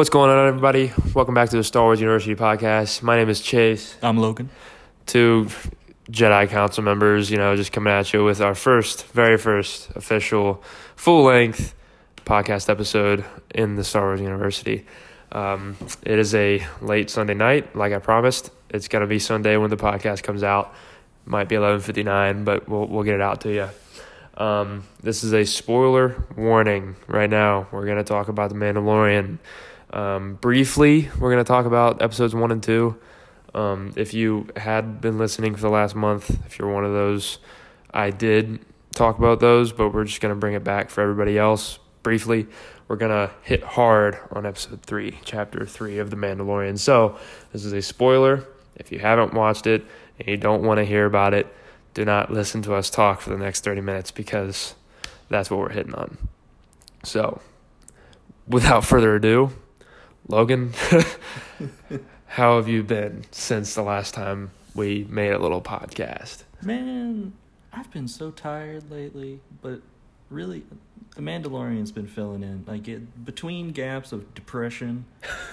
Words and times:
What's 0.00 0.08
going 0.08 0.30
on, 0.30 0.48
everybody? 0.48 0.94
Welcome 1.14 1.34
back 1.34 1.50
to 1.50 1.58
the 1.58 1.62
Star 1.62 1.82
Wars 1.82 2.00
University 2.00 2.34
podcast. 2.34 3.02
My 3.02 3.18
name 3.18 3.28
is 3.28 3.38
Chase. 3.38 3.98
I'm 4.00 4.16
Logan. 4.16 4.48
Two 5.04 5.48
Jedi 6.10 6.48
Council 6.48 6.82
members, 6.82 7.30
you 7.30 7.36
know, 7.36 7.54
just 7.54 7.70
coming 7.70 7.92
at 7.92 8.10
you 8.10 8.24
with 8.24 8.40
our 8.40 8.54
first, 8.54 9.06
very 9.08 9.36
first 9.36 9.90
official 9.90 10.64
full 10.96 11.24
length 11.24 11.74
podcast 12.24 12.70
episode 12.70 13.26
in 13.54 13.76
the 13.76 13.84
Star 13.84 14.06
Wars 14.06 14.22
University. 14.22 14.86
Um, 15.32 15.76
it 16.02 16.18
is 16.18 16.34
a 16.34 16.66
late 16.80 17.10
Sunday 17.10 17.34
night, 17.34 17.76
like 17.76 17.92
I 17.92 17.98
promised. 17.98 18.50
It's 18.70 18.88
gonna 18.88 19.06
be 19.06 19.18
Sunday 19.18 19.58
when 19.58 19.68
the 19.68 19.76
podcast 19.76 20.22
comes 20.22 20.42
out. 20.42 20.74
Might 21.26 21.50
be 21.50 21.56
eleven 21.56 21.80
fifty 21.80 22.04
nine, 22.04 22.44
but 22.44 22.66
we'll 22.70 22.86
we'll 22.86 23.04
get 23.04 23.16
it 23.16 23.20
out 23.20 23.42
to 23.42 23.52
you. 23.52 23.68
Um, 24.42 24.84
this 25.02 25.22
is 25.22 25.34
a 25.34 25.44
spoiler 25.44 26.24
warning 26.38 26.96
right 27.06 27.28
now. 27.28 27.68
We're 27.70 27.84
gonna 27.84 28.02
talk 28.02 28.28
about 28.28 28.48
the 28.48 28.56
Mandalorian. 28.56 29.36
Um, 29.92 30.34
briefly, 30.34 31.10
we're 31.18 31.32
going 31.32 31.44
to 31.44 31.48
talk 31.48 31.66
about 31.66 32.00
episodes 32.00 32.34
one 32.34 32.52
and 32.52 32.62
two. 32.62 32.96
Um, 33.54 33.92
if 33.96 34.14
you 34.14 34.46
had 34.56 35.00
been 35.00 35.18
listening 35.18 35.54
for 35.54 35.62
the 35.62 35.70
last 35.70 35.96
month, 35.96 36.30
if 36.46 36.58
you're 36.58 36.72
one 36.72 36.84
of 36.84 36.92
those, 36.92 37.38
I 37.92 38.10
did 38.10 38.60
talk 38.94 39.18
about 39.18 39.40
those, 39.40 39.72
but 39.72 39.90
we're 39.90 40.04
just 40.04 40.20
going 40.20 40.34
to 40.34 40.38
bring 40.38 40.54
it 40.54 40.62
back 40.62 40.90
for 40.90 41.00
everybody 41.00 41.36
else 41.36 41.78
briefly. 42.02 42.46
We're 42.86 42.96
going 42.96 43.10
to 43.10 43.32
hit 43.42 43.62
hard 43.62 44.18
on 44.30 44.46
episode 44.46 44.82
three, 44.82 45.18
chapter 45.24 45.66
three 45.66 45.98
of 45.98 46.10
The 46.10 46.16
Mandalorian. 46.16 46.78
So, 46.78 47.18
this 47.52 47.64
is 47.64 47.72
a 47.72 47.82
spoiler. 47.82 48.46
If 48.76 48.90
you 48.92 48.98
haven't 48.98 49.34
watched 49.34 49.66
it 49.66 49.84
and 50.18 50.28
you 50.28 50.36
don't 50.36 50.62
want 50.62 50.78
to 50.78 50.84
hear 50.84 51.06
about 51.06 51.34
it, 51.34 51.52
do 51.94 52.04
not 52.04 52.32
listen 52.32 52.62
to 52.62 52.74
us 52.74 52.90
talk 52.90 53.20
for 53.20 53.30
the 53.30 53.36
next 53.36 53.64
30 53.64 53.80
minutes 53.80 54.10
because 54.10 54.74
that's 55.28 55.50
what 55.50 55.60
we're 55.60 55.70
hitting 55.70 55.94
on. 55.94 56.18
So, 57.04 57.40
without 58.46 58.84
further 58.84 59.14
ado, 59.16 59.52
Logan, 60.30 60.72
how 62.26 62.54
have 62.54 62.68
you 62.68 62.84
been 62.84 63.24
since 63.32 63.74
the 63.74 63.82
last 63.82 64.14
time 64.14 64.52
we 64.76 65.04
made 65.10 65.32
a 65.32 65.38
little 65.40 65.60
podcast? 65.60 66.44
Man, 66.62 67.32
I've 67.72 67.90
been 67.90 68.06
so 68.06 68.30
tired 68.30 68.92
lately, 68.92 69.40
but 69.60 69.80
really, 70.30 70.62
The 71.16 71.22
Mandalorian's 71.22 71.90
been 71.90 72.06
filling 72.06 72.44
in. 72.44 72.64
Like, 72.64 72.86
it, 72.86 73.24
between 73.24 73.70
gaps 73.70 74.12
of 74.12 74.32
depression, 74.36 75.04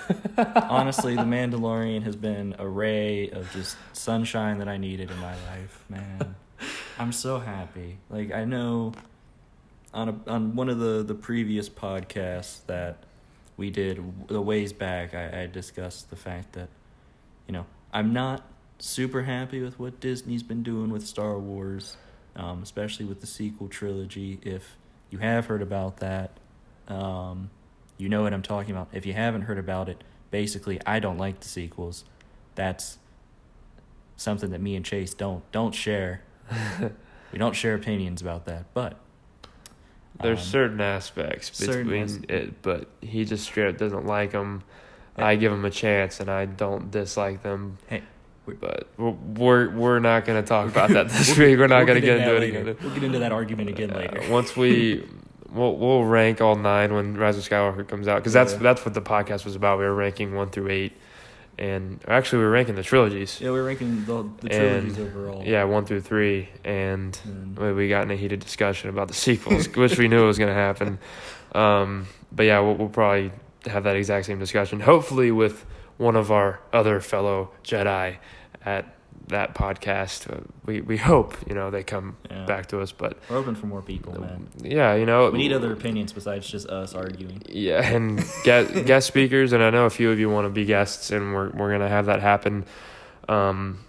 honestly, 0.38 1.16
The 1.16 1.24
Mandalorian 1.24 2.04
has 2.04 2.16
been 2.16 2.56
a 2.60 2.68
ray 2.68 3.32
of 3.32 3.52
just 3.54 3.78
sunshine 3.94 4.60
that 4.60 4.68
I 4.68 4.78
needed 4.78 5.10
in 5.10 5.18
my 5.18 5.34
life, 5.48 5.84
man. 5.90 6.36
I'm 7.00 7.14
so 7.14 7.40
happy. 7.40 7.98
Like, 8.12 8.32
I 8.32 8.46
know 8.46 8.94
on, 9.92 10.10
a, 10.10 10.32
on 10.32 10.56
one 10.56 10.70
of 10.70 10.78
the, 10.78 11.02
the 11.02 11.16
previous 11.16 11.68
podcasts 11.68 12.64
that 12.68 13.07
we 13.58 13.72
did 13.72 14.02
a 14.30 14.40
ways 14.40 14.72
back, 14.72 15.14
I, 15.14 15.44
I 15.44 15.48
discussed 15.48 16.10
the 16.10 16.16
fact 16.16 16.54
that, 16.54 16.70
you 17.48 17.54
know, 17.54 17.66
I'm 17.92 18.14
not 18.14 18.46
super 18.80 19.24
happy 19.24 19.62
with 19.62 19.80
what 19.80 20.00
Disney's 20.00 20.44
been 20.44 20.62
doing 20.62 20.92
with 20.92 21.06
Star 21.06 21.38
Wars, 21.40 21.98
um, 22.36 22.62
especially 22.62 23.06
with 23.06 23.20
the 23.20 23.28
sequel 23.28 23.68
trilogy. 23.68 24.40
If 24.44 24.78
you 25.10 25.18
have 25.18 25.48
heard 25.48 25.64
about 25.64 25.98
that, 25.98 26.32
um, 26.88 27.50
you 27.98 28.08
know 28.10 28.22
what 28.22 28.34
I'm 28.34 28.44
talking 28.44 28.72
about. 28.72 28.90
If 28.94 29.06
you 29.08 29.14
haven't 29.14 29.44
heard 29.44 29.58
about 29.58 29.90
it, 29.90 30.04
basically, 30.30 30.80
I 30.86 31.00
don't 31.00 31.18
like 31.18 31.40
the 31.40 31.48
sequels. 31.48 32.04
That's 32.54 33.00
something 34.16 34.52
that 34.52 34.62
me 34.62 34.76
and 34.76 34.86
Chase 34.86 35.14
don't 35.14 35.50
don't 35.52 35.74
share. 35.74 36.22
we 37.32 37.40
don't 37.40 37.56
share 37.56 37.74
opinions 37.74 38.22
about 38.22 38.46
that, 38.46 38.66
but 38.76 39.00
There's 40.22 40.40
um, 40.40 40.46
certain 40.46 40.82
aspects 40.82 41.56
certain 41.58 41.84
between 41.84 42.04
as- 42.04 42.16
it, 42.30 42.62
but 42.62 42.88
he 43.02 43.24
just 43.26 43.44
straight 43.46 43.70
up 43.70 43.78
doesn't 43.78 44.06
like 44.06 44.32
them. 44.32 44.64
I 45.16 45.36
give 45.36 45.52
him 45.52 45.66
a 45.66 45.70
chance, 45.72 46.20
and 46.20 46.30
I 46.30 46.46
don't 46.46 46.92
dislike 46.92 47.42
them. 47.44 47.78
Hey, 47.88 48.04
we're- 48.46 48.58
But 48.60 48.88
we're 48.98 49.70
we're, 49.70 50.00
not 50.00 50.26
going 50.26 50.42
to 50.42 50.48
talk 50.48 50.70
about 50.70 50.90
that 50.92 51.10
this 51.10 51.36
week. 51.40 51.58
We're 51.58 51.68
not 51.68 51.86
going 51.86 52.00
to 52.00 52.06
get 52.06 52.18
into 52.20 52.36
it 52.36 52.44
again. 52.44 52.78
We'll 52.82 52.94
get 52.94 53.04
into 53.04 53.20
that 53.20 53.32
argument 53.32 53.70
again 53.70 53.92
Uh, 53.92 53.98
later. 53.98 54.22
once 54.30 54.56
we 54.56 55.04
we'll 55.52 55.76
we'll 55.76 56.04
rank 56.04 56.40
all 56.42 56.56
nine 56.56 56.94
when 56.94 57.16
Rise 57.16 57.38
of 57.38 57.44
Skywalker 57.48 57.88
comes 57.88 58.08
out 58.08 58.18
because 58.18 58.34
that's 58.34 58.54
Yeah. 58.54 58.60
that's 58.60 58.86
what 58.86 58.94
the 58.94 59.02
podcast 59.02 59.44
was 59.46 59.56
about. 59.56 59.80
We 59.80 59.86
were 59.86 59.96
ranking 59.96 60.36
one 60.36 60.50
through 60.50 60.70
eight, 60.70 60.94
and 61.58 62.00
actually 62.08 62.40
we 62.40 62.46
were 62.46 62.52
ranking 62.52 62.76
the 62.76 62.84
trilogies. 62.84 63.40
Yeah, 63.42 63.52
we're 63.52 63.66
ranking 63.66 64.06
the, 64.06 64.30
the 64.42 64.52
And, 64.52 64.96
trilogies 64.96 65.00
overall. 65.00 65.44
Yeah, 65.46 65.64
one 65.64 65.86
through 65.86 66.02
three, 66.02 66.50
and 66.64 67.18
And 67.24 67.58
we 67.58 67.74
we 67.74 67.90
got 67.90 68.04
in 68.04 68.12
a 68.12 68.16
heated 68.16 68.40
discussion 68.40 68.90
about 68.90 69.08
the 69.08 69.14
sequels, 69.14 69.68
which 69.76 69.98
we 69.98 70.08
knew 70.08 70.26
was 70.26 70.38
going 70.38 70.50
to 70.50 70.54
happen. 70.54 71.00
Um, 71.54 72.08
but 72.32 72.46
yeah, 72.46 72.60
we'll, 72.60 72.76
we'll 72.76 72.90
probably 72.90 73.32
have 73.66 73.84
that 73.84 73.96
exact 73.96 74.26
same 74.28 74.40
discussion, 74.40 74.80
hopefully 74.80 75.32
with 75.32 75.66
one 75.98 76.16
of 76.16 76.32
our 76.32 76.60
other 76.72 77.00
fellow 77.00 77.52
Jedi 77.64 78.18
at 78.64 78.97
that 79.28 79.54
podcast. 79.56 80.32
Uh, 80.32 80.42
we 80.66 80.82
we 80.82 80.98
hope 81.12 81.36
you 81.48 81.56
know 81.56 81.70
they 81.70 81.84
come 81.84 82.16
Yeah. 82.30 82.46
back 82.46 82.68
to 82.68 82.80
us, 82.82 82.92
but 82.92 83.18
we're 83.30 83.38
open 83.38 83.56
for 83.56 83.66
more 83.68 83.82
people, 83.82 84.20
man. 84.20 84.48
yeah, 84.62 84.96
you 84.96 85.06
know 85.06 85.30
We 85.32 85.38
need 85.40 85.54
other 85.54 85.74
opinions 85.74 86.14
besides 86.14 86.50
just 86.50 86.68
us 86.68 86.94
arguing. 86.96 87.42
Yeah, 87.50 87.82
and 87.86 88.24
guest 88.44 88.86
guest 88.86 89.08
speakers, 89.08 89.54
and 89.54 89.62
I 89.64 89.70
know 89.70 89.86
a 89.86 89.90
few 89.90 90.12
of 90.12 90.20
you 90.20 90.30
want 90.30 90.46
to 90.46 90.50
be 90.50 90.66
guests, 90.66 91.12
and 91.12 91.34
we're 91.34 91.50
we're 91.50 91.72
gonna 91.72 91.90
have 91.90 92.06
that 92.08 92.22
happen. 92.22 92.66
Um, 93.30 93.80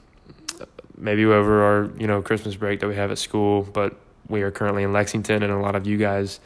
maybe 0.97 1.25
over 1.25 1.62
our 1.62 1.91
you 1.98 2.06
know 2.06 2.22
Christmas 2.22 2.56
break 2.56 2.81
that 2.81 2.88
we 2.88 2.97
have 2.97 3.10
at 3.10 3.19
school, 3.19 3.62
but 3.62 3.97
we 4.28 4.43
are 4.43 4.50
currently 4.50 4.82
in 4.82 4.93
Lexington, 4.93 5.43
and 5.43 5.53
a 5.53 5.59
lot 5.59 5.75
of 5.77 5.87
you 5.87 5.97
guys, 5.97 6.41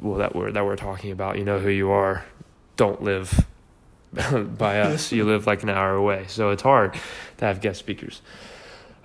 well, 0.00 0.18
that 0.18 0.34
we're 0.34 0.52
that 0.52 0.64
we're 0.64 0.76
talking 0.76 1.10
about, 1.10 1.38
you 1.38 1.44
know 1.44 1.58
who 1.58 1.68
you 1.68 1.90
are, 1.90 2.24
don't 2.76 3.02
live 3.02 3.44
by 4.58 4.80
us. 4.80 5.12
you 5.12 5.24
live 5.24 5.46
like 5.46 5.62
an 5.62 5.68
hour 5.68 5.94
away, 5.94 6.24
so 6.28 6.50
it's 6.50 6.62
hard 6.62 6.98
to 7.38 7.44
have 7.44 7.60
guest 7.60 7.78
speakers. 7.78 8.22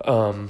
Um, 0.06 0.50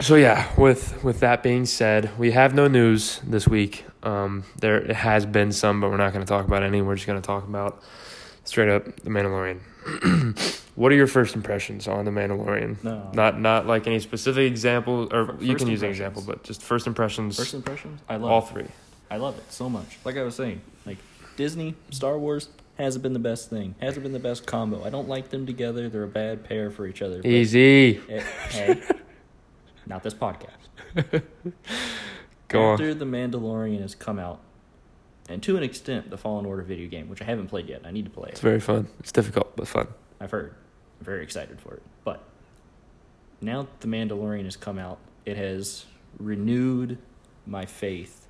so 0.00 0.14
yeah, 0.14 0.48
with 0.58 1.02
with 1.04 1.20
that 1.20 1.42
being 1.42 1.66
said, 1.66 2.16
we 2.18 2.30
have 2.32 2.54
no 2.54 2.68
news 2.68 3.20
this 3.24 3.46
week. 3.46 3.84
Um, 4.02 4.44
there 4.60 4.92
has 4.94 5.26
been 5.26 5.52
some, 5.52 5.80
but 5.80 5.90
we're 5.90 5.98
not 5.98 6.12
going 6.12 6.24
to 6.24 6.28
talk 6.28 6.46
about 6.46 6.62
any. 6.62 6.80
We're 6.80 6.94
just 6.94 7.06
going 7.06 7.20
to 7.20 7.26
talk 7.26 7.46
about 7.46 7.82
straight 8.44 8.68
up 8.70 8.84
the 9.00 9.10
Mandalorian. 9.10 9.60
what 10.74 10.92
are 10.92 10.94
your 10.94 11.06
first 11.06 11.34
impressions 11.34 11.86
on 11.86 12.04
the 12.04 12.10
Mandalorian? 12.10 12.82
No. 12.82 13.10
Not 13.12 13.40
not 13.40 13.66
like 13.66 13.86
any 13.86 14.00
specific 14.00 14.50
example, 14.50 15.08
or 15.12 15.26
Fir- 15.26 15.36
you 15.40 15.54
can 15.54 15.68
use 15.68 15.82
an 15.82 15.90
example, 15.90 16.22
but 16.26 16.44
just 16.44 16.62
first 16.62 16.86
impressions. 16.86 17.36
First 17.36 17.54
impressions? 17.54 18.00
I 18.08 18.16
love 18.16 18.30
all 18.30 18.42
it. 18.42 18.48
three. 18.48 18.68
I 19.10 19.16
love 19.16 19.36
it 19.38 19.52
so 19.52 19.68
much. 19.68 19.98
Like 20.04 20.16
I 20.16 20.22
was 20.22 20.34
saying, 20.34 20.62
like 20.86 20.98
Disney, 21.36 21.74
Star 21.90 22.18
Wars 22.18 22.48
hasn't 22.76 23.02
been 23.02 23.12
the 23.12 23.18
best 23.18 23.50
thing. 23.50 23.74
Hasn't 23.80 24.02
been 24.02 24.12
the 24.12 24.18
best 24.18 24.46
combo. 24.46 24.84
I 24.84 24.90
don't 24.90 25.08
like 25.08 25.30
them 25.30 25.46
together. 25.46 25.88
They're 25.88 26.04
a 26.04 26.08
bad 26.08 26.44
pair 26.44 26.70
for 26.70 26.86
each 26.86 27.02
other. 27.02 27.20
Easy. 27.24 28.00
Eh, 28.08 28.22
hey, 28.50 28.82
not 29.86 30.02
this 30.02 30.14
podcast. 30.14 30.50
Go 32.48 32.62
on. 32.62 32.72
After 32.72 32.94
The 32.94 33.04
Mandalorian 33.04 33.80
has 33.80 33.94
come 33.94 34.18
out, 34.18 34.40
and 35.28 35.42
to 35.44 35.56
an 35.56 35.62
extent, 35.62 36.10
the 36.10 36.18
Fallen 36.18 36.44
Order 36.44 36.62
video 36.62 36.88
game, 36.88 37.08
which 37.08 37.22
I 37.22 37.24
haven't 37.24 37.48
played 37.48 37.68
yet. 37.68 37.82
I 37.84 37.90
need 37.92 38.04
to 38.06 38.10
play 38.10 38.28
it. 38.28 38.32
It's 38.32 38.40
it. 38.40 38.42
very 38.42 38.60
fun. 38.60 38.88
It's 38.98 39.12
difficult 39.12 39.54
but 39.56 39.68
fun. 39.68 39.86
I've 40.20 40.30
heard. 40.30 40.54
I'm 40.98 41.04
very 41.04 41.22
excited 41.22 41.60
for 41.60 41.74
it. 41.74 41.82
But 42.04 42.24
now 43.40 43.68
The 43.80 43.86
Mandalorian 43.86 44.44
has 44.44 44.56
come 44.56 44.78
out, 44.78 44.98
it 45.24 45.36
has 45.36 45.86
renewed 46.18 46.98
my 47.46 47.64
faith 47.64 48.26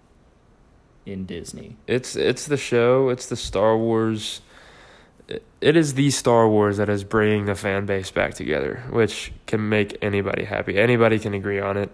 in 1.06 1.24
Disney. 1.26 1.76
It's 1.86 2.16
it's 2.16 2.46
the 2.46 2.56
show. 2.56 3.08
It's 3.08 3.26
the 3.26 3.36
Star 3.36 3.76
Wars. 3.76 4.40
it- 5.60 5.76
is 5.76 5.94
the 5.94 6.10
Star 6.10 6.48
Wars 6.48 6.78
that 6.78 6.88
is 6.88 7.04
bringing 7.04 7.44
the 7.46 7.54
fan 7.54 7.86
base 7.86 8.10
back 8.10 8.34
together, 8.34 8.82
which 8.90 9.32
can 9.46 9.68
make 9.68 9.96
anybody 10.02 10.44
happy. 10.44 10.76
Anybody 10.76 11.18
can 11.18 11.34
agree 11.34 11.60
on 11.60 11.76
it. 11.76 11.90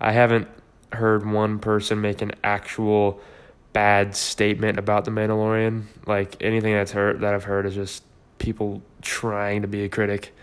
I 0.00 0.12
haven't 0.12 0.48
heard 0.92 1.24
one 1.26 1.58
person 1.58 2.00
make 2.00 2.20
an 2.20 2.32
actual 2.44 3.20
bad 3.72 4.14
statement 4.14 4.78
about 4.78 5.04
the 5.06 5.10
Mandalorian. 5.10 5.84
Like 6.06 6.36
anything 6.40 6.74
that's 6.74 6.92
heard 6.92 7.20
that 7.20 7.32
I've 7.34 7.44
heard 7.44 7.64
is 7.66 7.74
just 7.74 8.02
people 8.38 8.82
trying 9.02 9.62
to 9.62 9.68
be 9.68 9.84
a 9.84 9.88
critic, 9.88 10.34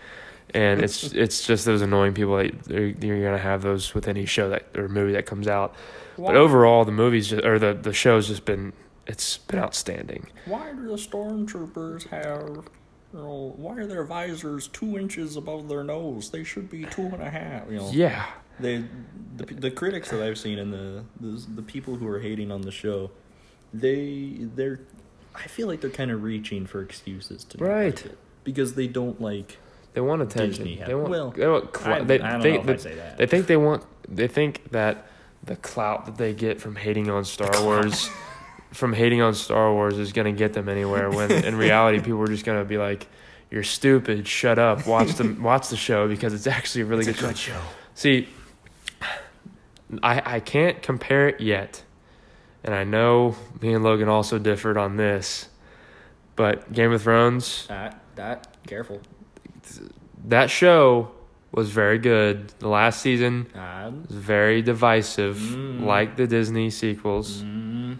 and 0.54 0.82
it's 0.82 1.04
it's 1.12 1.46
just 1.46 1.64
those 1.66 1.82
annoying 1.82 2.14
people 2.14 2.36
that 2.36 2.70
you're 2.70 3.22
gonna 3.22 3.38
have 3.38 3.62
those 3.62 3.94
with 3.94 4.08
any 4.08 4.24
show 4.24 4.48
that 4.50 4.66
or 4.76 4.88
movie 4.88 5.12
that 5.12 5.26
comes 5.26 5.48
out. 5.48 5.74
But 6.16 6.36
overall, 6.36 6.84
the 6.84 6.92
movie's 6.92 7.28
just, 7.28 7.44
or 7.44 7.58
the 7.58 7.74
the 7.74 7.92
show's 7.92 8.28
just 8.28 8.44
been 8.44 8.72
it's 9.06 9.36
been 9.38 9.58
outstanding. 9.58 10.28
Why 10.46 10.72
do 10.72 10.86
the 10.86 10.94
stormtroopers 10.94 12.08
have? 12.08 12.68
You 13.12 13.20
know, 13.20 13.54
why 13.56 13.76
are 13.76 13.86
their 13.86 14.02
visors 14.04 14.66
two 14.68 14.98
inches 14.98 15.36
above 15.36 15.68
their 15.68 15.84
nose? 15.84 16.30
They 16.30 16.42
should 16.42 16.68
be 16.70 16.84
two 16.84 17.02
and 17.02 17.22
a 17.22 17.30
half. 17.30 17.70
You 17.70 17.76
know, 17.76 17.90
Yeah, 17.92 18.24
they 18.58 18.84
the, 19.36 19.44
the 19.46 19.70
critics 19.70 20.10
that 20.10 20.20
I've 20.22 20.38
seen 20.38 20.58
and 20.58 20.72
the, 20.72 21.04
the 21.20 21.46
the 21.56 21.62
people 21.62 21.96
who 21.96 22.08
are 22.08 22.18
hating 22.20 22.50
on 22.50 22.62
the 22.62 22.72
show, 22.72 23.10
they 23.72 24.38
they're 24.54 24.80
I 25.34 25.48
feel 25.48 25.66
like 25.66 25.80
they're 25.80 25.90
kind 25.90 26.10
of 26.10 26.22
reaching 26.22 26.66
for 26.66 26.80
excuses 26.82 27.44
to 27.44 27.58
Right. 27.58 27.96
like 27.96 28.06
it 28.06 28.18
because 28.44 28.74
they 28.74 28.86
don't 28.86 29.20
like 29.20 29.58
they 29.94 30.00
want 30.00 30.22
attention. 30.22 30.64
Disney 30.64 30.76
have- 30.76 30.88
They 30.88 30.94
want. 30.94 31.08
well, 31.10 31.30
they 31.30 31.46
want. 31.46 31.76
Cl- 31.76 31.94
I, 31.94 32.00
they, 32.04 32.20
I 32.20 32.32
don't 32.32 32.40
they, 32.42 32.52
know 32.52 32.60
if 32.60 32.66
they, 32.66 32.72
I'd 32.74 32.80
say 32.80 32.94
that. 32.96 33.16
they 33.18 33.26
think 33.26 33.46
they 33.46 33.56
want. 33.56 33.84
They 34.08 34.28
think 34.28 34.70
that 34.72 35.06
the 35.44 35.56
clout 35.56 36.06
that 36.06 36.16
they 36.16 36.34
get 36.34 36.60
from 36.60 36.74
hating 36.76 37.08
on 37.10 37.24
Star 37.24 37.50
Wars 37.62 38.08
from 38.72 38.92
hating 38.92 39.22
on 39.22 39.34
Star 39.34 39.72
Wars 39.72 39.98
is 39.98 40.12
going 40.12 40.26
to 40.26 40.36
get 40.38 40.52
them 40.52 40.68
anywhere. 40.68 41.10
When 41.10 41.30
in 41.30 41.56
reality, 41.56 42.00
people 42.00 42.20
are 42.22 42.26
just 42.26 42.44
going 42.44 42.58
to 42.58 42.64
be 42.64 42.76
like, 42.76 43.06
"You're 43.50 43.62
stupid. 43.62 44.26
Shut 44.26 44.58
up. 44.58 44.86
Watch 44.86 45.12
the 45.14 45.32
watch 45.40 45.68
the 45.68 45.76
show 45.76 46.08
because 46.08 46.34
it's 46.34 46.46
actually 46.48 46.82
a 46.82 46.86
really 46.86 47.06
It's 47.06 47.20
good, 47.20 47.30
a 47.32 47.36
show." 47.36 47.52
good 47.52 47.60
show. 47.60 47.60
See, 47.94 48.28
I 50.02 50.22
I 50.36 50.40
can't 50.40 50.82
compare 50.82 51.28
it 51.28 51.40
yet, 51.40 51.82
and 52.64 52.74
I 52.74 52.84
know 52.84 53.36
me 53.60 53.72
and 53.74 53.84
Logan 53.84 54.08
also 54.08 54.38
differed 54.38 54.76
on 54.76 54.96
this, 54.96 55.48
but 56.36 56.72
Game 56.72 56.92
of 56.92 57.02
Thrones 57.02 57.66
That 57.68 58.00
that 58.16 58.48
careful. 58.66 59.00
That 60.26 60.50
show 60.50 61.10
was 61.52 61.70
very 61.70 61.98
good. 61.98 62.48
The 62.58 62.68
last 62.68 63.00
season 63.00 63.46
was 63.54 63.94
very 64.10 64.62
divisive, 64.62 65.36
Mm. 65.36 65.84
like 65.84 66.16
the 66.16 66.26
Disney 66.26 66.70
sequels. 66.70 67.42
mm, 67.42 67.98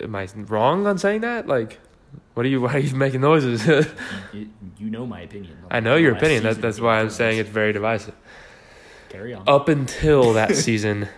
Am 0.00 0.14
I 0.14 0.28
wrong 0.48 0.86
on 0.86 0.96
saying 0.98 1.22
that? 1.22 1.46
Like, 1.48 1.78
what 2.34 2.46
are 2.46 2.48
you? 2.48 2.60
Why 2.64 2.74
are 2.74 2.78
you 2.78 2.94
making 2.96 3.20
noises? 3.20 3.66
you, 4.32 4.48
you 4.78 4.88
know 4.90 5.04
my 5.06 5.20
opinion. 5.22 5.56
on 5.64 5.68
I 5.76 5.80
know 5.80 5.96
your 5.96 6.12
opinion. 6.14 6.44
That, 6.44 6.60
that's 6.62 6.80
why 6.80 7.00
I'm 7.00 7.10
saying 7.10 7.38
it's 7.38 7.50
very 7.50 7.72
divisive. 7.72 8.14
Carry 9.08 9.34
on. 9.34 9.42
Up 9.48 9.68
until 9.68 10.32
that 10.34 10.54
season, 10.66 11.08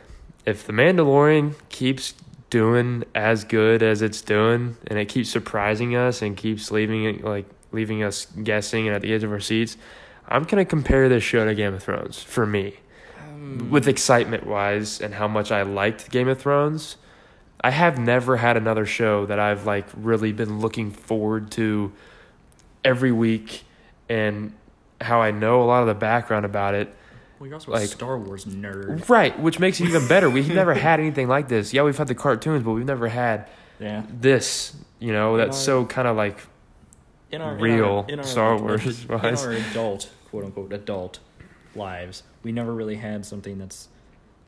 if 0.47 0.67
the 0.67 0.73
Mandalorian 0.73 1.55
keeps 1.69 2.15
doing 2.51 3.05
as 3.15 3.45
good 3.45 3.83
as 3.83 4.03
it's 4.03 4.21
doing, 4.23 4.77
and 4.89 4.99
it 4.99 5.07
keeps 5.09 5.29
surprising 5.31 5.95
us 5.95 6.23
and 6.23 6.37
keeps 6.37 6.71
leaving 6.71 7.05
it 7.05 7.23
like 7.25 7.45
leaving 7.73 8.03
us 8.03 8.27
guessing 8.43 8.87
and 8.87 8.95
at 8.95 9.03
the 9.03 9.13
edge 9.13 9.23
of 9.25 9.33
our 9.33 9.41
seats, 9.41 9.77
I'm 10.29 10.45
gonna 10.45 10.65
compare 10.65 11.09
this 11.09 11.23
show 11.25 11.45
to 11.45 11.55
Game 11.55 11.75
of 11.75 11.83
Thrones 11.83 12.23
for 12.23 12.47
me. 12.47 12.77
Um, 13.21 13.71
with 13.71 13.89
excitement 13.89 14.47
wise 14.47 15.01
and 15.01 15.15
how 15.15 15.29
much 15.29 15.51
I 15.51 15.63
liked 15.63 16.11
Game 16.11 16.29
of 16.29 16.39
Thrones, 16.41 16.97
I 17.61 17.71
have 17.71 17.99
never 17.99 18.37
had 18.39 18.57
another 18.57 18.87
show 18.87 19.27
that 19.27 19.39
I've 19.39 19.67
like 19.67 19.87
really 19.97 20.33
been 20.33 20.61
looking 20.61 20.91
forward 20.91 21.51
to 21.53 21.93
every 22.85 23.13
week 23.13 23.65
and 24.09 24.53
how 25.01 25.21
I 25.21 25.31
know 25.31 25.63
a 25.63 25.65
lot 25.67 25.81
of 25.83 25.89
the 25.89 25.95
background 25.95 26.45
about 26.45 26.75
it. 26.75 26.95
well, 27.39 27.47
you're 27.49 27.55
also 27.55 27.73
like- 27.73 27.85
a 27.85 27.87
Star 27.87 28.19
Wars 28.19 28.45
nerd. 28.45 29.09
Right, 29.09 29.39
which 29.39 29.59
makes 29.59 29.81
it 29.81 29.89
even 29.89 30.07
better. 30.09 30.29
We've 30.31 30.49
never 30.53 30.75
had 30.89 31.01
anything 31.01 31.29
like 31.29 31.49
this. 31.49 31.73
Yeah, 31.75 31.83
we've 31.83 31.97
had 31.99 32.07
the 32.09 32.15
cartoons, 32.15 32.65
but 32.65 32.73
we've 32.73 32.85
never 32.87 33.09
had 33.09 33.49
Yeah. 33.81 34.03
this, 34.09 34.77
you 35.01 35.13
know, 35.13 35.37
that's 35.37 35.59
so 35.59 35.85
kind 35.85 36.07
of 36.09 36.17
like 36.17 36.39
in 37.33 37.41
our 37.41 37.55
real 37.57 37.77
in 37.77 37.85
our, 37.87 38.09
in 38.09 38.19
our, 38.21 38.25
Star 38.25 38.57
in 38.57 38.63
Wars 38.63 39.09
wise. 39.09 39.45
our 39.45 39.53
adult 39.53 40.11
quote 40.31 40.45
unquote 40.45 40.73
adult 40.73 41.19
lives, 41.75 42.23
we 42.43 42.53
never 42.53 42.73
really 42.73 42.97
had 42.97 43.25
something 43.27 43.59
that's 43.59 43.89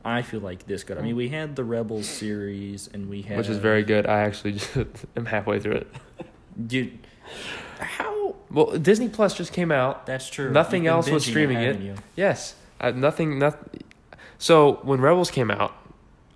I 0.04 0.20
feel 0.22 0.40
like 0.40 0.66
this 0.66 0.84
good. 0.84 0.98
I 0.98 1.00
mean, 1.00 1.16
we 1.16 1.30
had 1.30 1.56
the 1.56 1.64
Rebels 1.64 2.06
series, 2.06 2.90
and 2.92 3.08
we 3.08 3.22
had 3.22 3.38
which 3.38 3.48
is 3.48 3.56
very 3.56 3.82
good. 3.82 4.06
I 4.06 4.20
actually 4.20 4.52
just 4.52 4.76
am 5.16 5.24
halfway 5.24 5.58
through 5.58 5.76
it. 5.76 5.88
Dude, 6.66 6.98
how? 7.78 8.36
Well, 8.50 8.78
Disney 8.78 9.08
Plus 9.08 9.34
just 9.34 9.52
came 9.52 9.72
out. 9.72 10.04
That's 10.04 10.28
true. 10.28 10.50
Nothing 10.50 10.86
else 10.86 11.08
was 11.08 11.24
streaming 11.24 11.58
it. 11.58 11.80
you? 11.80 11.94
Yes, 12.16 12.54
I, 12.80 12.90
nothing. 12.90 13.38
Nothing. 13.38 13.82
So 14.36 14.74
when 14.82 15.00
Rebels 15.00 15.30
came 15.30 15.50
out, 15.50 15.74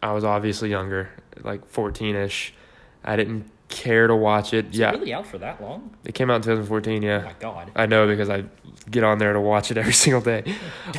I 0.03 0.13
was 0.13 0.25
obviously 0.25 0.71
younger, 0.71 1.11
like 1.43 1.67
fourteen 1.67 2.17
ish. 2.17 2.55
I 3.05 3.17
didn't 3.17 3.51
care 3.69 4.07
to 4.07 4.17
watch 4.17 4.55
it. 4.55 4.67
Is 4.73 4.79
yeah, 4.79 4.91
it 4.91 4.99
really 5.01 5.13
out 5.13 5.27
for 5.27 5.39
that 5.39 5.61
long? 5.61 5.91
it 6.05 6.15
came 6.15 6.31
out 6.31 6.37
in 6.37 6.43
2014. 6.43 7.05
Oh 7.05 7.07
Yeah, 7.07 7.23
my 7.23 7.35
god. 7.39 7.73
I 7.77 7.87
know 7.87 8.07
because 8.07 8.31
I 8.31 8.45
get 8.91 9.05
on 9.05 9.19
there 9.19 9.33
to 9.33 9.41
watch 9.41 9.71
it 9.71 9.79
every 9.79 9.93
single 10.05 10.21
day. 10.23 10.55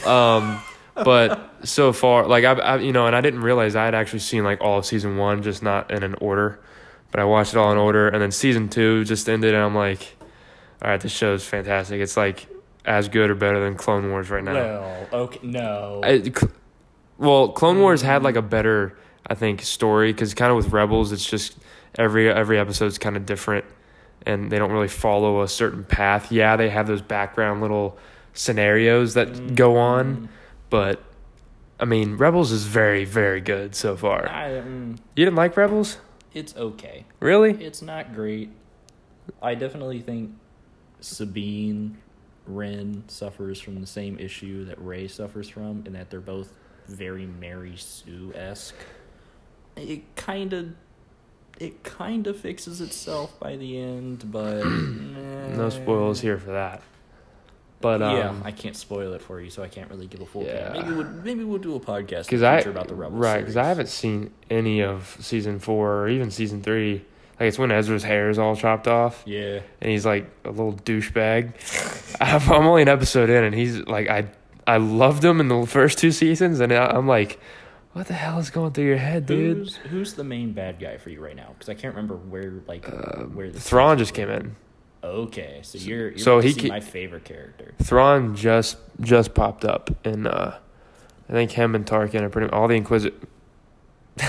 Um, 0.05 0.61
but 0.95 1.39
so 1.63 1.93
far, 1.93 2.27
like 2.27 2.43
I, 2.43 2.53
I, 2.53 2.77
you 2.77 2.91
know, 2.91 3.07
and 3.07 3.15
I 3.15 3.21
didn't 3.21 3.41
realize 3.41 3.75
I 3.75 3.85
had 3.85 3.95
actually 3.95 4.19
seen 4.19 4.43
like 4.43 4.61
all 4.61 4.79
of 4.79 4.85
season 4.85 5.17
one, 5.17 5.43
just 5.43 5.63
not 5.63 5.91
in 5.91 6.03
an 6.03 6.15
order. 6.21 6.59
But 7.11 7.21
I 7.21 7.23
watched 7.23 7.53
it 7.53 7.57
all 7.57 7.71
in 7.71 7.77
order, 7.79 8.07
and 8.07 8.21
then 8.21 8.31
season 8.31 8.69
two 8.69 9.03
just 9.03 9.27
ended, 9.27 9.55
and 9.55 9.63
I'm 9.63 9.73
like, 9.73 10.15
all 10.81 10.91
right, 10.91 11.01
this 11.01 11.11
show 11.11 11.33
is 11.33 11.43
fantastic. 11.43 11.99
It's 12.01 12.15
like 12.15 12.47
as 12.85 13.09
good 13.09 13.31
or 13.31 13.35
better 13.35 13.59
than 13.59 13.75
Clone 13.75 14.11
Wars 14.11 14.29
right 14.29 14.43
now. 14.43 14.53
Well, 14.53 15.07
okay, 15.13 15.39
no. 15.41 16.01
I, 16.03 16.21
Cl- 16.21 16.51
well, 17.17 17.49
Clone 17.49 17.79
Wars 17.79 18.01
had 18.03 18.21
like 18.21 18.35
a 18.35 18.43
better, 18.43 18.95
I 19.25 19.33
think, 19.33 19.63
story 19.63 20.13
because 20.13 20.35
kind 20.35 20.51
of 20.51 20.57
with 20.57 20.71
Rebels, 20.71 21.11
it's 21.11 21.25
just 21.25 21.57
every 21.95 22.29
every 22.31 22.59
episode's 22.59 22.97
kind 22.97 23.15
of 23.17 23.25
different, 23.25 23.65
and 24.25 24.51
they 24.51 24.57
don't 24.59 24.71
really 24.71 24.87
follow 24.87 25.41
a 25.41 25.47
certain 25.47 25.83
path. 25.83 26.31
Yeah, 26.31 26.55
they 26.55 26.69
have 26.69 26.87
those 26.87 27.01
background 27.01 27.61
little 27.61 27.97
scenarios 28.33 29.15
that 29.15 29.55
go 29.55 29.77
on, 29.77 30.29
but 30.69 31.01
I 31.79 31.85
mean, 31.85 32.17
Rebels 32.17 32.51
is 32.51 32.65
very 32.65 33.05
very 33.05 33.41
good 33.41 33.75
so 33.75 33.95
far. 33.95 34.27
I, 34.29 34.49
mm, 34.49 34.97
You 35.15 35.25
didn't 35.25 35.35
like 35.37 35.55
Rebels, 35.57 35.97
it's 36.33 36.55
okay. 36.55 37.05
really? 37.19 37.51
It's 37.63 37.81
not 37.81 38.13
great. 38.13 38.49
I 39.41 39.55
definitely 39.55 40.01
think 40.01 40.31
Sabine 41.01 41.97
Wren 42.47 43.03
suffers 43.07 43.59
from 43.61 43.79
the 43.81 43.87
same 43.87 44.17
issue 44.17 44.65
that 44.65 44.79
Rey 44.83 45.07
suffers 45.07 45.47
from, 45.49 45.83
in 45.85 45.93
that 45.93 46.09
they're 46.09 46.19
both 46.19 46.51
very 46.87 47.25
Mary 47.27 47.75
Sue 47.77 48.33
esque. 48.35 48.75
It 49.75 50.15
kind 50.15 50.53
of, 50.53 50.69
it 51.59 51.83
kind 51.83 52.27
of 52.27 52.39
fixes 52.39 52.81
itself 52.81 53.39
by 53.39 53.55
the 53.57 53.77
end, 53.79 54.31
but 54.31 54.63
No 54.65 55.69
spoils 55.69 56.21
here 56.21 56.37
for 56.37 56.51
that. 56.51 56.81
But 57.81 58.01
yeah, 58.01 58.29
um, 58.29 58.41
I 58.43 58.51
can't 58.51 58.75
spoil 58.75 59.13
it 59.13 59.21
for 59.21 59.39
you, 59.39 59.49
so 59.49 59.63
I 59.63 59.69
can't 59.69 59.89
really 59.89 60.07
give 60.07 60.19
a 60.19 60.25
full. 60.25 60.43
Yeah. 60.43 60.73
Yeah. 60.73 60.81
Maybe 60.81 60.95
we'll, 60.95 61.09
maybe 61.09 61.43
we'll 61.45 61.59
do 61.59 61.75
a 61.75 61.79
podcast 61.79 62.25
because 62.25 62.43
I 62.43 62.59
about 62.59 62.87
the 62.89 62.95
Rebels. 62.95 63.19
right 63.21 63.39
because 63.39 63.55
I 63.55 63.65
haven't 63.65 63.87
seen 63.87 64.31
any 64.49 64.81
of 64.81 65.15
season 65.21 65.59
four 65.59 66.01
or 66.03 66.09
even 66.09 66.29
season 66.29 66.61
three. 66.61 67.05
Like 67.39 67.47
it's 67.47 67.57
when 67.57 67.71
Ezra's 67.71 68.03
hair 68.03 68.29
is 68.29 68.37
all 68.37 68.57
chopped 68.57 68.89
off. 68.89 69.23
Yeah, 69.25 69.61
and 69.79 69.91
he's 69.91 70.05
like 70.05 70.29
a 70.43 70.49
little 70.49 70.73
douchebag. 70.73 72.17
I'm 72.51 72.65
only 72.65 72.81
an 72.81 72.89
episode 72.89 73.29
in, 73.29 73.45
and 73.45 73.55
he's 73.55 73.79
like, 73.87 74.09
I 74.09 74.27
I 74.67 74.75
loved 74.75 75.23
him 75.23 75.39
in 75.39 75.47
the 75.47 75.65
first 75.65 75.97
two 75.99 76.11
seasons, 76.11 76.59
and 76.59 76.73
I'm 76.73 77.07
like, 77.07 77.39
what 77.99 78.07
the 78.07 78.13
hell 78.13 78.39
is 78.39 78.49
going 78.49 78.71
through 78.71 78.85
your 78.85 78.97
head, 78.97 79.25
dude? 79.25 79.57
who's 79.57 79.75
who's 79.75 80.13
the 80.13 80.23
main 80.23 80.53
bad 80.53 80.79
guy 80.79 80.97
for 80.97 81.09
you 81.09 81.19
right 81.19 81.35
now? 81.35 81.49
Because 81.49 81.67
I 81.67 81.73
can't 81.73 81.93
remember 81.93 82.15
where 82.15 82.63
like 82.65 82.85
where 83.33 83.51
the 83.51 83.59
Thrawn 83.59 83.97
just 83.97 84.13
came 84.13 84.29
in. 84.29 84.55
Okay, 85.03 85.59
so 85.63 85.77
you're, 85.77 86.11
you're 86.11 86.17
So 86.17 86.39
he 86.39 86.53
ca- 86.53 86.69
my 86.69 86.79
favorite 86.79 87.25
character. 87.25 87.73
Thrawn 87.83 88.37
just 88.37 88.77
just 89.01 89.33
popped 89.33 89.65
up, 89.65 89.89
and 90.05 90.27
uh, 90.27 90.57
I 91.27 91.33
think 91.33 91.51
him 91.51 91.75
and 91.75 91.85
Tarkin 91.85 92.21
are 92.21 92.29
pretty 92.29 92.49
all 92.51 92.69
the 92.69 92.75
Inquisit. 92.75 93.15
all 94.23 94.27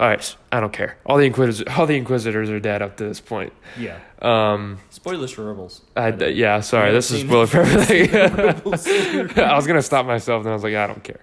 right, 0.00 0.36
I 0.50 0.58
don't 0.58 0.72
care. 0.72 0.98
All 1.06 1.18
the 1.18 1.26
Inquisitors, 1.26 1.72
all 1.76 1.86
the 1.86 1.96
Inquisitors 1.96 2.50
are 2.50 2.58
dead 2.58 2.82
up 2.82 2.96
to 2.96 3.04
this 3.04 3.20
point. 3.20 3.52
Yeah. 3.78 4.00
Um, 4.20 4.78
Spoilers 4.90 5.30
for 5.30 5.44
Rebels. 5.44 5.82
I, 5.96 6.10
way. 6.10 6.32
yeah, 6.32 6.58
sorry, 6.60 6.90
this 6.90 7.12
is 7.12 7.20
spoiler 7.20 7.46
for 7.46 7.60
everything. 7.62 8.12
I 9.38 9.54
was 9.54 9.68
gonna 9.68 9.82
stop 9.82 10.04
myself, 10.04 10.40
and 10.40 10.50
I 10.50 10.54
was 10.54 10.64
like, 10.64 10.74
I 10.74 10.88
don't 10.88 11.04
care. 11.04 11.20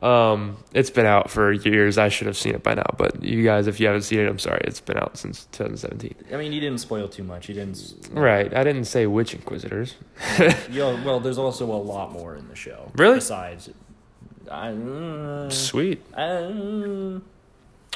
Um, 0.00 0.56
it's 0.72 0.90
been 0.90 1.06
out 1.06 1.28
for 1.30 1.50
years. 1.52 1.98
I 1.98 2.08
should 2.08 2.28
have 2.28 2.36
seen 2.36 2.54
it 2.54 2.62
by 2.62 2.74
now, 2.74 2.86
but 2.96 3.22
you 3.22 3.42
guys, 3.42 3.66
if 3.66 3.80
you 3.80 3.86
haven't 3.88 4.02
seen 4.02 4.20
it, 4.20 4.28
I'm 4.28 4.38
sorry. 4.38 4.60
It's 4.64 4.80
been 4.80 4.96
out 4.96 5.16
since 5.18 5.46
2017. 5.52 6.14
I 6.32 6.36
mean, 6.36 6.52
you 6.52 6.60
didn't 6.60 6.78
spoil 6.78 7.08
too 7.08 7.24
much. 7.24 7.48
You 7.48 7.54
didn't. 7.56 8.08
Right? 8.12 8.54
I 8.54 8.62
didn't 8.62 8.84
say 8.84 9.06
which 9.06 9.34
Inquisitors. 9.34 9.96
Yeah, 10.70 11.02
well, 11.04 11.18
there's 11.18 11.38
also 11.38 11.64
a 11.66 11.74
lot 11.82 12.12
more 12.12 12.36
in 12.36 12.46
the 12.48 12.54
show. 12.54 12.92
Really? 12.94 13.16
Besides, 13.16 13.70
I. 14.50 14.68
Uh, 14.70 15.50
Sweet. 15.50 16.00
uh, 16.14 17.18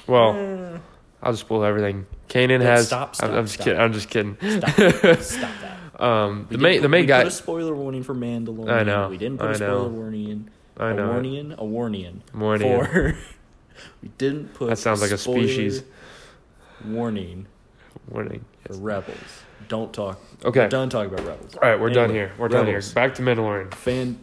Well, 0.08 0.30
uh, 0.74 0.78
I'll 1.22 1.32
just 1.32 1.42
spoil 1.42 1.64
everything. 1.64 2.06
Kanan 2.28 2.60
has. 2.62 2.86
stop, 2.88 3.14
I'm, 3.20 3.30
I'm 3.32 3.44
just 3.44 3.54
stop. 3.54 3.64
kidding. 3.64 3.80
I'm 3.80 3.92
just 3.92 4.10
kidding. 4.10 4.36
stop, 4.40 4.70
stop 5.20 5.50
that. 5.60 6.00
Um, 6.02 6.46
We 6.50 6.56
the 6.56 6.62
main 6.62 6.82
the 6.82 6.88
main 6.88 7.06
guy. 7.06 7.22
Put 7.22 7.28
a 7.32 7.36
spoiler 7.36 7.74
warning 7.76 8.02
for 8.02 8.14
Mandalorian. 8.14 8.70
I 8.72 8.82
know, 8.82 9.08
We 9.08 9.18
didn't 9.18 9.38
put 9.38 9.50
I 9.50 9.52
a 9.52 9.54
spoiler 9.56 9.82
know. 9.82 9.88
warning. 9.88 10.50
I 10.82 10.90
a 10.90 10.94
know. 10.94 11.04
it. 11.08 11.12
warning. 11.12 11.54
A 11.58 11.64
warning. 11.64 12.22
Warning. 12.34 12.84
For. 12.84 13.16
we 14.02 14.08
didn't 14.18 14.54
put. 14.54 14.68
That 14.70 14.78
sounds 14.78 15.00
like 15.02 15.10
a 15.10 15.18
species. 15.18 15.82
Warning 16.84 17.46
Warning. 18.08 18.44
for 18.66 18.74
Rebels. 18.74 19.16
Don't 19.68 19.92
talk. 19.92 20.20
Okay. 20.44 20.60
We're 20.60 20.68
done 20.68 20.90
talking 20.90 21.14
about 21.14 21.26
Rebels. 21.26 21.54
All 21.54 21.68
right, 21.68 21.80
we're 21.80 21.90
done 21.90 22.10
here. 22.10 22.32
We're 22.38 22.48
done 22.48 22.66
here. 22.66 22.82
Back 22.94 23.14
to 23.14 23.22
Mandalorian. 23.22 23.72
Fan, 23.74 24.18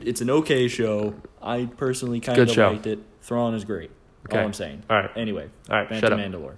it's 0.00 0.20
an 0.20 0.28
okay 0.30 0.66
show. 0.68 1.14
I 1.40 1.68
personally 1.76 2.20
kind 2.20 2.38
of 2.38 2.56
liked 2.56 2.86
it. 2.86 2.98
Thrawn 3.22 3.54
is 3.54 3.64
great. 3.64 3.90
Okay. 4.26 4.38
All 4.38 4.44
I'm 4.44 4.52
saying. 4.52 4.82
All 4.90 4.96
right. 4.96 5.10
Anyway, 5.16 5.48
All 5.70 5.76
right. 5.76 5.88
back 5.88 6.00
Shut 6.00 6.10
to 6.10 6.16
up. 6.16 6.20
Mandalore. 6.20 6.56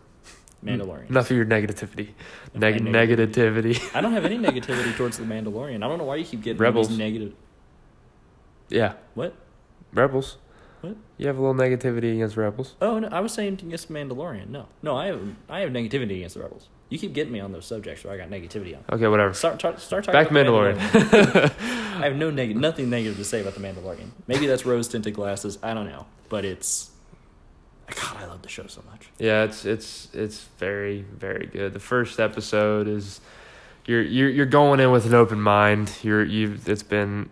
Mandalorian. 0.65 1.11
Enough 1.11 1.31
of 1.31 1.37
your 1.37 1.47
negativity. 1.47 2.11
Neg- 2.55 2.83
negativity. 2.83 3.35
negativity. 3.75 3.95
I 3.97 4.01
don't 4.01 4.13
have 4.13 4.25
any 4.25 4.39
negativity 4.49 4.97
towards 4.97 5.19
the 5.19 5.25
Mandalorian. 5.25 5.77
I 5.85 5.89
don't 5.89 5.99
know 5.99 6.05
why 6.05 6.17
you 6.17 6.25
keep 6.25 6.43
getting 6.43 6.59
Rebels. 6.59 6.89
these 6.89 6.99
negative. 6.99 7.35
yeah. 8.69 8.95
What? 9.15 9.35
Rebels. 9.93 10.37
What? 10.81 10.97
You 11.17 11.29
have 11.29 11.39
a 11.39 11.41
little 11.41 11.55
negativity 11.55 12.15
against 12.15 12.37
Rebels. 12.37 12.75
Oh 12.81 12.99
no, 12.99 13.09
I 13.09 13.21
was 13.21 13.33
saying 13.33 13.61
against 13.63 13.91
Mandalorian. 13.91 14.49
No, 14.49 14.67
no, 14.83 14.97
I 14.97 15.07
have 15.07 15.21
I 15.49 15.61
have 15.61 15.71
negativity 15.71 16.17
against 16.17 16.35
the 16.35 16.43
Rebels. 16.43 16.69
You 16.89 16.99
keep 16.99 17.15
getting 17.15 17.33
me 17.33 17.41
on 17.41 17.53
those 17.53 17.65
subjects 17.65 18.05
where 18.05 18.13
I 18.13 18.17
got 18.19 18.29
negativity 18.29 18.77
on. 18.77 18.85
Okay, 18.93 19.07
whatever. 19.07 19.33
Start 19.33 19.61
start, 19.61 19.81
start 19.81 20.05
talking 20.05 20.21
Back 20.21 20.29
the 20.29 20.35
Mandalorian. 20.35 20.79
I 22.01 22.05
have 22.05 22.17
no 22.17 22.31
neg- 22.31 22.57
nothing 22.57 22.91
negative 22.91 23.17
to 23.17 23.25
say 23.25 23.41
about 23.41 23.55
the 23.55 23.61
Mandalorian. 23.61 24.11
Maybe 24.27 24.47
that's 24.47 24.67
rose 24.67 24.89
tinted 24.89 25.15
glasses. 25.15 25.59
I 25.63 25.73
don't 25.73 25.87
know, 25.87 26.07
but 26.29 26.45
it's 26.45 26.91
God, 27.95 28.17
I 28.19 28.27
love 28.27 28.43
the 28.43 28.49
show 28.49 28.67
so 28.67 28.83
much. 28.91 29.09
Yeah, 29.19 29.45
it's 29.45 29.65
it's 29.65 30.09
it's 30.13 30.41
very 30.59 31.03
very 31.03 31.47
good. 31.47 31.73
The 31.73 31.81
first 31.81 32.19
episode 32.21 32.89
is 32.89 33.21
you're 33.87 34.03
you're 34.03 34.31
you're 34.31 34.47
going 34.47 34.81
in 34.81 34.91
with 34.91 35.07
an 35.07 35.15
open 35.15 35.41
mind. 35.41 35.93
You're 36.03 36.25
you've 36.25 36.69
it's 36.69 36.83
been 36.83 37.31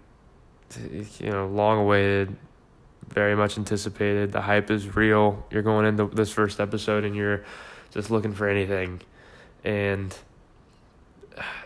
you 1.19 1.31
know 1.31 1.47
long 1.47 1.79
awaited, 1.79 2.37
very 3.11 3.35
much 3.37 3.59
anticipated. 3.59 4.33
The 4.33 4.41
hype 4.41 4.71
is 4.71 4.95
real. 4.97 5.45
You're 5.51 5.63
going 5.63 5.87
into 5.87 6.07
this 6.07 6.31
first 6.31 6.61
episode 6.61 7.05
and 7.05 7.15
you're 7.15 7.45
just 7.91 8.11
looking 8.11 8.33
for 8.33 8.49
anything, 8.49 9.01
and 9.65 10.17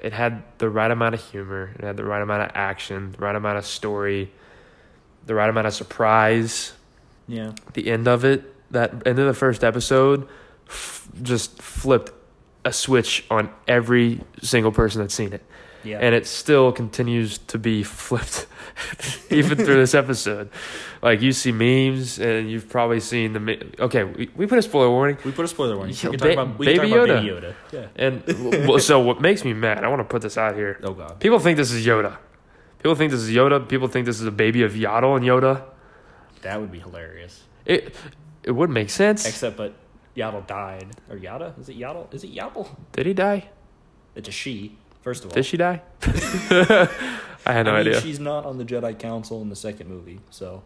it 0.03 0.13
had 0.13 0.43
the 0.59 0.69
right 0.69 0.91
amount 0.91 1.15
of 1.15 1.23
humor. 1.23 1.73
It 1.79 1.85
had 1.85 1.97
the 1.97 2.05
right 2.05 2.23
amount 2.23 2.43
of 2.43 2.51
action, 2.55 3.13
the 3.13 3.19
right 3.19 3.37
amount 3.37 3.59
of 3.59 3.67
story, 3.67 4.31
the 5.27 5.35
right 5.35 5.49
amount 5.49 5.67
of 5.67 5.75
surprise. 5.75 6.73
Yeah. 7.29 7.53
The 7.75 7.91
end 7.91 8.09
of 8.09 8.25
it 8.25 8.51
that 8.71 9.07
end 9.07 9.19
of 9.19 9.27
the 9.27 9.35
first 9.35 9.63
episode 9.63 10.27
f- 10.69 11.09
just 11.23 11.61
flipped 11.61 12.13
a 12.65 12.73
switch 12.73 13.25
on 13.31 13.51
every 13.69 14.21
single 14.43 14.73
person 14.73 15.01
that's 15.01 15.15
seen 15.15 15.33
it 15.33 15.43
Yeah. 15.85 15.99
and 16.00 16.14
it 16.14 16.26
still 16.26 16.73
continues 16.73 17.38
to 17.53 17.59
be 17.59 17.83
flipped 18.05 18.47
even 19.31 19.57
through 19.59 19.76
this 19.76 19.95
episode 19.95 20.49
like 21.03 21.21
you 21.21 21.33
see 21.33 21.53
memes 21.53 22.19
and 22.19 22.50
you've 22.50 22.69
probably 22.69 23.00
seen 23.00 23.33
the 23.35 23.41
me- 23.41 23.62
okay 23.79 24.05
we, 24.05 24.31
we 24.35 24.47
put 24.47 24.59
a 24.59 24.62
spoiler 24.62 24.91
warning 24.91 25.19
we 25.25 25.31
put 25.33 25.45
a 25.45 25.49
spoiler 25.49 25.76
warning. 25.76 25.95
Yo, 26.00 26.11
we 26.11 26.17
ba- 26.17 26.29
can 26.29 26.37
talk 26.37 26.45
about, 26.47 26.59
we 26.59 26.67
can 26.67 26.76
Baby 26.76 26.91
talk 26.91 26.99
about 27.05 27.09
Yoda. 27.25 27.41
Baby 27.41 27.47
Yoda. 27.47 27.55
Yeah. 27.73 28.05
and 28.07 28.67
well, 28.69 28.79
so 28.79 28.99
what 29.00 29.21
makes 29.21 29.45
me 29.45 29.53
mad 29.53 29.85
i 29.85 29.88
want 29.88 30.00
to 30.00 30.05
put 30.05 30.23
this 30.23 30.37
out 30.38 30.55
here 30.55 30.79
Oh 30.83 30.95
God. 30.95 31.21
people 31.21 31.38
think 31.38 31.57
this 31.57 31.71
is 31.71 31.87
yoda 31.87 32.17
people 32.79 32.95
think 32.95 33.11
this 33.12 33.21
is 33.21 33.31
yoda 33.31 33.67
people 33.69 33.88
think 33.88 34.07
this 34.07 34.21
is 34.21 34.26
a 34.26 34.33
baby 34.33 34.62
of 34.62 34.73
yaddle 34.73 35.17
and 35.17 35.25
yoda 35.25 35.62
That 36.43 36.61
would 36.61 36.73
be 36.73 36.81
hilarious. 36.81 37.43
it 37.67 37.95
it 38.43 38.53
would 38.53 38.71
make 38.71 38.91
sense 38.91 39.26
Except, 39.26 39.57
but 39.57 39.73
Yaddle 40.17 40.47
died. 40.47 40.87
Or 41.11 41.17
Yada? 41.17 41.55
Is 41.61 41.69
it 41.69 41.76
Yaddle? 41.76 42.12
Is 42.14 42.23
it 42.23 42.33
Yaddle? 42.33 42.69
did 42.93 43.07
he 43.07 43.14
die 43.14 43.49
It's 44.14 44.29
a 44.29 44.33
she. 44.33 44.76
First 45.05 45.25
of 45.25 45.31
all. 45.31 45.35
did 45.35 45.45
she 45.47 45.57
die 45.57 45.81
i 46.03 47.53
had 47.53 47.67
no 47.67 47.73
I 47.75 47.79
mean, 47.79 47.89
idea 47.89 48.01
she's 48.01 48.19
not 48.19 48.45
on 48.47 48.59
the 48.59 48.65
Jedi 48.65 48.99
Council 48.99 49.41
in 49.43 49.51
the 49.51 49.57
second 49.57 49.89
movie, 49.89 50.19
so 50.31 50.63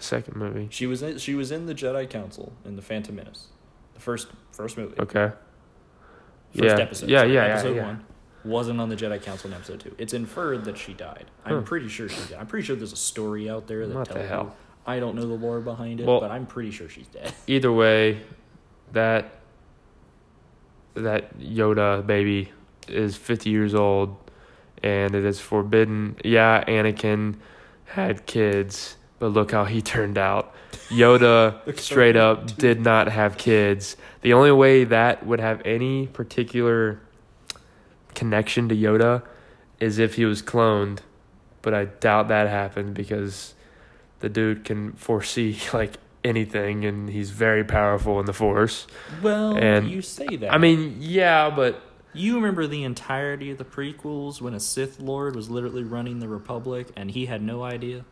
second 0.00 0.36
movie 0.36 0.68
she 0.70 0.86
was 0.86 1.02
in, 1.02 1.18
she 1.18 1.34
was 1.34 1.52
in 1.52 1.66
the 1.66 1.74
Jedi 1.74 2.08
Council 2.08 2.52
in 2.64 2.76
the 2.76 2.82
Phantom 2.82 3.14
Menace, 3.14 3.48
the 3.94 4.00
first 4.00 4.28
first 4.52 4.76
movie, 4.78 4.94
okay 4.98 5.32
first 6.54 6.64
yeah. 6.76 6.82
episode. 6.82 7.08
Yeah, 7.08 7.24
yeah, 7.24 7.32
yeah, 7.46 7.52
episode 7.54 7.76
yeah. 7.76 7.86
one. 7.86 8.04
Wasn't 8.44 8.80
on 8.80 8.88
the 8.88 8.96
Jedi 8.96 9.22
Council 9.22 9.48
in 9.50 9.54
episode 9.56 9.80
two. 9.80 9.94
It's 9.98 10.12
inferred 10.12 10.64
that 10.64 10.76
she 10.76 10.92
died. 10.94 11.26
I'm 11.44 11.62
pretty 11.64 11.88
sure 11.88 12.08
she 12.08 12.20
died. 12.30 12.40
I'm 12.40 12.46
pretty 12.46 12.66
sure 12.66 12.74
there's 12.76 12.92
a 12.92 12.96
story 12.96 13.48
out 13.48 13.66
there 13.68 13.86
that 13.86 13.94
What 13.96 14.08
the 14.08 14.14
tells 14.14 14.28
hell? 14.28 14.42
you. 14.44 14.52
I 14.84 14.98
don't 14.98 15.14
know 15.14 15.22
the 15.26 15.34
lore 15.34 15.60
behind 15.60 16.00
it, 16.00 16.06
Well- 16.06 16.20
but 16.20 16.30
I'm 16.30 16.46
pretty 16.46 16.72
sure 16.72 16.88
she's 16.88 17.06
dead. 17.06 17.32
either 17.46 17.72
way, 17.72 18.20
that 18.92 19.30
that 20.94 21.38
Yoda 21.38 22.04
baby 22.06 22.52
is 22.88 23.16
50 23.16 23.50
years 23.50 23.74
old 23.74 24.16
and 24.82 25.14
it 25.14 25.24
is 25.24 25.40
forbidden. 25.40 26.16
Yeah, 26.24 26.64
Anakin 26.66 27.36
had 27.86 28.26
kids, 28.26 28.96
but 29.18 29.28
look 29.28 29.52
how 29.52 29.64
he 29.64 29.80
turned 29.94 30.18
out. 30.18 30.54
Yoda 30.88 31.78
straight 31.78 32.16
up 32.16 32.56
did 32.56 32.80
not 32.80 33.08
have 33.08 33.36
kids. 33.38 33.96
The 34.22 34.32
only 34.32 34.52
way 34.52 34.84
that 34.84 35.24
would 35.26 35.40
have 35.40 35.62
any 35.64 36.06
particular 36.08 37.00
connection 38.14 38.68
to 38.68 38.74
Yoda 38.76 39.22
is 39.80 39.98
if 39.98 40.14
he 40.14 40.24
was 40.24 40.42
cloned, 40.42 40.98
but 41.62 41.74
I 41.74 41.86
doubt 41.86 42.28
that 42.28 42.48
happened 42.48 42.94
because 42.94 43.54
the 44.20 44.28
dude 44.28 44.64
can 44.64 44.92
foresee 44.92 45.58
like 45.72 45.94
anything 46.24 46.84
and 46.84 47.08
he's 47.10 47.30
very 47.30 47.64
powerful 47.64 48.20
in 48.20 48.26
the 48.26 48.32
force. 48.32 48.86
Well, 49.22 49.56
And- 49.56 49.88
you 49.90 50.02
say 50.02 50.36
that. 50.36 50.52
I 50.52 50.58
mean, 50.58 50.96
yeah, 51.00 51.50
but 51.50 51.80
You 52.14 52.34
remember 52.36 52.66
the 52.66 52.84
entirety 52.84 53.50
of 53.50 53.58
the 53.58 53.64
prequels 53.64 54.40
when 54.40 54.52
a 54.54 54.60
Sith 54.60 55.00
Lord 55.00 55.34
was 55.34 55.48
literally 55.48 55.82
running 55.84 56.20
the 56.20 56.28
Republic 56.28 56.88
and 56.96 57.10
he 57.10 57.26
had 57.26 57.42
no 57.42 57.62
idea? 57.62 58.04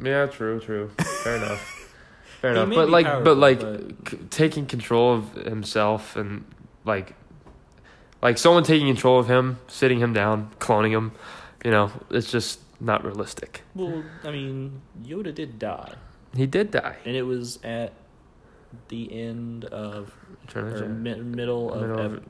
yeah, 0.00 0.26
true, 0.26 0.60
true. 0.60 0.90
Fair 1.24 1.36
enough. 1.42 1.94
Fair 2.40 2.52
enough. 2.52 2.68
But 2.72 2.88
like 2.88 3.06
powerful, 3.06 3.24
but 3.24 3.36
like 3.38 3.60
but- 3.60 4.08
c- 4.10 4.18
taking 4.30 4.66
control 4.66 5.14
of 5.14 5.32
himself 5.34 6.14
and 6.14 6.44
like 6.84 7.14
like 8.22 8.38
someone 8.38 8.62
taking 8.62 8.86
control 8.86 9.18
of 9.18 9.26
him, 9.28 9.58
sitting 9.66 9.98
him 10.00 10.12
down, 10.12 10.50
cloning 10.60 10.90
him, 10.90 11.12
you 11.64 11.70
know, 11.72 11.90
it's 12.10 12.30
just 12.30 12.60
not 12.80 13.04
realistic. 13.04 13.62
Well, 13.74 14.04
I 14.24 14.30
mean, 14.30 14.82
Yoda 15.04 15.34
did 15.34 15.58
die. 15.58 15.94
He 16.36 16.46
did 16.46 16.70
die. 16.70 16.96
And 17.04 17.16
it 17.16 17.22
was 17.22 17.58
at 17.64 17.92
the 18.88 19.12
end 19.12 19.64
of, 19.66 20.14
Return 20.42 20.72
or 20.82 20.88
mi- 20.88 21.14
middle 21.20 21.72
of, 21.72 21.80
Middle 21.80 22.00
of- 22.00 22.22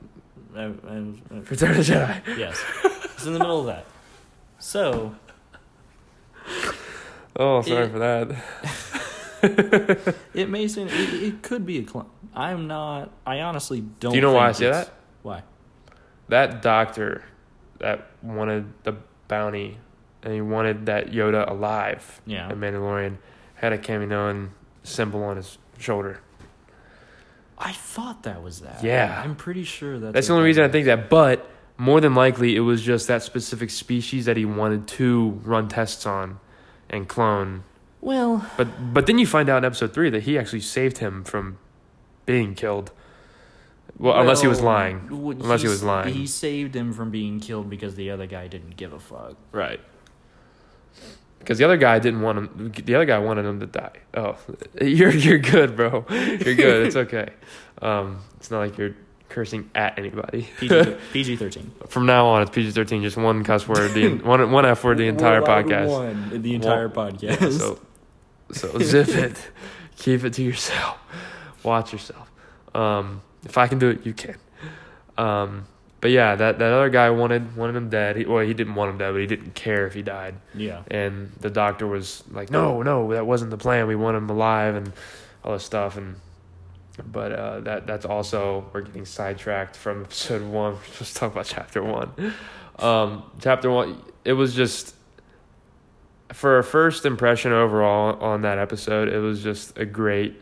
ev- 0.55 0.85
ev- 0.85 1.51
Return 1.51 1.71
of 1.71 1.77
the 1.77 1.83
Jedi. 1.93 2.37
yes. 2.37 2.61
It's 3.15 3.25
in 3.25 3.33
the 3.33 3.39
middle 3.39 3.61
of 3.61 3.65
that. 3.67 3.85
So, 4.59 5.15
Oh, 7.35 7.61
sorry 7.61 7.85
It- 7.85 7.91
for 7.91 7.99
that. 7.99 8.35
it 10.33 10.49
may 10.49 10.67
seem, 10.67 10.87
it, 10.87 10.93
it 11.13 11.41
could 11.41 11.65
be 11.65 11.77
a 11.79 11.83
clone. 11.83 12.09
I'm 12.35 12.67
not, 12.67 13.11
I 13.25 13.39
honestly 13.41 13.81
don't 13.99 14.11
Do 14.11 14.17
you 14.17 14.21
know 14.21 14.33
why 14.33 14.49
I 14.49 14.51
say 14.51 14.69
that? 14.69 14.91
Why? 15.21 15.43
That 16.27 16.61
doctor 16.61 17.23
that 17.79 18.07
wanted 18.21 18.65
the 18.83 18.95
bounty 19.29 19.77
and 20.23 20.33
he 20.33 20.41
wanted 20.41 20.87
that 20.87 21.11
Yoda 21.11 21.49
alive 21.49 22.21
Yeah. 22.25 22.51
in 22.51 22.59
Mandalorian 22.59 23.17
had 23.55 23.71
a 23.71 23.77
Kaminoan 23.77 24.49
symbol 24.83 25.23
on 25.23 25.37
his 25.37 25.57
shoulder. 25.77 26.19
I 27.59 27.73
thought 27.73 28.23
that 28.23 28.41
was 28.41 28.61
that. 28.61 28.83
Yeah. 28.83 29.21
I'm 29.23 29.35
pretty 29.35 29.63
sure 29.63 29.99
that's 29.99 30.13
That's 30.13 30.27
the 30.27 30.33
only 30.33 30.45
reason 30.45 30.63
I 30.63 30.69
think 30.69 30.85
that. 30.85 31.09
But 31.09 31.49
more 31.77 31.99
than 31.99 32.15
likely, 32.15 32.55
it 32.55 32.61
was 32.61 32.81
just 32.81 33.07
that 33.07 33.21
specific 33.23 33.69
species 33.69 34.25
that 34.25 34.37
he 34.37 34.45
wanted 34.45 34.87
to 34.87 35.41
run 35.43 35.67
tests 35.67 36.05
on 36.05 36.39
and 36.89 37.07
clone. 37.07 37.63
Well, 38.01 38.49
But 38.55 38.93
but 38.93 39.07
then 39.07 39.17
you 39.17 39.27
find 39.27 39.49
out 39.49 39.57
in 39.57 39.65
episode 39.65 39.93
three 39.93 40.09
that 40.09 40.23
he 40.23 40.37
actually 40.37 40.61
saved 40.61 40.99
him 40.99 41.23
from 41.25 41.57
being 42.25 42.55
killed. 42.55 42.91
Well, 43.97 44.17
unless 44.17 44.39
he 44.41 44.47
was 44.47 44.61
lying. 44.61 45.07
Unless 45.11 45.61
he 45.61 45.67
was 45.67 45.83
lying. 45.83 46.13
He 46.13 46.25
saved 46.25 46.73
him 46.73 46.93
from 46.93 47.11
being 47.11 47.41
killed 47.41 47.69
because 47.69 47.95
the 47.95 48.11
other 48.11 48.27
guy 48.27 48.47
didn't 48.47 48.77
give 48.77 48.93
a 48.93 48.99
fuck. 48.99 49.35
Right. 49.51 49.81
Because 51.39 51.57
the 51.57 51.63
other 51.63 51.77
guy 51.77 51.99
didn't 51.99 52.21
want 52.21 52.37
him. 52.37 52.71
The 52.85 52.95
other 52.95 53.05
guy 53.05 53.17
wanted 53.17 53.45
him 53.45 53.59
to 53.61 53.65
die. 53.65 53.93
Oh, 54.13 54.37
you're 54.81 55.11
you're 55.11 55.39
good, 55.39 55.75
bro. 55.75 56.05
You're 56.09 56.55
good. 56.55 56.87
It's 56.87 56.95
okay. 56.95 57.29
Um, 57.81 58.19
it's 58.37 58.51
not 58.51 58.59
like 58.59 58.77
you're 58.77 58.95
cursing 59.29 59.69
at 59.75 59.97
anybody. 59.97 60.47
PG 60.57 60.95
PG 61.13 61.35
thirteen. 61.37 61.71
From 61.87 62.05
now 62.05 62.27
on, 62.27 62.41
it's 62.41 62.51
PG 62.51 62.71
thirteen. 62.71 63.01
Just 63.01 63.17
one 63.17 63.43
cuss 63.43 63.67
word, 63.67 63.93
the 63.93 64.15
one 64.17 64.51
one 64.51 64.65
f 64.65 64.83
word, 64.83 64.97
the 64.97 65.07
entire 65.07 65.41
podcast. 65.41 65.89
One 65.89 66.31
in 66.33 66.41
the 66.41 66.55
entire 66.55 66.89
podcast. 66.89 67.41
Yeah, 67.41 67.49
so 67.49 67.79
so 68.51 68.77
zip 68.79 69.09
it. 69.09 69.51
Keep 69.97 70.25
it 70.25 70.33
to 70.33 70.43
yourself. 70.43 70.97
Watch 71.63 71.93
yourself. 71.93 72.29
Um, 72.73 73.21
if 73.45 73.57
I 73.57 73.67
can 73.67 73.79
do 73.79 73.89
it, 73.89 74.05
you 74.05 74.13
can. 74.13 74.35
Um, 75.17 75.65
but 76.01 76.11
yeah, 76.11 76.35
that, 76.35 76.59
that 76.59 76.71
other 76.71 76.89
guy 76.89 77.09
wanted 77.09 77.55
wanted 77.55 77.75
him 77.75 77.89
dead. 77.89 78.15
He, 78.15 78.25
well, 78.25 78.45
he 78.45 78.53
didn't 78.53 78.75
want 78.75 78.91
him 78.91 78.97
dead, 78.97 79.11
but 79.11 79.21
he 79.21 79.27
didn't 79.27 79.55
care 79.55 79.85
if 79.85 79.93
he 79.93 80.01
died. 80.01 80.35
yeah. 80.53 80.83
And 80.89 81.31
the 81.39 81.49
doctor 81.49 81.87
was 81.87 82.23
like, 82.31 82.49
"No, 82.51 82.81
no, 82.81 83.11
that 83.13 83.25
wasn't 83.25 83.51
the 83.51 83.57
plan. 83.57 83.87
We 83.87 83.95
want 83.95 84.15
him 84.17 84.29
alive 84.29 84.75
and 84.75 84.91
all 85.43 85.53
this 85.53 85.63
stuff." 85.63 85.97
And 85.97 86.15
but 87.05 87.31
uh, 87.31 87.59
that 87.61 87.87
that's 87.87 88.05
also 88.05 88.69
we're 88.73 88.81
getting 88.81 89.05
sidetracked 89.05 89.75
from 89.75 90.03
episode 90.03 90.41
one. 90.43 90.73
We're 90.73 90.83
supposed 90.85 91.13
to 91.13 91.19
talk 91.19 91.31
about 91.31 91.45
chapter 91.45 91.83
one. 91.83 92.33
Um, 92.77 93.23
chapter 93.41 93.69
one, 93.69 94.01
it 94.23 94.33
was 94.33 94.53
just 94.55 94.95
for 96.33 96.59
a 96.59 96.63
first 96.63 97.05
impression 97.05 97.51
overall 97.51 98.17
on 98.21 98.41
that 98.43 98.57
episode. 98.57 99.09
It 99.09 99.19
was 99.19 99.43
just 99.43 99.77
a 99.77 99.85
great 99.85 100.39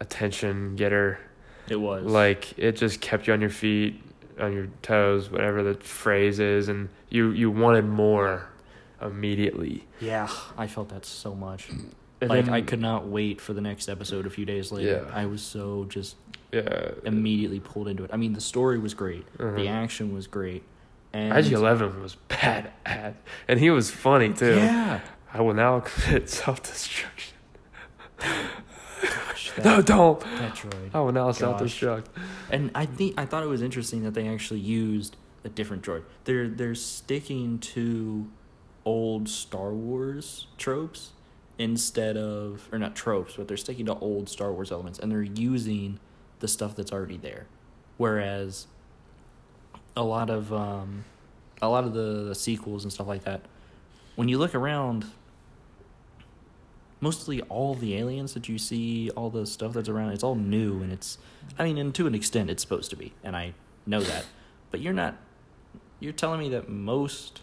attention 0.00 0.76
getter. 0.76 1.18
It 1.68 1.76
was 1.76 2.04
Like 2.04 2.56
it 2.58 2.72
just 2.72 3.00
kept 3.00 3.26
you 3.26 3.32
on 3.32 3.40
your 3.40 3.50
feet, 3.50 4.00
on 4.40 4.52
your 4.52 4.68
toes, 4.82 5.30
whatever 5.30 5.62
the 5.62 5.74
phrase 5.74 6.38
is, 6.40 6.68
and 6.68 6.88
you 7.10 7.30
you 7.30 7.50
wanted 7.50 7.84
more 7.86 8.48
immediately. 9.02 9.84
yeah. 10.00 10.28
I 10.56 10.66
felt 10.66 10.88
that 10.90 11.04
so 11.04 11.34
much. 11.34 11.68
And 12.20 12.30
like 12.30 12.46
then- 12.46 12.54
I 12.54 12.62
could 12.62 12.80
not 12.80 13.06
wait 13.06 13.40
for 13.40 13.52
the 13.52 13.60
next 13.60 13.88
episode 13.88 14.24
a 14.26 14.30
few 14.30 14.44
days 14.46 14.72
later. 14.72 15.04
Yeah. 15.06 15.14
I 15.14 15.26
was 15.26 15.42
so 15.42 15.84
just 15.88 16.16
yeah. 16.52 16.92
immediately 17.04 17.60
pulled 17.60 17.88
into 17.88 18.04
it. 18.04 18.10
I 18.12 18.16
mean, 18.16 18.32
the 18.32 18.40
story 18.40 18.78
was 18.78 18.94
great. 18.94 19.26
The 19.36 19.46
Uh-huh. 19.48 19.64
action 19.66 20.14
was 20.14 20.26
great. 20.26 20.62
And 21.12 21.36
IG 21.36 21.52
Eleven 21.52 22.00
was 22.02 22.14
bad 22.28 22.72
at, 22.86 23.14
and 23.46 23.60
he 23.60 23.70
was 23.70 23.90
funny 23.90 24.32
too. 24.32 24.56
Yeah. 24.56 25.00
I 25.32 25.40
will 25.42 25.54
now 25.54 25.80
commit 25.84 26.28
self 26.30 26.62
destruction. 26.62 27.34
Gosh, 29.04 29.52
No, 29.64 29.80
don't. 29.82 30.20
that 30.20 30.54
droid. 30.54 30.90
I 30.94 31.00
will 31.00 31.12
now 31.12 31.30
self 31.32 31.60
destruct. 31.60 32.06
And 32.50 32.70
I 32.74 32.86
think 32.86 33.14
I 33.18 33.24
thought 33.26 33.42
it 33.42 33.48
was 33.48 33.62
interesting 33.62 34.02
that 34.04 34.14
they 34.14 34.28
actually 34.28 34.60
used 34.60 35.16
a 35.44 35.48
different 35.48 35.82
droid. 35.82 36.02
They're 36.24 36.48
they're 36.48 36.74
sticking 36.74 37.58
to 37.60 38.30
old 38.84 39.28
Star 39.28 39.72
Wars 39.72 40.46
tropes 40.58 41.10
instead 41.58 42.16
of 42.16 42.68
or 42.72 42.78
not 42.78 42.94
tropes, 42.96 43.34
but 43.36 43.48
they're 43.48 43.56
sticking 43.56 43.86
to 43.86 43.94
old 43.98 44.28
Star 44.28 44.52
Wars 44.52 44.70
elements 44.72 44.98
and 44.98 45.10
they're 45.12 45.22
using 45.22 45.98
the 46.40 46.48
stuff 46.48 46.74
that's 46.76 46.92
already 46.92 47.16
there. 47.16 47.46
Whereas 47.96 48.66
a 49.96 50.02
lot 50.02 50.30
of 50.30 50.52
um, 50.52 51.04
a 51.62 51.68
lot 51.68 51.84
of 51.84 51.94
the, 51.94 52.24
the 52.28 52.34
sequels 52.34 52.84
and 52.84 52.92
stuff 52.92 53.06
like 53.06 53.24
that, 53.24 53.42
when 54.16 54.28
you 54.28 54.38
look 54.38 54.54
around, 54.54 55.06
mostly 57.04 57.40
all 57.42 57.74
the 57.74 57.96
aliens 57.96 58.34
that 58.34 58.48
you 58.48 58.58
see, 58.58 59.10
all 59.10 59.30
the 59.30 59.46
stuff 59.46 59.74
that's 59.74 59.88
around, 59.88 60.10
it's 60.12 60.24
all 60.24 60.34
new 60.34 60.82
and 60.82 60.90
it's, 60.90 61.18
I 61.58 61.64
mean, 61.64 61.78
and 61.78 61.94
to 61.94 62.06
an 62.06 62.14
extent, 62.14 62.50
it's 62.50 62.62
supposed 62.62 62.90
to 62.90 62.96
be, 62.96 63.12
and 63.22 63.36
I 63.36 63.54
know 63.86 64.00
that, 64.00 64.24
but 64.70 64.80
you're 64.80 64.94
not, 64.94 65.14
you're 66.00 66.14
telling 66.14 66.40
me 66.40 66.48
that 66.48 66.68
most 66.68 67.42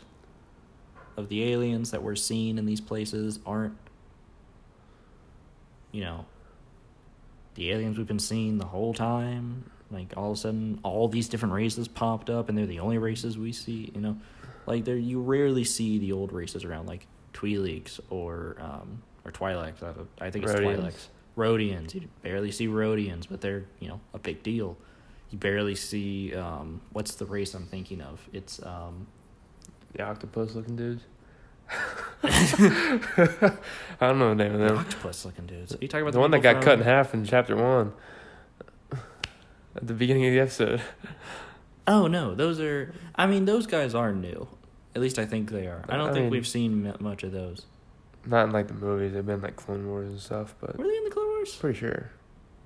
of 1.16 1.30
the 1.30 1.44
aliens 1.52 1.92
that 1.92 2.02
we're 2.02 2.16
seeing 2.16 2.58
in 2.58 2.66
these 2.66 2.82
places 2.82 3.40
aren't, 3.46 3.78
you 5.92 6.02
know, 6.02 6.26
the 7.56 7.72
aliens 7.72 7.98
we've 7.98 8.08
been 8.08 8.20
seeing 8.20 8.58
the 8.58 8.66
whole 8.66 8.94
time. 8.94 9.70
Like 9.92 10.14
all 10.16 10.32
of 10.32 10.38
a 10.38 10.40
sudden, 10.40 10.80
all 10.84 11.10
these 11.10 11.28
different 11.28 11.54
races 11.54 11.88
popped 11.88 12.30
up, 12.30 12.48
and 12.48 12.58
they're 12.58 12.66
the 12.66 12.80
only 12.80 12.98
races 12.98 13.38
we 13.38 13.52
see. 13.52 13.92
You 13.94 14.00
know, 14.00 14.18
like 14.66 14.86
there 14.86 14.96
you 14.96 15.20
rarely 15.22 15.66
see 15.66 15.98
the 15.98 16.14
old 16.14 16.32
races 16.32 16.64
around, 16.64 16.88
like 16.88 17.08
Twi'leks 17.34 18.00
or 18.10 18.56
um, 18.60 19.04
or 19.26 19.32
Twi'leks. 19.32 19.84
I, 19.84 20.26
I 20.26 20.30
think 20.32 20.46
it's 20.46 20.54
Rodians. 20.54 20.78
Twi'leks. 20.84 21.08
Rodians. 21.38 21.94
You 21.96 22.10
barely 22.24 22.52
see 22.52 22.68
Rodians, 22.68 23.28
but 23.30 23.42
they're 23.42 23.66
you 23.80 23.88
know 23.88 24.00
a 24.14 24.20
big 24.20 24.44
deal. 24.44 24.78
You 25.30 25.38
barely 25.38 25.76
see 25.76 26.36
um, 26.36 26.82
what's 26.92 27.16
the 27.16 27.26
race 27.26 27.54
I'm 27.54 27.66
thinking 27.68 28.02
of? 28.02 28.20
It's 28.34 28.62
um, 28.64 29.08
The 29.94 30.04
octopus 30.04 30.56
looking 30.56 30.76
dudes. 30.76 31.04
I 32.24 33.52
don't 34.02 34.20
know 34.20 34.30
the 34.30 34.36
name 34.44 34.54
of 34.56 34.60
them. 34.60 34.78
octopus 34.78 35.26
looking 35.26 35.46
dudes. 35.46 35.74
Are 35.74 35.78
you 35.82 35.88
talking 35.88 36.02
about 36.02 36.14
The 36.14 36.20
one 36.20 36.32
that 36.32 36.40
got 36.42 36.62
cut 36.62 36.80
in 36.80 36.84
half 36.84 37.14
in 37.14 37.24
chapter 37.26 37.56
one. 37.56 37.94
At 39.74 39.88
the 39.88 39.94
beginning 39.94 40.26
of 40.26 40.34
the 40.34 40.40
episode. 40.40 40.82
Oh 41.88 42.06
no, 42.06 42.36
those 42.36 42.60
are. 42.60 42.94
I 43.16 43.26
mean, 43.26 43.46
those 43.46 43.66
guys 43.66 43.96
are 43.96 44.14
new. 44.14 44.48
At 44.94 45.02
least 45.02 45.18
I 45.18 45.26
think 45.26 45.50
they 45.50 45.66
are. 45.66 45.84
I 45.90 45.98
don't 45.98 46.12
I 46.12 46.14
think 46.14 46.24
mean- 46.26 46.30
we've 46.30 46.48
seen 46.48 46.94
much 47.00 47.24
of 47.24 47.32
those. 47.32 47.66
Not 48.26 48.46
in 48.46 48.52
like 48.52 48.68
the 48.68 48.74
movies. 48.74 49.14
They've 49.14 49.26
been 49.26 49.42
like 49.42 49.56
Clone 49.56 49.88
Wars 49.88 50.10
and 50.10 50.20
stuff, 50.20 50.54
but 50.62 50.78
Were 50.78 50.86
they 50.88 50.96
in 50.98 51.04
the 51.04 51.10
Clone 51.10 51.28
Wars? 51.28 51.56
pretty 51.56 51.80
sure. 51.80 52.10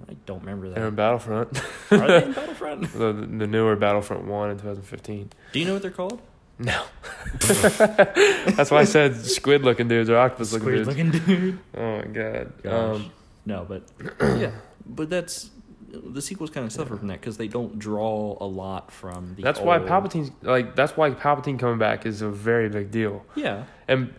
I 0.09 0.15
don't 0.25 0.41
remember 0.41 0.67
that. 0.69 0.75
They're 0.75 0.87
in. 0.89 0.95
Battlefront. 0.95 1.57
Are 1.91 1.97
they 2.07 2.23
in 2.25 2.31
Battlefront? 2.33 2.91
the, 2.93 3.13
the 3.13 3.47
newer 3.47 3.75
Battlefront 3.77 4.25
1 4.25 4.49
in 4.51 4.57
2015. 4.57 5.29
Do 5.53 5.59
you 5.59 5.65
know 5.65 5.73
what 5.73 5.81
they're 5.81 5.91
called? 5.91 6.21
No. 6.59 6.83
That's 7.39 8.71
why 8.71 8.79
I 8.79 8.83
said 8.85 9.15
squid 9.25 9.63
looking 9.63 9.87
dudes 9.87 10.09
or 10.09 10.17
octopus 10.17 10.53
looking 10.53 10.69
dudes. 10.69 10.89
Squid 10.89 11.13
looking 11.13 11.25
dude. 11.25 11.59
Oh 11.77 11.97
my 11.97 12.03
god. 12.05 12.53
Gosh. 12.63 12.95
Um, 12.95 13.11
No, 13.45 13.65
but 13.67 13.83
yeah, 14.39 14.51
but 14.85 15.09
that's 15.09 15.49
the 15.91 16.21
sequels 16.21 16.49
kind 16.49 16.65
of 16.65 16.71
suffer 16.73 16.95
from 16.97 17.07
that 17.07 17.19
because 17.21 17.37
they 17.37 17.47
don't 17.47 17.77
draw 17.79 18.37
a 18.41 18.45
lot 18.45 18.91
from 18.91 19.35
the. 19.35 19.43
that's 19.43 19.59
why 19.59 19.77
old- 19.79 19.87
Palpatine's 19.87 20.31
like 20.41 20.75
that's 20.75 20.97
why 20.97 21.11
Palpatine 21.11 21.59
coming 21.59 21.77
back 21.77 22.05
is 22.05 22.21
a 22.21 22.29
very 22.29 22.69
big 22.69 22.89
deal. 22.91 23.25
Yeah, 23.35 23.65
And 23.87 24.13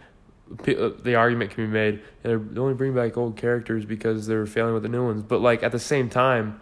Uh, 0.48 0.90
the 1.02 1.16
argument 1.16 1.50
can 1.50 1.66
be 1.66 1.72
made 1.72 2.02
they're 2.22 2.40
only 2.56 2.74
bring 2.74 2.94
back 2.94 3.16
old 3.16 3.36
characters 3.36 3.84
because 3.84 4.28
they're 4.28 4.46
failing 4.46 4.74
with 4.74 4.84
the 4.84 4.88
new 4.88 5.04
ones. 5.04 5.22
But 5.22 5.40
like 5.40 5.62
at 5.62 5.72
the 5.72 5.80
same 5.80 6.08
time, 6.08 6.60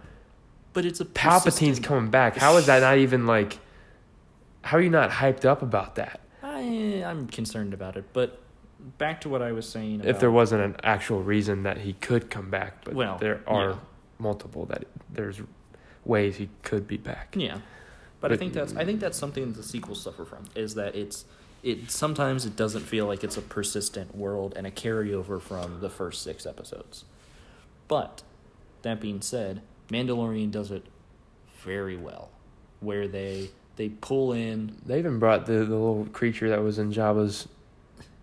but 0.73 0.85
it's 0.85 1.01
a 1.01 1.05
Palpatine's 1.05 1.81
coming 1.81 2.11
back. 2.11 2.37
How 2.37 2.57
is 2.57 2.67
that 2.67 2.81
not 2.81 2.99
even 2.99 3.27
like? 3.27 3.59
How 4.63 4.79
are 4.79 4.81
you 4.81 4.91
not 4.91 5.11
hyped 5.11 5.45
up 5.45 5.63
about 5.63 5.97
that? 5.97 6.21
I 6.43 7.03
I'm 7.07 7.29
concerned 7.29 7.75
about 7.75 7.97
it, 7.97 8.07
but 8.13 8.41
back 8.99 9.21
to 9.23 9.29
what 9.29 9.43
I 9.43 9.53
was 9.53 9.69
saying. 9.69 9.97
About, 9.97 10.09
If 10.09 10.21
there 10.21 10.31
wasn't 10.31 10.63
an 10.63 10.77
actual 10.83 11.23
reason 11.23 11.63
that 11.63 11.79
he 11.79 11.93
could 11.95 12.31
come 12.31 12.51
back, 12.51 12.85
but 12.85 12.95
Well, 12.95 13.19
there 13.19 13.41
are 13.47 13.71
yeah. 13.71 13.77
multiple 14.19 14.67
that 14.67 14.85
there's 15.11 15.41
ways 16.05 16.37
he 16.37 16.49
could 16.63 16.87
be 16.87 16.97
back. 16.97 17.35
Yeah, 17.39 17.59
but, 18.21 18.33
I 18.33 18.37
think 18.37 18.53
that's 18.55 18.75
I 18.75 18.85
think 18.85 19.01
that's 19.01 19.19
something 19.19 19.47
that 19.47 19.57
the 19.57 19.63
sequels 19.63 20.01
suffer 20.01 20.25
from 20.25 20.45
is 20.55 20.75
that 20.75 20.95
it's 20.95 21.25
it 21.65 21.91
sometimes 21.91 22.45
it 22.45 22.55
doesn't 22.57 22.83
feel 22.83 23.07
like 23.07 23.25
it's 23.25 23.37
a 23.39 23.43
persistent 23.43 24.15
world 24.15 24.53
and 24.57 24.67
a 24.67 24.71
carryover 24.71 25.41
from 25.41 25.81
the 25.81 25.91
first 25.91 26.23
six 26.23 26.47
episodes. 26.47 27.05
But 27.89 28.23
that 28.83 29.01
being 29.01 29.23
said, 29.23 29.63
Mandalorian 29.89 30.51
does 30.51 30.71
it 30.71 30.85
very 31.63 31.97
well, 31.97 32.29
where 32.81 33.09
they 33.09 33.51
they 33.77 33.89
pull 33.89 34.33
in 34.33 34.77
They 34.87 34.99
even 34.99 35.19
brought 35.19 35.47
the, 35.47 35.53
the 35.55 35.75
little 35.75 36.07
creature 36.13 36.51
that 36.51 36.63
was 36.63 36.79
in 36.79 36.93
Jabba's. 36.93 37.49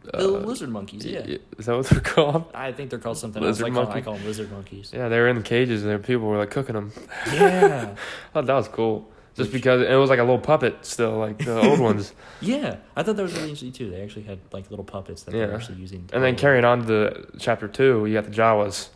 the 0.04 0.18
uh, 0.20 0.22
lizard 0.28 0.70
monkeys. 0.70 1.04
Yeah, 1.06 1.38
Is 1.58 1.66
that 1.66 1.76
what 1.76 1.88
they're 1.88 2.00
called? 2.00 2.46
I 2.54 2.72
think 2.72 2.90
they're 2.92 3.00
called 3.00 3.18
something 3.18 3.42
Lizard 3.42 3.68
else. 3.68 3.78
I 3.78 3.84
call. 3.84 3.94
I 3.94 4.02
call 4.02 4.14
them 4.16 4.26
lizard 4.26 4.52
monkeys. 4.52 4.92
Yeah, 4.94 5.10
they 5.10 5.20
were 5.20 5.28
in 5.28 5.36
the 5.36 5.42
cages 5.42 5.84
and 5.84 6.04
people 6.04 6.28
were 6.28 6.38
like 6.38 6.52
cooking 6.52 6.76
them. 6.76 6.92
Yeah, 7.34 7.96
I 8.30 8.34
thought 8.34 8.46
that 8.46 8.54
was 8.54 8.68
cool. 8.68 9.10
Just 9.36 9.52
because 9.54 9.82
it 9.82 9.96
was 9.96 10.10
like 10.10 10.20
a 10.20 10.24
little 10.24 10.39
puppet 10.39 10.86
still, 10.86 11.17
like 11.17 11.38
the 11.38 11.60
old 11.62 11.80
ones. 11.89 12.13
yeah. 12.41 12.78
I 12.98 13.04
thought 13.04 13.15
that 13.15 13.24
was 13.24 13.32
really 13.34 13.46
interesting 13.46 13.72
too. 13.72 13.89
They 13.89 14.02
actually 14.02 14.24
had 14.24 14.39
like 14.52 14.70
little 14.70 14.84
puppets 14.86 15.24
that 15.24 15.32
they 15.32 15.39
Yeah. 15.39 15.46
were 15.48 15.56
actually 15.56 15.78
using. 15.80 16.06
to 16.08 16.15
And 16.15 16.24
then 16.24 16.36
play. 16.36 16.41
carrying 16.41 16.65
on 16.65 16.86
to 16.88 17.28
chapter 17.39 17.67
two, 17.70 18.06
you 18.06 18.13
got 18.13 18.26
the 18.26 18.32
Jawas. 18.32 18.89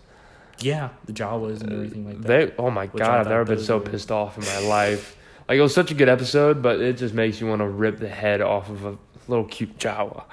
yeah, 0.60 0.90
the 1.06 1.14
Jawas 1.14 1.62
and 1.62 1.72
everything 1.72 2.06
like 2.06 2.22
that. 2.22 2.28
They, 2.28 2.54
oh 2.58 2.70
my 2.70 2.88
Which 2.88 3.02
I 3.02 3.06
god, 3.06 3.18
I've 3.20 3.24
thought 3.26 3.30
never 3.32 3.46
been 3.46 3.58
those 3.58 3.66
so 3.66 3.78
were- 3.78 3.84
pissed 3.86 4.12
off 4.12 4.38
in 4.38 4.44
my 4.46 4.68
life. 4.70 5.16
Like 5.48 5.58
it 5.58 5.62
was 5.62 5.74
such 5.74 5.92
a 5.92 5.94
good 5.94 6.10
episode, 6.10 6.62
but 6.62 6.82
it 6.82 6.98
just 6.98 7.14
makes 7.14 7.40
you 7.40 7.48
want 7.48 7.60
to 7.62 7.68
rip 7.70 8.00
the 8.00 8.10
head 8.10 8.42
off 8.42 8.70
of 8.70 8.84
a 8.86 8.98
little 9.28 9.46
cute 9.46 9.78
Jawa. 9.78 10.24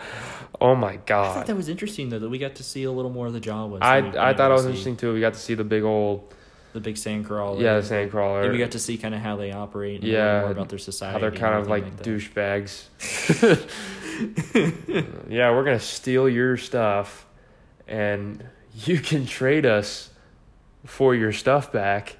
Oh 0.60 0.74
my 0.74 0.96
god. 1.06 1.22
I 1.22 1.28
thought 1.28 1.34
god. 1.34 1.46
that 1.46 1.56
was 1.56 1.68
interesting 1.68 2.08
though 2.08 2.18
that 2.18 2.28
we 2.28 2.38
got 2.38 2.56
to 2.56 2.62
see 2.64 2.82
a 2.84 2.90
little 2.90 3.10
more 3.10 3.26
of 3.28 3.32
the 3.34 3.40
Jawas. 3.40 3.78
I 3.82 4.00
than 4.00 4.16
I 4.18 4.32
thought 4.34 4.50
it 4.50 4.54
was 4.54 4.62
see. 4.62 4.68
interesting 4.70 4.96
too. 4.96 5.12
We 5.14 5.20
got 5.20 5.34
to 5.34 5.40
see 5.40 5.54
the 5.54 5.64
big 5.64 5.82
old 5.84 6.32
The 6.72 6.80
big 6.80 6.96
sand 6.96 7.26
crawler. 7.26 7.60
yeah, 7.62 7.78
the 7.80 7.82
sandcrawler. 7.94 8.44
And 8.44 8.52
we 8.52 8.58
got 8.58 8.70
to 8.70 8.78
see 8.78 8.96
kind 8.96 9.14
of 9.14 9.20
how 9.20 9.36
they 9.36 9.52
operate. 9.52 10.00
And 10.00 10.08
Yeah, 10.10 10.40
more 10.40 10.50
about 10.52 10.68
their 10.70 10.78
society. 10.78 11.12
how 11.12 11.18
they're 11.18 11.30
kind 11.30 11.54
of 11.58 11.68
like, 11.68 11.98
that. 11.98 12.04
douchebags. 12.06 12.84
yeah, 15.28 15.50
we're 15.50 15.64
gonna 15.64 15.78
steal 15.80 16.28
your 16.28 16.56
stuff, 16.56 17.26
and 17.86 18.44
you 18.84 18.98
can 19.00 19.26
trade 19.26 19.66
us 19.66 20.10
for 20.84 21.14
your 21.14 21.32
stuff 21.32 21.70
back 21.72 22.16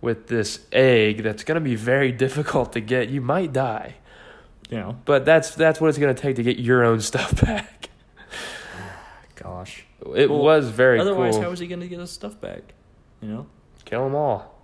with 0.00 0.26
this 0.28 0.60
egg 0.72 1.22
that's 1.22 1.42
gonna 1.44 1.60
be 1.60 1.74
very 1.74 2.12
difficult 2.12 2.72
to 2.74 2.80
get. 2.80 3.08
You 3.08 3.20
might 3.20 3.52
die, 3.52 3.94
You 4.70 4.78
know, 4.78 4.96
but 5.04 5.24
that's 5.24 5.54
that's 5.54 5.80
what 5.80 5.88
it's 5.88 5.98
gonna 5.98 6.14
take 6.14 6.36
to 6.36 6.42
get 6.42 6.58
your 6.58 6.84
own 6.84 7.00
stuff 7.00 7.40
back. 7.44 7.88
Ah, 8.76 8.98
gosh. 9.36 9.84
It 10.14 10.28
Well, 10.30 10.40
was 10.42 10.68
very 10.68 11.00
Otherwise, 11.00 11.34
cool. 11.34 11.42
how 11.44 11.50
was 11.50 11.58
he 11.60 11.66
going 11.66 11.80
to 11.80 11.88
get 11.88 11.98
his 11.98 12.10
stuff 12.12 12.38
back? 12.40 12.74
You 13.22 13.28
know 13.28 13.46
Kill 13.86 14.04
them 14.04 14.14
all. 14.14 14.62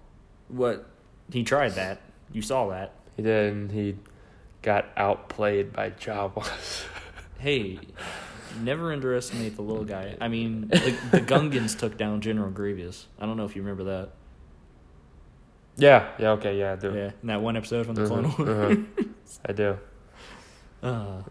what? 0.49 0.87
He 1.33 1.43
tried 1.45 1.73
that. 1.73 2.01
You 2.33 2.43
saw 2.43 2.69
that. 2.69 2.93
He 3.17 3.23
did, 3.23 3.53
and 3.53 3.73
he 3.73 3.97
got 4.61 4.87
outplayed 4.97 5.73
by 5.73 5.91
Jawas. 5.93 6.85
Hey, 7.39 7.81
never 8.61 8.93
underestimate 8.93 9.57
the 9.57 9.63
little 9.63 9.85
guy. 9.85 10.17
I 10.21 10.29
mean, 10.29 10.69
the, 10.69 10.97
the 11.11 11.21
Gungans 11.21 11.77
took 11.77 11.97
down 11.97 12.21
General 12.21 12.51
Grievous. 12.53 13.07
I 13.19 13.27
don't 13.27 13.37
know 13.37 13.45
if 13.47 13.57
you 13.57 13.63
remember 13.63 13.83
that. 13.85 14.11
yeah, 15.77 16.09
yeah, 16.19 16.31
okay, 16.33 16.57
yeah, 16.59 16.73
I 16.73 16.77
do. 16.77 16.95
Yeah, 16.95 17.11
in 17.21 17.27
that 17.29 17.43
one 17.43 17.57
episode 17.57 17.87
from 17.87 17.97
the 17.97 18.03
Mhm, 18.03 18.07
Clone 18.07 18.47
Wars. 18.47 18.79
uh-huh. 18.79 19.05
I 19.47 19.53
do. 19.53 19.79
Uh, 20.85 21.23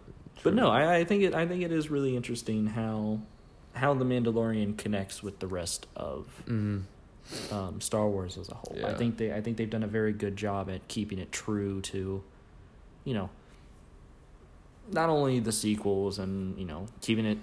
but 0.43 0.53
no, 0.53 0.69
I, 0.69 0.97
I 0.99 1.03
think 1.03 1.23
it. 1.23 1.35
I 1.35 1.45
think 1.45 1.61
it 1.61 1.71
is 1.73 1.89
really 1.89 2.15
interesting 2.15 2.67
how 2.67 3.19
how 3.73 3.93
the 3.93 4.05
Mandalorian 4.05 4.77
connects 4.77 5.21
with 5.21 5.39
the 5.39 5.47
rest 5.47 5.87
of 5.95 6.25
Mm. 6.47 6.83
Um, 7.51 7.81
Star 7.81 8.07
Wars 8.07 8.37
as 8.37 8.49
a 8.49 8.55
whole. 8.55 8.85
I 8.85 8.93
think 8.93 9.17
they. 9.17 9.33
I 9.33 9.41
think 9.41 9.57
they've 9.57 9.69
done 9.69 9.83
a 9.83 9.87
very 9.87 10.13
good 10.13 10.35
job 10.35 10.69
at 10.69 10.87
keeping 10.87 11.19
it 11.19 11.31
true 11.31 11.81
to, 11.81 12.23
you 13.05 13.13
know, 13.13 13.29
not 14.91 15.09
only 15.09 15.39
the 15.39 15.51
sequels 15.51 16.19
and 16.19 16.57
you 16.57 16.65
know 16.65 16.85
keeping 17.01 17.25
it 17.25 17.37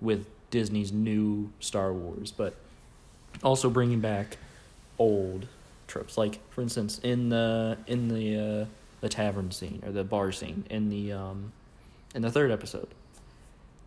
with 0.00 0.26
Disney's 0.50 0.92
new 0.92 1.50
Star 1.60 1.92
Wars, 1.92 2.32
but 2.32 2.54
also 3.42 3.68
bringing 3.68 4.00
back 4.00 4.38
old 4.98 5.46
tropes. 5.86 6.16
Like 6.16 6.40
for 6.50 6.60
instance, 6.62 7.00
in 7.02 7.28
the 7.28 7.78
in 7.86 8.08
the 8.08 8.36
uh, 8.62 8.66
the 9.00 9.08
tavern 9.08 9.50
scene 9.50 9.82
or 9.84 9.92
the 9.92 10.04
bar 10.04 10.32
scene 10.32 10.64
in 10.70 10.88
the 10.88 11.12
um, 11.12 11.52
in 12.14 12.22
the 12.22 12.30
third 12.30 12.50
episode, 12.50 12.88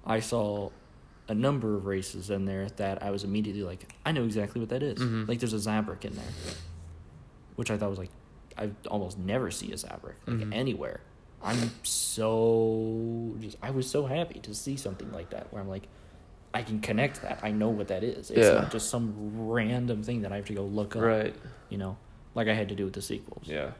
I 0.06 0.20
saw 0.20 0.70
a 1.32 1.34
number 1.34 1.76
of 1.76 1.86
races 1.86 2.30
in 2.30 2.44
there 2.44 2.68
that 2.76 3.02
I 3.02 3.10
was 3.10 3.24
immediately 3.24 3.64
like, 3.64 3.94
I 4.06 4.12
know 4.12 4.26
exactly 4.26 4.60
what 4.60 4.70
that 4.70 4.84
is. 4.84 5.00
Mhm. 5.00 5.30
Like 5.30 5.40
there's 5.40 5.54
a 5.54 5.70
Zabrak 5.70 6.04
in 6.04 6.14
there, 6.14 6.26
which 7.56 7.72
I 7.72 7.78
thought 7.78 7.90
was 7.90 8.00
like, 8.00 8.10
I 8.58 8.72
almost 8.90 9.18
never 9.18 9.50
see 9.50 9.72
a 9.72 9.76
Zabrak 9.76 10.16
like 10.28 10.38
Mhm. 10.38 10.54
anywhere. 10.54 11.00
I'm 11.42 11.72
so 12.32 13.34
just 13.40 13.58
I 13.64 13.72
was 13.72 13.90
so 13.90 14.06
happy 14.06 14.40
to 14.42 14.54
see 14.54 14.76
something 14.76 15.12
like 15.14 15.30
that 15.30 15.52
where 15.54 15.62
I'm 15.62 15.70
like, 15.70 15.88
I 16.54 16.64
can 16.64 16.82
connect 16.82 17.22
that. 17.22 17.40
I 17.44 17.52
know 17.52 17.70
what 17.70 17.88
that 17.88 18.04
is. 18.04 18.30
It's 18.30 18.48
Yeah. 18.48 18.54
not 18.62 18.72
just 18.72 18.90
some 18.90 19.14
random 19.50 20.04
thing 20.04 20.24
that 20.24 20.34
I 20.34 20.36
have 20.36 20.46
to 20.48 20.54
go 20.54 20.66
look 20.66 20.98
up. 20.98 21.02
Right. 21.02 21.34
You 21.70 21.78
know, 21.78 21.98
like 22.36 22.50
I 22.50 22.54
had 22.54 22.68
to 22.70 22.76
do 22.76 22.84
with 22.84 22.94
the 22.94 23.02
sequels. 23.02 23.46
Yeah. 23.48 23.72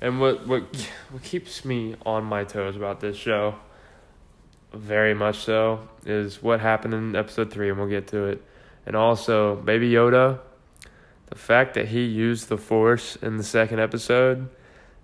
And 0.00 0.20
what 0.20 0.46
what 0.46 0.62
what 1.10 1.22
keeps 1.24 1.64
me 1.64 1.96
on 2.06 2.22
my 2.24 2.44
toes 2.44 2.76
about 2.76 3.00
this 3.00 3.16
show 3.16 3.56
very 4.72 5.14
much 5.14 5.38
so 5.38 5.88
is 6.06 6.42
what 6.42 6.60
happened 6.60 6.94
in 6.94 7.16
episode 7.16 7.50
three, 7.52 7.68
and 7.68 7.78
we'll 7.78 7.88
get 7.88 8.06
to 8.08 8.24
it. 8.24 8.42
And 8.86 8.96
also, 8.96 9.56
Baby 9.56 9.90
Yoda, 9.90 10.38
the 11.26 11.34
fact 11.36 11.74
that 11.74 11.88
he 11.88 12.04
used 12.04 12.48
the 12.48 12.56
Force 12.58 13.16
in 13.16 13.36
the 13.36 13.44
second 13.44 13.78
episode 13.80 14.48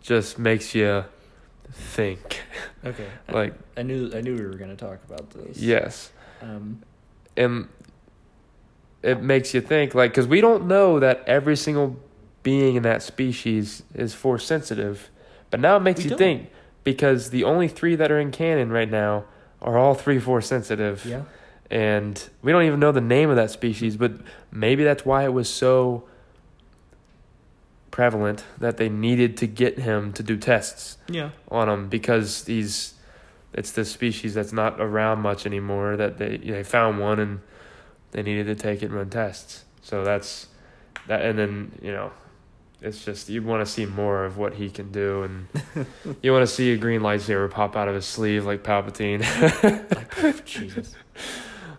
just 0.00 0.38
makes 0.38 0.74
you 0.74 1.04
think. 1.72 2.42
Okay. 2.84 3.06
Like, 3.32 3.54
I 3.76 3.82
knew 3.82 4.12
I 4.14 4.20
knew 4.20 4.36
we 4.36 4.44
were 4.46 4.54
gonna 4.54 4.76
talk 4.76 5.00
about 5.08 5.30
this. 5.30 5.58
yes. 5.58 6.12
Um, 6.40 6.82
And 7.36 7.68
it 9.02 9.20
makes 9.20 9.52
you 9.54 9.60
think, 9.60 9.92
like, 9.94 10.12
because 10.12 10.28
we 10.28 10.40
don't 10.40 10.68
know 10.68 11.00
that 11.00 11.24
every 11.26 11.56
single 11.56 11.96
being 12.44 12.76
in 12.76 12.84
that 12.84 13.02
species 13.02 13.82
is 13.94 14.14
Force 14.14 14.46
sensitive. 14.46 15.10
But 15.50 15.58
now 15.58 15.76
it 15.76 15.80
makes 15.80 16.04
you 16.04 16.10
don't. 16.10 16.18
think 16.18 16.50
because 16.84 17.30
the 17.30 17.42
only 17.42 17.66
three 17.66 17.96
that 17.96 18.12
are 18.12 18.20
in 18.20 18.30
canon 18.30 18.70
right 18.70 18.88
now 18.90 19.24
are 19.62 19.76
all 19.78 19.94
three 19.94 20.18
four 20.18 20.40
sensitive. 20.40 21.04
yeah. 21.04 21.22
and 21.70 22.28
we 22.42 22.52
don't 22.52 22.62
even 22.64 22.78
know 22.80 22.92
the 22.92 23.00
name 23.00 23.30
of 23.30 23.36
that 23.36 23.50
species, 23.50 23.96
but 23.96 24.12
maybe 24.52 24.84
that's 24.84 25.04
why 25.04 25.24
it 25.24 25.32
was 25.32 25.48
so 25.48 26.04
prevalent 27.90 28.44
that 28.58 28.76
they 28.76 28.88
needed 28.88 29.36
to 29.38 29.46
get 29.46 29.78
him 29.78 30.12
to 30.12 30.22
do 30.22 30.36
tests 30.36 30.98
Yeah. 31.08 31.30
on 31.50 31.68
him 31.68 31.88
because 31.88 32.44
these 32.44 32.94
it's 33.54 33.70
this 33.72 33.90
species 33.90 34.34
that's 34.34 34.52
not 34.52 34.78
around 34.80 35.20
much 35.20 35.46
anymore 35.46 35.96
that 35.96 36.18
they 36.18 36.36
they 36.36 36.62
found 36.62 36.98
one 37.00 37.18
and 37.18 37.40
they 38.10 38.22
needed 38.22 38.46
to 38.46 38.54
take 38.54 38.82
it 38.82 38.86
and 38.86 38.94
run 38.94 39.08
tests. 39.08 39.64
So 39.82 40.04
that's 40.04 40.48
that 41.06 41.22
and 41.22 41.38
then, 41.38 41.72
you 41.80 41.92
know, 41.92 42.10
it's 42.86 43.04
just 43.04 43.28
you 43.28 43.42
want 43.42 43.66
to 43.66 43.70
see 43.70 43.84
more 43.84 44.24
of 44.24 44.38
what 44.38 44.54
he 44.54 44.70
can 44.70 44.92
do 44.92 45.24
and 45.24 45.46
you 46.22 46.32
want 46.32 46.42
to 46.42 46.46
see 46.46 46.72
a 46.72 46.76
green 46.76 47.00
lightsaber 47.00 47.50
pop 47.50 47.76
out 47.76 47.88
of 47.88 47.94
his 47.94 48.06
sleeve 48.06 48.46
like 48.46 48.62
Palpatine. 48.62 49.22
Jesus. 50.44 50.94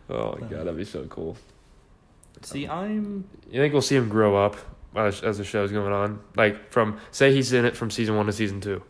Oh 0.10 0.38
my 0.39 0.48
god, 0.48 0.60
that'd 0.65 0.78
be 0.78 0.86
so 0.86 1.06
cool. 1.06 1.38
See, 2.41 2.67
uh-huh. 2.67 2.82
I'm 2.82 3.28
You 3.50 3.62
think 3.62 3.74
we'll 3.74 3.82
see 3.82 3.96
him 3.96 4.10
grow 4.10 4.36
up 4.36 4.58
as, 4.96 5.22
as 5.22 5.38
the 5.38 5.43
show's 5.43 5.72
going 5.72 5.93
on? 5.93 6.20
Like 6.36 6.72
from 6.72 7.00
say 7.12 7.34
he's 7.34 7.54
in 7.54 7.65
it 7.65 7.76
from 7.76 7.89
season 7.89 8.15
one 8.15 8.26
to 8.28 8.34
season 8.34 8.62
two. 8.62 8.84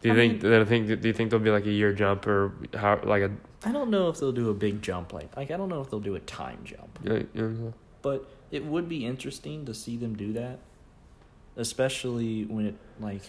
Do 0.00 0.08
you 0.08 0.14
I 0.14 0.16
think? 0.16 0.42
mean- 0.42 0.50
then 0.52 0.60
I 0.60 0.64
think. 0.64 0.86
Do 1.00 1.08
you 1.08 1.14
think 1.14 1.30
there'll 1.30 1.44
be 1.44 1.50
like 1.50 1.66
a 1.66 1.70
year 1.70 1.92
jump 1.92 2.26
or 2.26 2.52
how? 2.74 3.00
Like 3.04 3.22
a. 3.22 3.30
I 3.64 3.72
don't 3.72 3.90
know 3.90 4.08
if 4.08 4.18
they'll 4.20 4.32
do 4.32 4.50
a 4.50 4.54
big 4.54 4.82
jump 4.82 5.12
like 5.12 5.34
like 5.36 5.50
I 5.50 5.56
don't 5.56 5.68
know 5.68 5.80
if 5.80 5.90
they'll 5.90 6.00
do 6.00 6.14
a 6.16 6.20
time 6.20 6.58
jump. 6.64 6.98
You 7.02 7.26
know, 7.34 7.74
But 8.02 8.28
it 8.50 8.64
would 8.64 8.88
be 8.88 9.06
interesting 9.06 9.64
to 9.66 9.72
see 9.74 9.96
them 9.96 10.14
do 10.14 10.32
that, 10.34 10.58
especially 11.56 12.44
when 12.44 12.66
it 12.66 12.74
like 13.00 13.22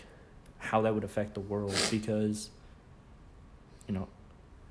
how 0.58 0.82
that 0.82 0.94
would 0.94 1.04
affect 1.04 1.34
the 1.34 1.40
world 1.40 1.76
because 1.92 2.50
you 3.88 3.94
know 3.94 4.08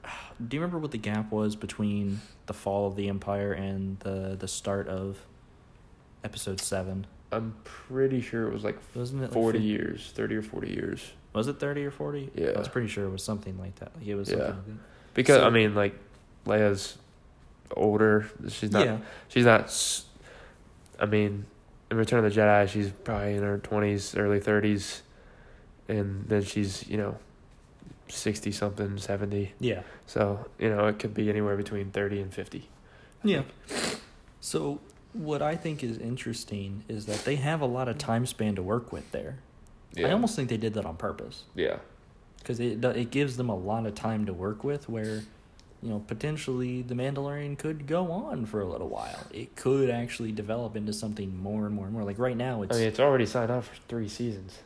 do 0.48 0.56
you 0.56 0.60
remember 0.60 0.78
what 0.78 0.90
the 0.90 0.98
gap 0.98 1.30
was 1.30 1.54
between 1.56 2.20
the 2.46 2.52
fall 2.54 2.86
of 2.86 2.96
the 2.96 3.08
empire 3.08 3.52
and 3.52 3.98
the 4.00 4.36
the 4.38 4.48
start 4.48 4.88
of 4.88 5.18
episode 6.24 6.60
7 6.60 7.06
I'm 7.32 7.54
pretty 7.64 8.20
sure 8.20 8.46
it 8.46 8.52
was 8.52 8.62
like 8.64 8.78
wasn't 8.94 9.22
it 9.22 9.24
like 9.26 9.32
forty 9.32 9.58
fif- 9.58 9.66
years, 9.66 10.12
thirty 10.14 10.36
or 10.36 10.42
forty 10.42 10.70
years. 10.72 11.12
was 11.32 11.48
it 11.48 11.58
30 11.58 11.84
or 11.86 11.90
40 11.90 12.30
Yeah. 12.34 12.50
i 12.54 12.58
was 12.58 12.68
pretty 12.68 12.86
sure 12.88 13.04
it 13.06 13.10
was 13.10 13.24
something 13.24 13.58
like 13.58 13.74
that 13.76 13.90
like 13.96 14.06
it 14.06 14.14
was 14.14 14.30
Yeah. 14.30 14.36
like. 14.38 14.54
Because 15.14 15.36
So- 15.36 15.46
I 15.46 15.50
mean, 15.50 15.74
like 15.76 15.94
Leia's 16.46 16.96
older. 17.76 18.28
She's 18.48 18.70
not. 18.72 18.84
yeah 18.84 18.98
She's 19.28 19.44
not. 19.44 19.72
I 20.98 21.06
mean, 21.06 21.46
in 21.94 21.98
Return 21.98 22.24
of 22.24 22.34
the 22.34 22.40
Jedi, 22.40 22.68
she's 22.68 22.90
probably 22.90 23.34
in 23.36 23.42
her 23.44 23.58
twenties, 23.58 24.16
early 24.16 24.40
thirties, 24.40 25.02
and 25.88 26.28
then 26.28 26.42
she's 26.42 26.86
you 26.88 26.96
know, 26.96 27.16
sixty 28.08 28.50
something, 28.50 28.98
seventy. 28.98 29.52
yeah 29.60 29.82
So 30.06 30.44
you 30.58 30.68
know, 30.68 30.86
it 30.88 30.98
could 30.98 31.14
be 31.14 31.30
anywhere 31.30 31.56
between 31.56 31.90
thirty 31.90 32.20
and 32.20 32.34
fifty. 32.34 32.68
Yeah. 33.22 33.42
So 34.40 34.80
what 35.12 35.40
I 35.40 35.54
think 35.54 35.84
is 35.84 35.96
interesting 35.98 36.82
is 36.88 37.06
that 37.06 37.24
they 37.24 37.36
have 37.36 37.60
a 37.60 37.66
lot 37.66 37.88
of 37.88 37.96
time 37.96 38.26
span 38.26 38.56
to 38.56 38.62
work 38.62 38.92
with 38.92 39.10
there. 39.12 39.38
Yeah. 39.94 40.08
I 40.08 40.12
almost 40.12 40.34
think 40.34 40.48
they 40.48 40.56
did 40.56 40.74
that 40.74 40.84
on 40.84 40.96
purpose 40.96 41.44
Yeah. 41.54 41.76
because 42.38 42.58
it 42.58 42.84
it 42.84 43.10
gives 43.12 43.36
them 43.36 43.48
a 43.48 43.54
lot 43.56 43.86
of 43.86 43.94
time 43.94 44.26
to 44.26 44.32
work 44.34 44.64
with 44.64 44.88
where 44.88 45.22
you 45.84 45.90
know 45.90 45.98
potentially 46.00 46.80
the 46.82 46.94
Mandalorian 46.94 47.58
could 47.58 47.86
go 47.86 48.10
on 48.10 48.46
for 48.46 48.60
a 48.62 48.64
little 48.66 48.88
while. 48.88 49.26
It 49.32 49.54
could 49.54 49.90
actually 49.90 50.32
develop 50.32 50.74
into 50.76 50.92
something 50.94 51.36
more 51.40 51.66
and 51.66 51.74
more 51.74 51.84
and 51.84 51.92
more. 51.94 52.02
Like 52.04 52.18
right 52.18 52.36
now, 52.36 52.62
it's 52.62 52.74
I 52.74 52.80
mean, 52.80 52.88
it's 52.88 52.98
already 53.00 53.26
signed 53.26 53.50
up 53.50 53.64
for 53.64 53.74
three 53.88 54.08
seasons. 54.08 54.58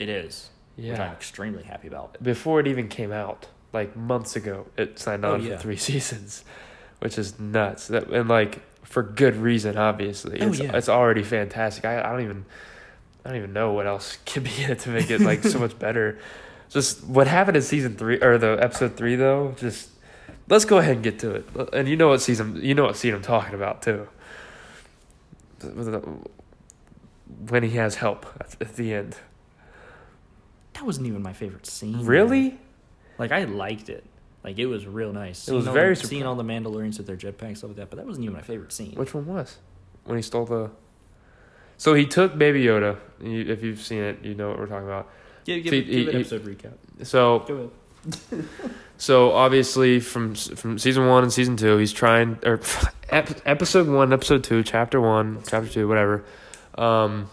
it 0.00 0.08
is, 0.08 0.50
which 0.74 0.98
I'm 0.98 1.12
extremely 1.12 1.62
happy 1.62 1.86
about. 1.88 2.10
It. 2.16 2.22
Before 2.24 2.58
it 2.60 2.66
even 2.66 2.88
came 2.88 3.12
out, 3.12 3.46
like 3.72 3.96
months 3.96 4.34
ago, 4.34 4.66
it 4.76 4.98
signed 4.98 5.24
Oh, 5.24 5.34
on 5.34 5.42
yeah. 5.46 5.56
for 5.56 5.62
three 5.62 5.76
seasons, 5.90 6.44
which 6.98 7.16
is 7.16 7.38
nuts. 7.38 7.86
That 7.86 8.08
and 8.08 8.28
like 8.28 8.60
for 8.82 9.04
good 9.04 9.36
reason, 9.36 9.76
obviously. 9.78 10.40
Oh, 10.40 10.48
it's 10.48 10.58
yeah. 10.58 10.76
it's 10.76 10.88
already 10.88 11.22
fantastic. 11.22 11.84
I, 11.84 12.00
I 12.00 12.10
don't 12.10 12.22
even 12.22 12.44
I 13.24 13.28
don't 13.28 13.38
even 13.38 13.52
know 13.52 13.72
what 13.72 13.86
else 13.86 14.18
can 14.24 14.42
be 14.42 14.64
in 14.64 14.72
it 14.72 14.80
to 14.80 14.90
make 14.90 15.10
it 15.10 15.20
like 15.20 15.44
so 15.44 15.60
much 15.60 15.78
better. 15.78 16.18
Just 16.70 17.04
what 17.04 17.28
happened 17.28 17.56
in 17.56 17.62
season 17.62 17.96
three 17.96 18.20
or 18.20 18.36
the 18.38 18.58
episode 18.60 18.96
three 18.96 19.14
though. 19.14 19.54
Just 19.56 19.90
let's 20.48 20.64
go 20.64 20.78
ahead 20.78 20.94
and 20.96 21.02
get 21.02 21.18
to 21.20 21.30
it. 21.36 21.48
And 21.72 21.88
you 21.88 21.96
know 21.96 22.08
what 22.08 22.20
season 22.22 22.60
you 22.62 22.74
know 22.74 22.84
what 22.84 22.96
scene 22.96 23.14
I'm 23.14 23.22
talking 23.22 23.54
about 23.54 23.82
too. 23.82 24.08
When 27.48 27.62
he 27.62 27.70
has 27.70 27.96
help 27.96 28.26
at, 28.40 28.56
at 28.60 28.76
the 28.76 28.92
end. 28.94 29.16
That 30.74 30.84
wasn't 30.84 31.06
even 31.06 31.22
my 31.22 31.32
favorite 31.32 31.66
scene. 31.66 31.92
man. 31.92 32.04
Really? 32.04 32.58
Like 33.18 33.32
I 33.32 33.44
liked 33.44 33.88
it. 33.88 34.04
Like 34.44 34.58
it 34.58 34.66
was 34.66 34.86
real 34.86 35.12
nice. 35.12 35.48
It 35.48 35.54
was 35.54 35.66
very 35.66 35.94
the, 35.94 36.06
seeing 36.06 36.24
all 36.24 36.34
the 36.36 36.44
Mandalorians 36.44 36.98
with 36.98 37.06
their 37.06 37.16
jetpacks 37.16 37.58
stuff 37.58 37.70
like 37.70 37.76
that, 37.78 37.90
but 37.90 37.96
that 37.96 38.06
wasn't 38.06 38.24
even 38.24 38.34
my 38.36 38.42
favorite 38.42 38.72
scene. 38.72 38.92
Which 38.94 39.14
one 39.14 39.26
was? 39.26 39.56
When 40.04 40.16
he 40.18 40.22
stole 40.22 40.44
the. 40.44 40.70
So 41.78 41.94
he 41.94 42.06
took 42.06 42.38
Baby 42.38 42.64
Yoda. 42.64 42.96
If 43.20 43.62
you've 43.62 43.80
seen 43.80 44.02
it, 44.02 44.22
you 44.24 44.34
know 44.34 44.48
what 44.50 44.58
we're 44.58 44.66
talking 44.66 44.86
about. 44.86 45.10
Give, 45.44 45.62
give, 45.64 45.70
See, 45.70 45.82
give 45.82 45.88
he- 45.94 46.02
an 46.06 46.10
he- 46.12 46.20
episode 46.20 46.44
recap. 46.44 47.06
So, 47.06 47.40
Go 47.40 47.70
ahead. 48.36 48.44
so 48.98 49.32
obviously 49.32 50.00
from 50.00 50.34
from 50.34 50.78
season 50.78 51.06
one 51.06 51.22
and 51.22 51.32
season 51.32 51.56
two, 51.56 51.76
he's 51.76 51.92
trying 51.92 52.38
or 52.44 52.60
ep- 53.10 53.46
episode 53.46 53.88
one, 53.88 54.12
episode 54.12 54.44
two, 54.44 54.62
chapter 54.62 55.00
one, 55.00 55.42
chapter 55.46 55.68
two, 55.68 55.88
whatever. 55.88 56.24
Um, 56.76 57.30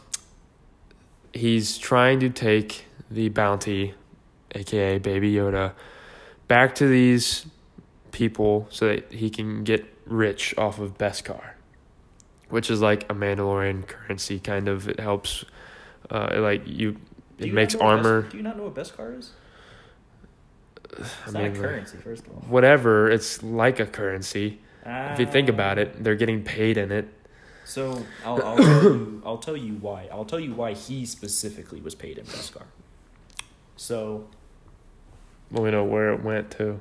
he's 1.34 1.78
trying 1.78 2.19
to 2.21 2.30
take 2.30 2.86
the 3.10 3.30
bounty, 3.30 3.93
aka 4.56 4.99
Baby 4.99 5.34
Yoda, 5.34 5.73
back 6.47 6.76
to 6.76 6.88
these 6.88 7.45
people 8.12 8.67
so 8.69 8.88
that 8.88 9.12
he 9.12 9.30
can 9.30 9.63
get 9.63 9.86
rich 10.06 10.54
off 10.58 10.80
of 10.80 10.97
Beskar, 10.97 11.52
which 12.49 12.69
is 12.69 12.82
like 12.82 13.04
a 13.10 13.15
Mandalorian 13.15 13.88
currency 13.88 14.39
kind 14.39 14.67
of. 14.67 14.88
It 14.89 14.99
helps, 14.99 15.45
uh, 16.10 16.30
like 16.36 16.67
you, 16.67 16.97
it 17.38 17.47
you 17.47 17.54
makes 17.54 17.73
not 17.73 17.80
know 17.80 17.86
what 17.86 17.95
armor. 17.95 18.21
Best, 18.21 18.32
do 18.32 18.38
you 18.38 18.43
not 18.43 18.58
know 18.58 18.63
what 18.63 18.76
Beskar 18.76 19.17
is? 19.17 19.32
It's 21.00 21.12
I 21.28 21.32
not 21.32 21.44
mean, 21.44 21.56
a 21.56 21.60
currency, 21.60 21.98
first 21.98 22.26
of 22.26 22.32
all. 22.34 22.40
whatever. 22.48 23.10
It's 23.10 23.42
like 23.44 23.80
a 23.80 23.86
currency. 23.86 24.60
If 24.86 25.20
you 25.20 25.26
think 25.26 25.48
about 25.50 25.78
it, 25.80 26.04
they're 26.04 26.16
getting 26.16 26.44
paid 26.44 26.78
in 26.78 26.92
it. 26.92 27.08
So 27.66 28.06
I'll, 28.26 28.44
I'll 28.44 28.58
tell 28.58 28.84
you. 28.84 29.22
I'll 29.26 29.38
tell 29.38 29.56
you 29.58 29.74
why. 29.76 30.10
I'll 30.12 30.26
tell 30.26 30.40
you 30.40 30.54
why 30.54 30.74
he 30.74 31.06
specifically 31.06 31.80
was 31.80 31.96
paid 31.96 32.18
in 32.18 32.26
Beskar. 32.26 32.64
So, 33.78 34.28
Well, 35.52 35.64
we 35.64 35.72
know 35.72 35.86
where 35.86 36.12
it 36.14 36.22
went 36.24 36.52
to. 36.52 36.80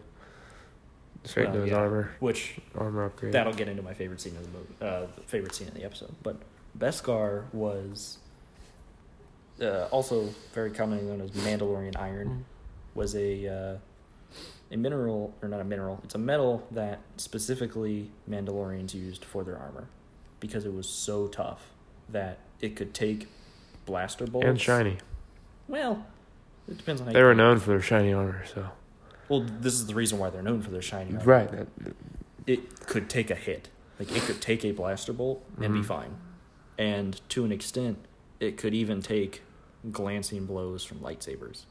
Straight 1.25 1.46
Well, 1.46 1.55
to 1.55 1.61
his 1.62 1.70
yeah. 1.70 1.77
armor, 1.77 2.11
which 2.18 2.57
armor 2.77 3.05
upgrade. 3.05 3.33
that'll 3.33 3.53
get 3.53 3.68
into 3.68 3.83
my 3.83 3.94
favorite 3.94 4.20
scene 4.20 4.35
of 4.37 4.42
the 4.42 4.59
movie, 4.59 4.75
uh, 4.81 5.07
favorite 5.27 5.55
scene 5.55 5.68
in 5.68 5.75
the 5.75 5.85
episode. 5.85 6.12
But 6.25 6.37
Beskar 6.77 7.44
was 7.55 8.18
uh, 9.61 9.87
also 9.92 10.29
very 10.53 10.72
commonly 10.72 11.05
known 11.05 11.20
as 11.20 11.31
Mandalorian 11.31 11.96
iron. 11.96 12.44
Was 12.96 13.14
a 13.14 13.46
uh, 13.46 13.77
a 14.72 14.76
mineral 14.76 15.35
or 15.42 15.48
not 15.48 15.61
a 15.61 15.64
mineral? 15.64 16.00
It's 16.02 16.14
a 16.14 16.18
metal 16.18 16.66
that 16.70 17.00
specifically 17.16 18.11
Mandalorians 18.28 18.94
used 18.94 19.24
for 19.24 19.44
their 19.44 19.56
armor 19.58 19.88
because 20.40 20.64
it 20.64 20.72
was 20.74 20.88
so 20.88 21.28
tough 21.28 21.70
that 22.08 22.38
it 22.61 22.74
could 22.76 22.94
take 22.94 23.28
blaster 23.87 24.26
bolts 24.26 24.46
and 24.46 24.61
shiny. 24.61 24.98
Well, 25.68 26.04
it 26.68 26.78
depends 26.78 27.00
on 27.00 27.08
how 27.08 27.12
They 27.12 27.22
were 27.22 27.35
known 27.35 27.58
for 27.58 27.70
their 27.70 27.80
shiny 27.82 28.12
armor, 28.12 28.44
so 28.52 28.68
Well, 29.28 29.40
this 29.61 29.74
is 29.74 29.87
the 29.87 29.94
reason 29.94 30.18
why 30.18 30.30
they're 30.30 30.42
known 30.42 30.62
for 30.62 30.70
their 30.70 30.82
shiny 30.82 31.12
armor. 31.16 31.24
right. 31.24 31.50
That, 31.50 31.68
It 32.46 32.87
could 32.87 33.08
take 33.08 33.30
a 33.30 33.35
hit. 33.37 33.68
Like 33.98 34.11
it 34.16 34.22
could 34.22 34.40
take 34.40 34.64
a 34.64 34.72
blaster 34.72 35.12
bolt 35.12 35.44
and 35.61 35.72
be 35.74 35.80
Mhm. 35.80 35.85
fine. 35.85 36.16
And 36.78 37.20
to 37.28 37.44
an 37.44 37.52
extent, 37.52 37.98
it 38.40 38.56
could 38.56 38.74
even 38.74 39.00
take 39.00 39.42
glancing 39.92 40.46
blows 40.46 40.82
from 40.85 40.98
lightsabers. 40.98 41.64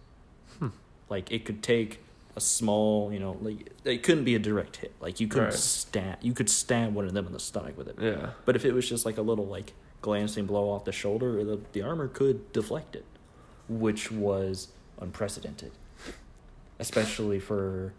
Hmm. 0.59 0.69
Like 1.09 1.29
it 1.31 1.43
could 1.45 1.61
take 1.61 1.99
a 2.35 2.39
small, 2.41 3.11
you 3.11 3.19
know, 3.19 3.37
like 3.41 3.71
it 3.83 4.03
couldn't 4.03 4.23
be 4.23 4.35
a 4.35 4.39
direct 4.39 4.77
hit. 4.77 4.93
Like 4.99 5.19
you 5.19 5.27
couldn't 5.27 5.49
Right. 5.49 5.53
stab 5.53 6.17
you 6.21 6.33
could 6.33 6.49
stab 6.49 6.93
one 6.93 7.05
of 7.05 7.13
them 7.13 7.25
in 7.27 7.33
the 7.33 7.39
stomach 7.39 7.77
with 7.77 7.87
it. 7.87 7.95
yeah. 7.99 8.31
But 8.45 8.55
if 8.55 8.63
it 8.65 8.73
was 8.73 8.87
just 8.87 9.05
like 9.05 9.17
a 9.17 9.21
little 9.21 9.45
like 9.47 9.73
glancing 10.01 10.45
blow 10.45 10.69
off 10.69 10.85
the 10.85 10.91
shoulder, 10.91 11.43
the, 11.43 11.59
the 11.73 11.81
armor 11.81 12.07
could 12.07 12.51
deflect 12.53 12.95
it, 12.95 13.05
which 13.67 14.11
was 14.11 14.69
unprecedented, 14.99 15.71
especially 16.79 17.39
for 17.39 17.93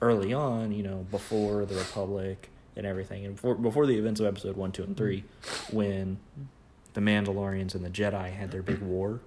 early 0.00 0.32
on, 0.32 0.72
you 0.72 0.82
know, 0.82 1.06
before 1.10 1.64
the 1.64 1.74
Republic 1.74 2.50
and 2.76 2.86
everything, 2.86 3.24
and 3.24 3.34
before 3.36 3.54
before 3.54 3.86
the 3.86 3.96
events 3.98 4.18
of 4.20 4.26
Episode 4.26 4.56
One, 4.56 4.72
Two, 4.72 4.82
and 4.82 4.96
Three, 4.96 5.24
mm-hmm. 5.42 5.76
when 5.76 6.18
the 6.94 7.00
Mandalorians 7.00 7.74
and 7.74 7.84
the 7.84 7.90
Jedi 7.90 8.32
had 8.32 8.50
their 8.50 8.62
big 8.62 8.80
war, 8.80 9.20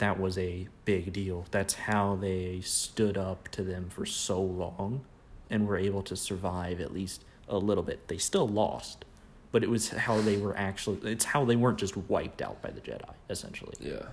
that 0.00 0.18
was 0.18 0.36
a 0.38 0.66
big 0.84 1.12
deal. 1.12 1.46
That's 1.50 1.74
how 1.74 2.16
they 2.16 2.60
stood 2.62 3.16
up 3.16 3.48
to 3.48 3.62
them 3.62 3.88
for 3.90 4.04
so 4.04 4.40
long, 4.40 5.04
and 5.48 5.66
were 5.66 5.76
able 5.76 6.02
to 6.02 6.16
survive 6.16 6.80
at 6.80 6.92
least 6.92 7.24
a 7.48 7.58
little 7.58 7.84
bit. 7.84 8.08
They 8.08 8.18
still 8.18 8.48
lost, 8.48 9.04
but 9.52 9.62
it 9.62 9.70
was 9.70 9.90
how 9.90 10.20
they 10.20 10.36
were 10.36 10.56
actually. 10.56 11.12
It's 11.12 11.24
how 11.24 11.44
they 11.44 11.56
weren't 11.56 11.78
just 11.78 11.96
wiped 11.96 12.42
out 12.42 12.60
by 12.62 12.70
the 12.70 12.80
Jedi, 12.80 13.12
essentially. 13.28 13.74
Yeah, 13.78 14.06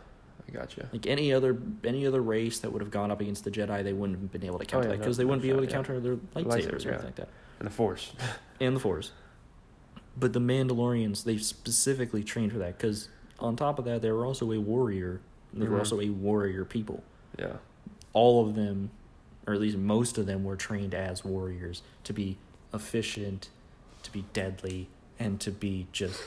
I 0.47 0.52
gotcha. 0.52 0.89
Like 0.91 1.08
any 1.08 1.32
other 1.32 1.58
any 1.84 2.06
other 2.06 2.21
race 2.21 2.60
that 2.60 2.71
would 2.71 2.82
have 2.82 2.91
gone 2.91 3.10
up 3.10 3.21
against 3.21 3.43
the 3.43 3.52
Jedi, 3.52 3.84
they 3.84 3.93
wouldn't 3.93 4.19
have 4.19 4.32
been 4.32 4.43
able 4.43 4.60
to 4.60 4.65
oh, 4.65 4.67
counter 4.67 4.89
Oh, 4.89 4.91
yeah, 4.91 4.97
that 4.97 5.00
because 5.00 5.17
no, 5.17 5.21
they 5.21 5.26
wouldn't 5.26 5.43
no 5.43 5.47
be 5.47 5.52
able 5.52 5.65
to 5.65 5.67
shot, 5.67 5.86
counter 5.86 6.00
their 6.00 6.15
lightsabers 6.15 6.45
Lightsabers, 6.45 6.86
or 6.86 6.89
anything 6.89 6.91
yeah. 6.91 7.06
like 7.06 7.15
that, 7.15 7.30
And 7.60 7.67
the 7.67 7.73
Force. 7.73 8.13
and 8.60 8.76
the 8.76 8.80
Force. 8.80 9.12
But 10.19 10.34
the 10.34 10.39
Mandalorians, 10.39 11.23
they 11.23 11.38
specifically 11.38 12.23
trained 12.23 12.52
for 12.52 12.58
that 12.58 12.78
because 12.78 13.10
on 13.39 13.56
top 13.56 13.80
of 13.80 13.86
that, 13.86 14.02
they 14.02 14.12
were 14.12 14.26
also 14.26 14.52
a 14.52 14.60
warrior. 14.60 15.21
They 15.53 15.67
were 15.67 15.77
Mhm. 15.77 15.79
also 15.79 15.99
a 16.01 16.10
warrior 16.10 16.65
people. 16.65 17.03
yeah. 17.39 17.53
All 18.13 18.47
of 18.47 18.55
them, 18.55 18.89
or 19.45 19.53
at 19.53 19.60
least 19.62 19.77
most 19.77 20.17
of 20.17 20.25
them, 20.25 20.43
were 20.43 20.55
trained 20.55 20.93
as 20.95 21.23
warriors 21.23 21.83
to 22.03 22.13
be 22.13 22.38
efficient, 22.73 23.49
to 24.03 24.12
be 24.12 24.25
deadly, 24.33 24.89
and 25.19 25.39
to 25.41 25.51
be 25.51 25.88
just 25.91 26.19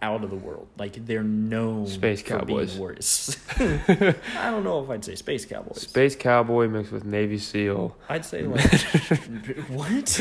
out 0.00 0.22
of 0.22 0.30
the 0.30 0.36
world. 0.36 0.68
Like 0.78 1.06
they're 1.06 1.22
known 1.24 1.86
Space 1.86 2.22
cowboys. 2.22 2.76
warriors. 2.76 3.36
I 3.58 4.50
don't 4.50 4.62
know 4.64 4.82
if 4.82 4.90
I'd 4.90 5.04
say 5.04 5.14
space 5.16 5.44
cowboys. 5.44 5.82
Space 5.82 6.14
Cowboy 6.16 6.68
mixed 6.68 6.92
with 6.92 7.04
Navy 7.04 7.38
SEAL. 7.38 7.96
I'd 8.08 8.24
say 8.24 8.42
like 8.42 8.70
what? 9.68 10.20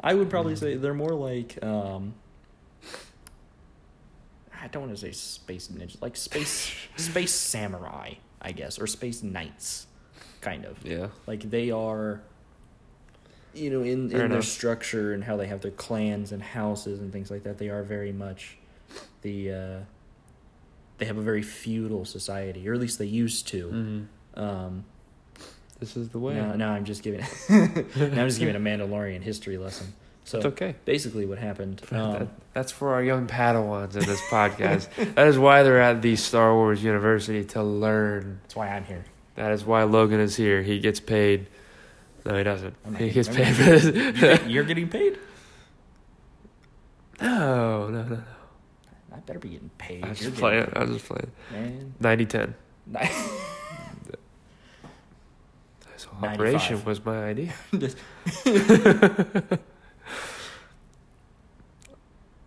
I 0.00 0.14
would 0.14 0.28
probably 0.30 0.56
say 0.56 0.76
they're 0.76 0.92
more 0.94 1.14
like 1.14 1.62
um 1.62 2.14
I 4.62 4.68
don't 4.68 4.84
want 4.84 4.94
to 4.94 5.00
say 5.00 5.10
space 5.10 5.68
ninjas, 5.68 6.00
like 6.00 6.16
space 6.16 6.72
space 6.96 7.32
samurai, 7.32 8.14
I 8.40 8.52
guess, 8.52 8.78
or 8.78 8.86
space 8.86 9.22
knights, 9.22 9.86
kind 10.40 10.64
of. 10.64 10.78
Yeah. 10.84 11.08
Like 11.26 11.50
they 11.50 11.72
are, 11.72 12.22
you 13.54 13.70
know, 13.70 13.82
in 13.82 14.08
Fair 14.08 14.24
in 14.26 14.30
their 14.30 14.42
structure 14.42 15.12
and 15.12 15.24
how 15.24 15.36
they 15.36 15.48
have 15.48 15.62
their 15.62 15.72
clans 15.72 16.30
and 16.30 16.40
houses 16.40 17.00
and 17.00 17.12
things 17.12 17.28
like 17.30 17.42
that. 17.42 17.58
They 17.58 17.68
are 17.70 17.82
very 17.82 18.12
much 18.12 18.56
the. 19.22 19.52
Uh, 19.52 19.78
they 20.98 21.06
have 21.06 21.18
a 21.18 21.22
very 21.22 21.42
feudal 21.42 22.04
society, 22.04 22.68
or 22.68 22.74
at 22.74 22.80
least 22.80 23.00
they 23.00 23.06
used 23.06 23.48
to. 23.48 23.66
Mm-hmm. 23.66 24.40
Um, 24.40 24.84
This 25.80 25.96
is 25.96 26.10
the 26.10 26.20
way. 26.20 26.34
now, 26.34 26.54
now 26.54 26.70
I'm 26.70 26.84
just 26.84 27.02
giving. 27.02 27.20
now 27.48 27.66
I'm 27.96 28.28
just 28.28 28.38
giving 28.38 28.54
a 28.56 28.60
Mandalorian 28.60 29.22
history 29.22 29.58
lesson. 29.58 29.92
So 30.24 30.38
it's 30.38 30.46
okay. 30.46 30.76
basically, 30.84 31.26
what 31.26 31.38
happened? 31.38 31.78
That- 31.90 32.22
Um, 32.22 32.30
that's 32.54 32.70
for 32.70 32.94
our 32.94 33.02
young 33.02 33.26
Padawans 33.26 33.94
in 33.96 34.04
this 34.04 34.20
podcast. 34.30 34.88
that 35.14 35.26
is 35.26 35.38
why 35.38 35.62
they're 35.62 35.80
at 35.80 36.00
the 36.02 36.16
Star 36.16 36.54
Wars 36.54 36.82
University 36.84 37.44
to 37.46 37.62
learn. 37.62 38.38
that's 38.42 38.54
why 38.54 38.68
I'm 38.68 38.84
here. 38.84 39.04
That 39.34 39.52
is 39.52 39.64
why 39.64 39.82
Logan 39.84 40.20
is 40.20 40.36
here. 40.36 40.62
He 40.62 40.78
gets 40.78 41.00
paid. 41.00 41.46
No, 42.24 42.36
he 42.36 42.44
doesn't. 42.44 42.74
I'm 42.86 42.94
He 42.94 43.10
gets 43.10 43.28
paid 43.28 43.54
for 43.56 43.62
this. 43.64 44.42
You're, 44.46 44.62
getting 44.64 44.88
paid. 44.88 45.18
no, 47.20 47.88
no, 47.88 48.02
no, 48.02 48.08
no. 48.16 48.22
I 49.12 49.18
better 49.20 49.38
be 49.38 49.48
getting 49.50 49.70
paid. 49.78 50.04
I 50.04 50.10
was 50.10 50.20
You're 50.20 50.30
just 50.30 50.40
playing. 50.40 50.70
I 50.74 50.80
was 50.84 50.90
just 50.90 51.06
playing. 51.06 51.32
paid, 51.52 52.00
90 52.00 52.26
10. 52.26 52.54
man. 52.86 53.10
This 55.92 56.04
whole 56.04 56.28
operation 56.28 56.84
was 56.84 57.04
my 57.04 57.24
idea. 57.24 57.52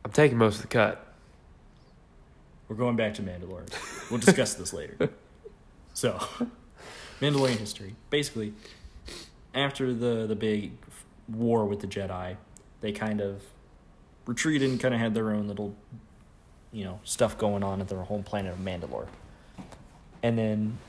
I'm 0.05 0.11
taking 0.11 0.37
most 0.37 0.57
of 0.57 0.61
the 0.61 0.67
cut. 0.67 1.03
We're 2.67 2.75
going 2.75 2.95
back 2.95 3.15
to 3.15 3.23
Mandalorian. 3.23 4.11
We'll 4.11 4.19
discuss 4.19 4.53
this 4.53 4.71
later. 4.71 5.09
So, 5.95 6.19
Mandalorian 7.21 7.55
history. 7.55 7.95
Basically, 8.09 8.51
after 9.53 9.93
the 9.93 10.27
the 10.27 10.35
big 10.35 10.73
war 11.29 11.63
with 11.63 11.79
the 11.79 11.87
Jedi, 11.87 12.35
they 12.81 12.91
kind 12.91 13.21
of 13.21 13.41
retreated 14.25 14.69
and 14.69 14.77
kind 14.77 14.93
of 14.93 14.99
had 14.99 15.13
their 15.13 15.31
own 15.31 15.47
little, 15.47 15.73
you 16.73 16.83
know, 16.83 16.99
stuff 17.05 17.37
going 17.37 17.63
on 17.63 17.79
at 17.79 17.87
their 17.87 18.01
home 18.01 18.23
planet 18.23 18.51
of 18.51 18.59
Mandalore. 18.59 19.07
And 20.21 20.37
then 20.37 20.79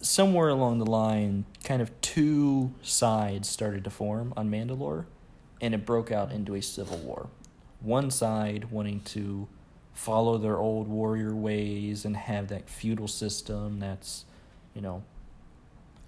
somewhere 0.00 0.48
along 0.48 0.78
the 0.78 0.90
line, 0.90 1.44
kind 1.62 1.82
of 1.82 1.90
two 2.00 2.72
sides 2.80 3.46
started 3.46 3.84
to 3.84 3.90
form 3.90 4.32
on 4.38 4.50
Mandalore, 4.50 5.04
and 5.60 5.74
it 5.74 5.84
broke 5.84 6.10
out 6.10 6.32
into 6.32 6.54
a 6.54 6.62
civil 6.62 6.96
war. 6.96 7.28
One 7.80 8.10
side 8.10 8.70
wanting 8.70 9.00
to 9.00 9.48
follow 9.92 10.38
their 10.38 10.58
old 10.58 10.88
warrior 10.88 11.34
ways 11.34 12.04
and 12.04 12.16
have 12.16 12.48
that 12.48 12.68
feudal 12.68 13.08
system 13.08 13.80
that's, 13.80 14.24
you 14.74 14.80
know, 14.80 15.02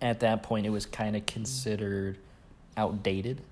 at 0.00 0.20
that 0.20 0.42
point 0.42 0.66
it 0.66 0.70
was 0.70 0.86
kind 0.86 1.16
of 1.16 1.26
considered 1.26 2.18
outdated. 2.76 3.42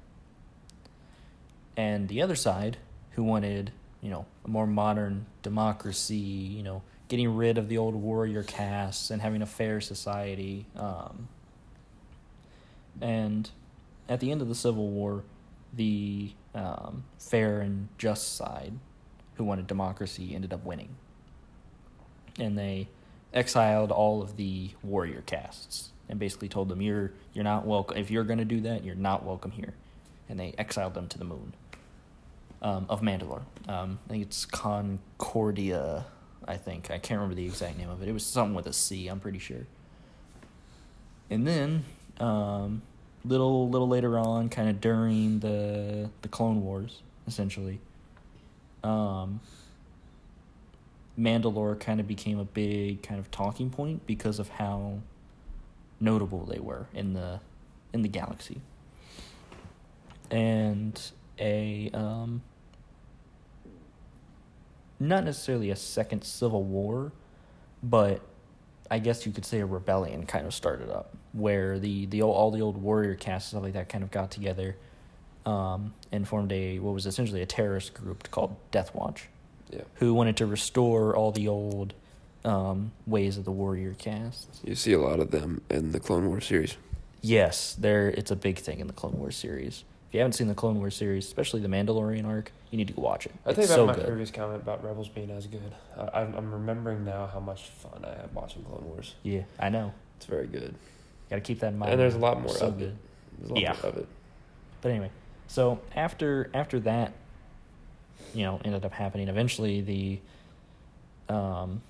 And 1.77 2.09
the 2.09 2.23
other 2.23 2.35
side, 2.37 2.77
who 3.13 3.25
wanted, 3.25 3.73
you 4.01 4.11
know, 4.11 4.27
a 4.45 4.49
more 4.49 4.67
modern 4.67 5.27
democracy, 5.43 6.17
you 6.17 6.63
know, 6.63 6.83
getting 7.09 7.35
rid 7.35 7.59
of 7.59 7.69
the 7.69 7.79
old 7.79 7.95
warrior 7.95 8.43
castes 8.43 9.11
and 9.11 9.21
having 9.21 9.43
a 9.43 9.47
fair 9.47 9.81
society. 9.81 10.67
Um, 10.77 11.29
and 13.01 13.51
at 14.09 14.21
the 14.21 14.31
end 14.31 14.43
of 14.43 14.49
the 14.49 14.55
Civil 14.55 14.89
War, 14.89 15.25
the 15.73 16.33
um, 16.55 17.05
fair 17.19 17.61
and 17.61 17.89
just 17.99 18.37
side, 18.37 18.73
who 19.35 19.45
wanted 19.45 19.67
democracy, 19.67 20.35
ended 20.35 20.53
up 20.53 20.65
winning. 20.65 20.97
And 22.39 22.57
they 22.57 22.89
exiled 23.33 23.91
all 23.93 24.23
of 24.23 24.37
the 24.37 24.71
warrior 24.83 25.23
castes 25.23 25.91
and 26.09 26.19
basically 26.19 26.49
told 26.49 26.69
them, 26.69 26.83
"You're 26.83 27.13
you're 27.33 27.45
not 27.45 27.67
welcome. 27.67 27.97
If 27.97 28.11
you're 28.11 28.25
going 28.25 28.39
to 28.39 28.45
do 28.45 28.61
that, 28.63 28.85
you're 28.85 28.95
not 28.95 29.25
welcome 29.25 29.51
here." 29.53 29.75
And 30.29 30.39
they 30.39 30.55
exiled 30.59 30.95
them 30.95 31.09
to 31.09 31.19
the 31.19 31.25
moon 31.25 31.55
um, 32.63 32.87
of 32.89 33.01
Mandalore. 33.01 33.43
Um, 33.69 33.99
I 34.07 34.11
think 34.11 34.23
it's 34.25 34.45
Concordia. 34.45 36.07
I 36.47 36.57
think 36.57 36.91
I 36.91 36.99
can't 36.99 37.21
remember 37.21 37.35
the 37.35 37.45
exact 37.45 37.79
name 37.79 37.91
of 37.91 38.03
it. 38.03 38.09
It 38.09 38.13
was 38.13 38.25
something 38.25 38.55
with 38.55 38.67
a 38.67 38.73
C. 38.73 39.09
I'm 39.09 39.21
pretty 39.21 39.39
sure. 39.39 39.67
And 41.29 41.47
then, 41.47 41.85
um, 42.19 42.83
little 43.25 43.69
little 43.69 43.89
later 43.89 44.19
on, 44.19 44.49
kind 44.49 44.69
of 44.69 44.81
during 44.81 45.41
the 45.41 46.11
the 46.23 46.29
Clone 46.29 46.63
Wars, 46.63 47.03
essentially, 47.27 47.81
um, 48.83 49.41
Mandalore 51.19 51.79
kind 51.79 52.01
of 52.01 52.07
became 52.09 52.39
a 52.39 52.45
big 52.45 53.03
kind 53.03 53.21
of 53.21 53.31
talking 53.31 53.71
point 53.71 54.07
because 54.07 54.39
of 54.39 54.49
how 54.49 55.01
notable 56.01 56.47
they 56.47 56.59
were 56.59 56.87
in 56.95 57.13
the 57.13 57.41
in 57.93 58.03
the 58.03 58.09
galaxy. 58.09 58.61
And 60.31 61.01
a 61.39 61.91
um, 61.93 62.43
not 64.99 65.25
necessarily 65.25 65.71
a 65.71 65.77
second 65.77 66.23
civil 66.23 66.63
war, 66.63 67.13
but 67.83 68.21
I 68.91 68.99
guess 68.99 69.27
you 69.27 69.33
could 69.33 69.45
say 69.45 69.61
a 69.61 69.67
rebellion 69.67 70.27
kind 70.27 70.47
of 70.47 70.55
started 70.55 70.91
up 70.91 71.15
where 71.33 71.79
the 71.79 72.07
the 72.07 72.23
old, 72.23 72.35
all 72.37 72.51
the 72.51 72.61
old 72.61 72.77
warrior 72.77 73.15
castes 73.15 73.53
and 73.53 73.59
stuff 73.59 73.65
like 73.65 73.73
that 73.75 73.89
kind 73.89 74.03
of 74.05 74.11
got 74.11 74.31
together 74.31 74.77
um, 75.47 75.95
and 76.13 76.27
formed 76.27 76.53
a 76.53 76.79
what 76.79 76.93
was 76.95 77.07
essentially 77.07 77.43
a 77.43 77.47
terrorist 77.47 77.95
group 77.95 78.31
called 78.31 78.57
Death 78.71 78.95
Watch, 78.95 79.29
Yeah. 79.71 79.83
who 79.95 80.15
wanted 80.15 80.37
to 80.39 80.47
restore 80.47 81.15
all 81.17 81.33
the 81.33 81.49
old 81.49 81.95
um, 82.45 82.93
ways 83.07 83.37
of 83.39 83.45
the 83.45 83.53
warrior 83.53 83.95
caste. 83.95 84.61
You 84.65 84.75
see 84.75 84.93
a 84.93 84.99
lot 84.99 85.21
of 85.21 85.31
them 85.31 85.61
in 85.71 85.93
the 85.93 86.01
Clone 86.01 86.27
Wars 86.29 86.47
series. 86.47 86.77
Yes, 87.23 87.75
there 87.79 88.09
it's 88.09 88.31
a 88.31 88.37
big 88.37 88.59
thing 88.59 88.81
in 88.81 88.87
the 88.87 88.93
Clone 88.95 89.19
Wars 89.19 89.37
series. 89.37 89.85
If 90.09 90.15
you 90.15 90.21
haven't 90.21 90.33
seen 90.33 90.49
the 90.49 90.55
Clone 90.55 90.79
Wars 90.79 90.97
series, 90.97 91.27
especially 91.27 91.61
the 91.61 91.69
Mandalorian 91.69 92.27
arc, 92.27 92.51
you 92.73 92.79
need 92.79 92.89
to 92.89 92.95
go 92.95 93.03
watch 93.03 93.27
it. 93.27 93.33
I 93.47 93.51
it's 93.51 93.59
think 93.59 93.69
about 93.69 93.77
so 93.77 93.87
my 93.87 93.95
good. 93.95 94.07
previous 94.07 94.31
comment 94.33 94.61
about 94.63 94.83
Rebels 94.83 95.09
being 95.09 95.31
as 95.31 95.47
good. 95.47 95.73
I, 95.97 96.21
I'm, 96.23 96.35
I'm 96.35 96.53
remembering 96.53 97.05
now 97.05 97.29
how 97.33 97.39
much 97.41 97.67
fun 97.69 98.05
I 98.05 98.09
had 98.21 98.35
watching 98.35 98.65
Clone 98.65 98.85
Wars. 98.87 99.15
Yeah, 99.23 99.43
I 99.61 99.69
know. 99.69 99.93
It's 100.17 100.27
very 100.27 100.47
good. 100.49 100.75
Got 101.31 101.37
to 101.37 101.41
keep 101.43 101.61
that 101.61 101.69
in 101.73 101.79
mind. 101.79 101.93
And 101.93 102.01
there's 102.01 102.15
a 102.15 102.19
lot 102.19 102.41
more 102.41 102.53
so 102.53 102.67
of 102.67 102.83
it. 102.83 102.95
There's 103.39 103.51
a 103.51 103.55
lot 103.55 103.63
Yeah. 103.63 103.77
more 103.83 103.93
of 103.93 103.97
it. 103.99 104.09
But 104.83 104.91
anyway, 104.91 105.11
so 105.47 105.81
after 105.95 106.51
after 106.53 106.81
that, 106.81 107.13
you 108.35 108.43
know, 108.45 108.61
ended 108.65 108.85
up 108.85 108.93
happening. 108.93 109.29
Eventually, 109.29 109.81
the 109.81 110.21
um, 111.35 111.83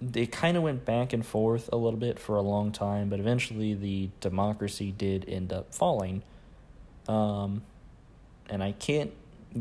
they 0.00 0.26
kind 0.26 0.56
of 0.56 0.62
went 0.62 0.84
back 0.84 1.12
and 1.12 1.24
forth 1.26 1.68
a 1.72 1.76
little 1.76 1.98
bit 1.98 2.18
for 2.18 2.36
a 2.36 2.42
long 2.42 2.72
time, 2.72 3.08
but 3.10 3.20
eventually 3.20 3.74
the 3.74 4.08
democracy 4.20 4.92
did 4.92 5.24
end 5.28 5.52
up 5.52 5.74
falling. 5.74 6.22
Um, 7.06 7.62
and 8.48 8.62
I 8.62 8.72
can't 8.72 9.12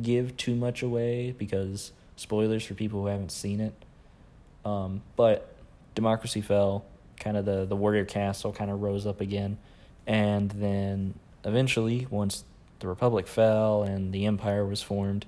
give 0.01 0.38
too 0.38 0.55
much 0.55 0.82
away 0.82 1.32
because 1.32 1.91
spoilers 2.15 2.63
for 2.63 2.73
people 2.73 3.01
who 3.01 3.08
haven't 3.08 3.32
seen 3.32 3.60
it. 3.60 3.73
Um, 4.63 5.01
but 5.15 5.53
democracy 5.99 6.41
fell. 6.41 6.85
Kind 7.19 7.35
of 7.35 7.45
the 7.45 7.65
the 7.65 7.75
warrior 7.75 8.05
caste 8.05 8.45
kind 8.55 8.71
of 8.71 8.81
rose 8.81 9.05
up 9.05 9.19
again, 9.19 9.57
and 10.07 10.49
then 10.51 11.13
eventually, 11.43 12.07
once 12.09 12.43
the 12.79 12.88
republic 12.88 13.27
fell 13.27 13.83
and 13.83 14.13
the 14.13 14.25
empire 14.25 14.65
was 14.65 14.81
formed, 14.81 15.25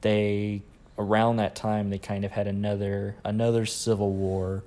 they 0.00 0.62
around 0.98 1.36
that 1.36 1.54
time 1.54 1.90
they 1.90 1.98
kind 1.98 2.24
of 2.24 2.32
had 2.32 2.46
another 2.48 3.14
another 3.24 3.64
civil 3.64 4.12
war, 4.12 4.64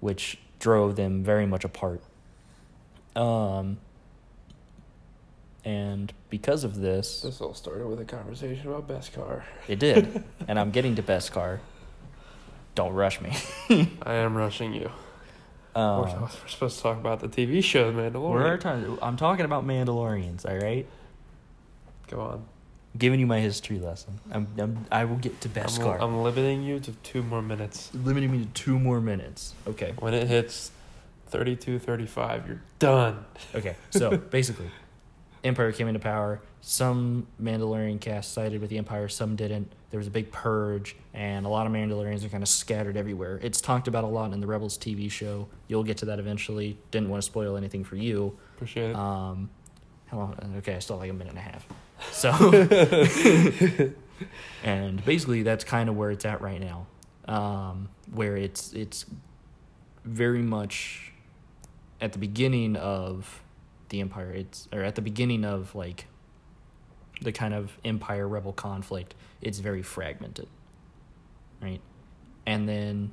which 0.00 0.38
drove 0.58 0.96
them 0.96 1.22
very 1.22 1.46
much 1.46 1.64
apart. 1.64 2.02
Um, 3.14 3.78
and 5.64 6.12
because 6.30 6.64
of 6.64 6.76
this, 6.80 7.20
This 7.20 7.40
all 7.40 7.54
started 7.54 7.86
with 7.86 8.00
a 8.00 8.04
conversation 8.04 8.68
about 8.68 8.88
Beskar. 8.88 9.42
it 9.68 9.78
did. 9.78 10.24
and 10.48 10.58
I'm 10.58 10.70
getting 10.72 10.96
to 10.96 11.02
Beskar. 11.02 11.58
Don't 12.78 12.92
rush 12.94 13.20
me. 13.20 13.32
I 14.02 14.14
am 14.14 14.36
rushing 14.36 14.72
you. 14.72 14.88
Um, 15.74 16.02
we're, 16.02 16.20
we're 16.20 16.28
supposed 16.46 16.76
to 16.76 16.82
talk 16.84 16.96
about 16.96 17.18
the 17.18 17.26
TV 17.26 17.60
show, 17.62 17.90
we're 17.90 18.08
Mandalorian. 18.08 18.60
talking, 18.60 18.98
I'm 19.02 19.16
talking 19.16 19.44
about 19.44 19.66
Mandalorians, 19.66 20.48
all 20.48 20.56
right? 20.56 20.86
Go 22.06 22.20
on. 22.20 22.44
giving 22.96 23.18
you 23.18 23.26
my 23.26 23.40
history 23.40 23.80
lesson. 23.80 24.20
I'm, 24.30 24.46
I'm 24.58 24.86
I 24.92 25.06
will 25.06 25.16
get 25.16 25.40
to 25.40 25.48
I'm, 25.48 25.54
Beskar. 25.66 26.00
I'm 26.00 26.22
limiting 26.22 26.62
you 26.62 26.78
to 26.78 26.92
two 27.02 27.24
more 27.24 27.42
minutes. 27.42 27.90
limiting 27.94 28.30
me 28.30 28.44
to 28.44 28.50
two 28.52 28.78
more 28.78 29.00
minutes. 29.00 29.54
Okay. 29.66 29.92
When 29.98 30.14
it 30.14 30.28
hits 30.28 30.70
32 31.30 31.80
35, 31.80 32.46
you're 32.46 32.62
done. 32.78 33.24
Okay. 33.56 33.74
So 33.90 34.16
basically, 34.38 34.70
Empire 35.44 35.72
came 35.72 35.88
into 35.88 36.00
power. 36.00 36.40
Some 36.60 37.26
Mandalorian 37.40 38.00
caste 38.00 38.32
sided 38.32 38.60
with 38.60 38.70
the 38.70 38.78
Empire, 38.78 39.08
some 39.08 39.36
didn't. 39.36 39.72
There 39.90 39.98
was 39.98 40.06
a 40.06 40.10
big 40.10 40.30
purge, 40.32 40.96
and 41.14 41.46
a 41.46 41.48
lot 41.48 41.66
of 41.66 41.72
Mandalorians 41.72 42.24
are 42.24 42.28
kind 42.28 42.42
of 42.42 42.48
scattered 42.48 42.96
everywhere. 42.96 43.38
It's 43.42 43.60
talked 43.60 43.88
about 43.88 44.04
a 44.04 44.08
lot 44.08 44.32
in 44.32 44.40
the 44.40 44.46
Rebels 44.46 44.76
TV 44.76 45.10
show. 45.10 45.48
You'll 45.68 45.84
get 45.84 45.98
to 45.98 46.06
that 46.06 46.18
eventually. 46.18 46.76
Didn't 46.90 47.08
want 47.08 47.22
to 47.22 47.26
spoil 47.26 47.56
anything 47.56 47.84
for 47.84 47.96
you. 47.96 48.36
Appreciate 48.56 48.90
it. 48.90 48.96
Um, 48.96 49.48
how 50.06 50.18
long? 50.18 50.54
Okay, 50.58 50.74
I 50.74 50.78
still 50.80 50.96
have 50.96 51.02
like 51.02 51.10
a 51.10 51.14
minute 51.14 51.30
and 51.30 51.38
a 51.38 51.42
half. 51.42 51.66
So, 52.12 52.30
and 54.62 55.04
basically, 55.04 55.42
that's 55.42 55.64
kind 55.64 55.88
of 55.88 55.96
where 55.96 56.12
it's 56.12 56.24
at 56.24 56.40
right 56.40 56.60
now. 56.60 56.86
Um, 57.26 57.88
where 58.12 58.36
it's 58.36 58.72
it's 58.72 59.04
very 60.04 60.42
much 60.42 61.12
at 62.00 62.12
the 62.12 62.18
beginning 62.18 62.76
of 62.76 63.42
the 63.88 64.00
empire. 64.00 64.30
It's 64.30 64.68
or 64.72 64.82
at 64.82 64.94
the 64.94 65.02
beginning 65.02 65.44
of 65.44 65.74
like 65.74 66.06
the 67.20 67.32
kind 67.32 67.54
of 67.54 67.76
empire 67.84 68.26
rebel 68.26 68.52
conflict. 68.52 69.14
It's 69.40 69.58
very 69.58 69.82
fragmented, 69.82 70.48
right? 71.60 71.80
And 72.46 72.68
then 72.68 73.12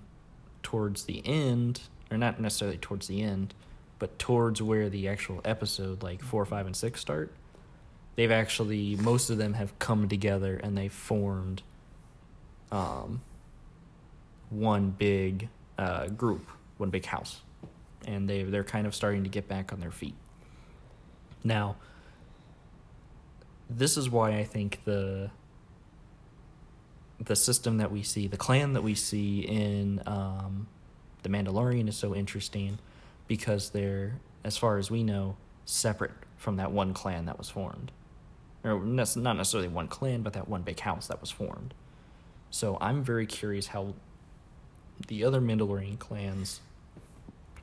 towards 0.63 1.03
the 1.03 1.21
end, 1.25 1.81
or 2.09 2.17
not 2.17 2.39
necessarily 2.39 2.77
towards 2.77 3.07
the 3.07 3.21
end, 3.21 3.53
but 3.99 4.17
towards 4.19 4.61
where 4.61 4.89
the 4.89 5.07
actual 5.07 5.41
episode 5.45 6.03
like 6.03 6.21
four, 6.21 6.45
five, 6.45 6.65
and 6.65 6.75
six 6.75 6.99
start, 7.01 7.33
they've 8.15 8.31
actually 8.31 8.95
most 8.95 9.29
of 9.29 9.37
them 9.37 9.53
have 9.53 9.77
come 9.79 10.07
together 10.07 10.59
and 10.61 10.77
they 10.77 10.87
formed 10.87 11.61
um, 12.71 13.21
one 14.49 14.91
big 14.91 15.49
uh, 15.77 16.07
group, 16.07 16.49
one 16.77 16.89
big 16.89 17.05
house, 17.05 17.41
and 18.05 18.29
they 18.29 18.43
they're 18.43 18.63
kind 18.63 18.87
of 18.87 18.95
starting 18.95 19.23
to 19.23 19.29
get 19.29 19.47
back 19.47 19.73
on 19.73 19.79
their 19.79 19.91
feet. 19.91 20.15
Now, 21.45 21.77
this 23.69 23.95
is 23.95 24.09
why 24.09 24.31
I 24.31 24.43
think 24.43 24.83
the 24.83 25.29
the 27.23 27.35
system 27.35 27.77
that 27.77 27.93
we 27.93 28.03
see, 28.03 28.27
the 28.27 28.35
clan 28.35 28.73
that 28.73 28.81
we 28.81 28.93
see 28.93 29.39
in 29.39 30.01
um, 30.05 30.67
the 31.23 31.29
Mandalorian 31.29 31.87
is 31.87 31.95
so 31.95 32.13
interesting 32.13 32.77
because 33.27 33.69
they're, 33.69 34.15
as 34.43 34.57
far 34.57 34.77
as 34.77 34.91
we 34.91 35.01
know, 35.01 35.37
separate 35.63 36.11
from 36.35 36.57
that 36.57 36.73
one 36.73 36.93
clan 36.93 37.25
that 37.25 37.37
was 37.37 37.49
formed. 37.49 37.93
Or 38.65 38.79
not 38.83 39.15
necessarily 39.15 39.69
one 39.69 39.87
clan, 39.87 40.23
but 40.23 40.33
that 40.33 40.49
one 40.49 40.63
big 40.63 40.81
house 40.81 41.07
that 41.07 41.21
was 41.21 41.31
formed. 41.31 41.73
So 42.49 42.77
I'm 42.81 43.01
very 43.01 43.25
curious 43.25 43.67
how 43.67 43.93
the 45.07 45.23
other 45.23 45.39
Mandalorian 45.39 45.99
clans 45.99 46.59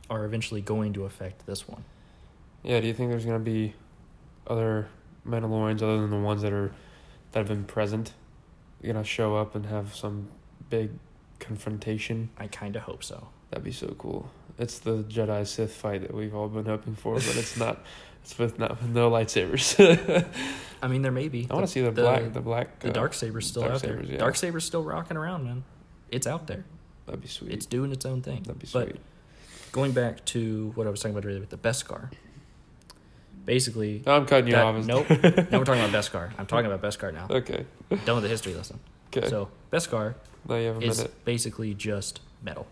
are 0.08 0.24
eventually 0.24 0.62
going 0.62 0.94
to 0.94 1.04
affect 1.04 1.44
this 1.46 1.68
one. 1.68 1.84
Yeah, 2.62 2.81
do 2.81 2.87
you 2.87 2.94
think 2.94 3.11
there's 3.11 3.25
going 3.25 3.38
to 3.38 3.51
be 3.51 3.75
other 4.46 4.88
Mandalorians 5.27 5.83
other 5.83 6.01
than 6.01 6.11
the 6.11 6.18
ones 6.18 6.42
that 6.42 6.53
are 6.53 6.72
that 7.33 7.40
have 7.40 7.48
been 7.48 7.64
present 7.64 8.12
to 8.83 9.05
show 9.05 9.37
up 9.37 9.55
and 9.55 9.66
have 9.66 9.94
some 9.94 10.29
big 10.70 10.90
confrontation? 11.40 12.31
I 12.38 12.46
kind 12.48 12.77
of 12.77 12.83
hope 12.83 13.05
so. 13.05 13.29
That'd 13.51 13.64
be 13.64 13.72
so 13.72 13.94
cool. 13.98 14.31
It's 14.59 14.79
the 14.79 15.03
Jedi 15.05 15.46
Sith 15.46 15.75
fight 15.75 16.03
that 16.03 16.14
we've 16.14 16.35
all 16.35 16.48
been 16.48 16.66
hoping 16.66 16.94
for, 16.94 17.14
but 17.14 17.37
it's 17.37 17.57
not. 17.57 17.85
It's 18.22 18.38
with 18.38 18.57
not 18.57 18.81
with 18.81 18.88
no 18.88 19.11
lightsabers. 19.11 19.77
I 20.81 20.87
mean, 20.87 21.03
there 21.03 21.11
may 21.11 21.27
be. 21.27 21.48
I 21.51 21.55
want 21.55 21.66
to 21.66 21.72
see 21.72 21.81
the, 21.81 21.90
black, 21.90 22.33
the 22.33 22.40
black, 22.40 22.79
The 22.79 22.90
uh, 22.90 22.92
dark 22.92 23.14
saber's 23.14 23.48
still 23.48 23.64
out 23.64 23.83
there. 23.83 23.96
Darksabers, 23.96 24.11
yeah. 24.12 24.18
Dark 24.18 24.37
saber's 24.37 24.64
still 24.64 24.85
rocking 24.85 25.16
around, 25.16 25.44
man. 25.44 25.64
It's 26.09 26.29
out 26.29 26.46
there. 26.46 26.64
That'd 27.07 27.20
be 27.20 27.27
sweet. 27.27 27.51
It's 27.51 27.66
doing 27.66 27.90
its 27.90 28.07
own 28.07 28.22
thing. 28.22 28.44
That'd 28.44 28.61
be 28.61 28.68
sweet. 28.68 28.92
But 28.92 28.96
going 29.72 29.90
back 29.90 30.25
to 30.27 30.70
what 30.77 30.87
I 30.87 30.90
was 30.90 31.01
talking 31.01 31.16
about 31.16 31.27
earlier 31.27 31.40
with 31.40 31.51
the 31.51 31.59
Beskar. 31.59 32.12
Basically, 33.44 34.02
No, 34.07 34.12
I'm 34.16 34.26
cutting 34.26 34.46
you 34.48 34.52
that- 34.55 34.64
off. 34.64 34.87
nope. 34.87 35.11
now 35.50 35.59
we're 35.59 35.64
talking 35.64 35.83
about 35.85 35.90
Beskar. 35.90 36.31
I'm 36.38 36.46
talking 36.46 36.70
about 36.70 36.81
Beskar 36.83 37.12
now. 37.12 37.26
Okay. 37.28 37.66
Done 38.05 38.14
with 38.16 38.22
the 38.22 38.28
history 38.28 38.55
lesson. 38.55 38.78
Okay. 39.14 39.28
So 39.28 39.48
Beskar 39.72 40.14
now 40.48 40.57
you 40.57 40.68
have 40.68 40.76
a 40.78 40.81
is 40.87 40.98
minute. 40.98 41.24
basically 41.24 41.74
just 41.74 42.20
metal. 42.42 42.66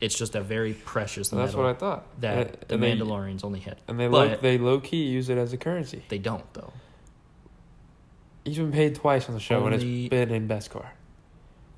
It's 0.00 0.16
just 0.16 0.34
a 0.34 0.40
very 0.42 0.74
precious 0.74 1.32
And 1.32 1.40
that's 1.40 1.52
metal 1.52 1.64
what 1.64 1.70
I 1.76 1.78
thought. 1.78 2.20
that 2.20 2.36
and, 2.38 2.56
the 2.68 2.74
and 2.74 2.82
they, 2.82 2.92
Mandalorians 2.96 3.44
only 3.44 3.60
hit. 3.60 3.78
and 3.88 3.98
they 3.98 4.06
low, 4.08 4.28
but- 4.28 4.42
they 4.42 4.58
low 4.58 4.78
key 4.80 5.04
use 5.04 5.28
it 5.28 5.38
as 5.38 5.52
a 5.52 5.56
currency. 5.56 6.04
They 6.08 6.18
don't 6.18 6.44
though. 6.54 6.72
He's 8.44 8.58
been 8.58 8.70
paid 8.70 8.94
twice 8.94 9.28
on 9.28 9.34
the 9.34 9.40
show, 9.40 9.64
and 9.66 9.74
Only- 9.74 10.04
it's 10.04 10.10
been 10.10 10.30
in 10.30 10.46
Beskar. 10.46 10.86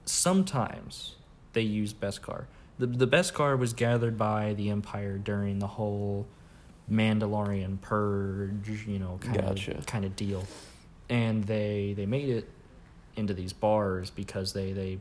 sometimes 0.04 1.14
they 1.54 1.62
use 1.62 1.94
Beskar. 1.94 2.44
The 2.78 2.86
the 2.86 3.08
Beskar 3.08 3.58
was 3.58 3.72
gathered 3.72 4.16
by 4.18 4.54
the 4.54 4.70
Empire 4.70 5.18
during 5.18 5.58
the 5.58 5.66
whole 5.66 6.26
Mandalorian 6.90 7.80
purge, 7.80 8.86
you 8.86 8.98
know, 8.98 9.18
kind 9.20 9.42
Gotcha. 9.42 9.78
of 9.78 9.86
kind 9.86 10.04
of 10.04 10.16
deal. 10.16 10.44
And 11.08 11.44
they 11.44 11.94
they 11.96 12.06
made 12.06 12.28
it 12.28 12.48
into 13.16 13.34
these 13.34 13.52
bars 13.52 14.10
because 14.10 14.52
they 14.52 14.72
they 14.72 14.98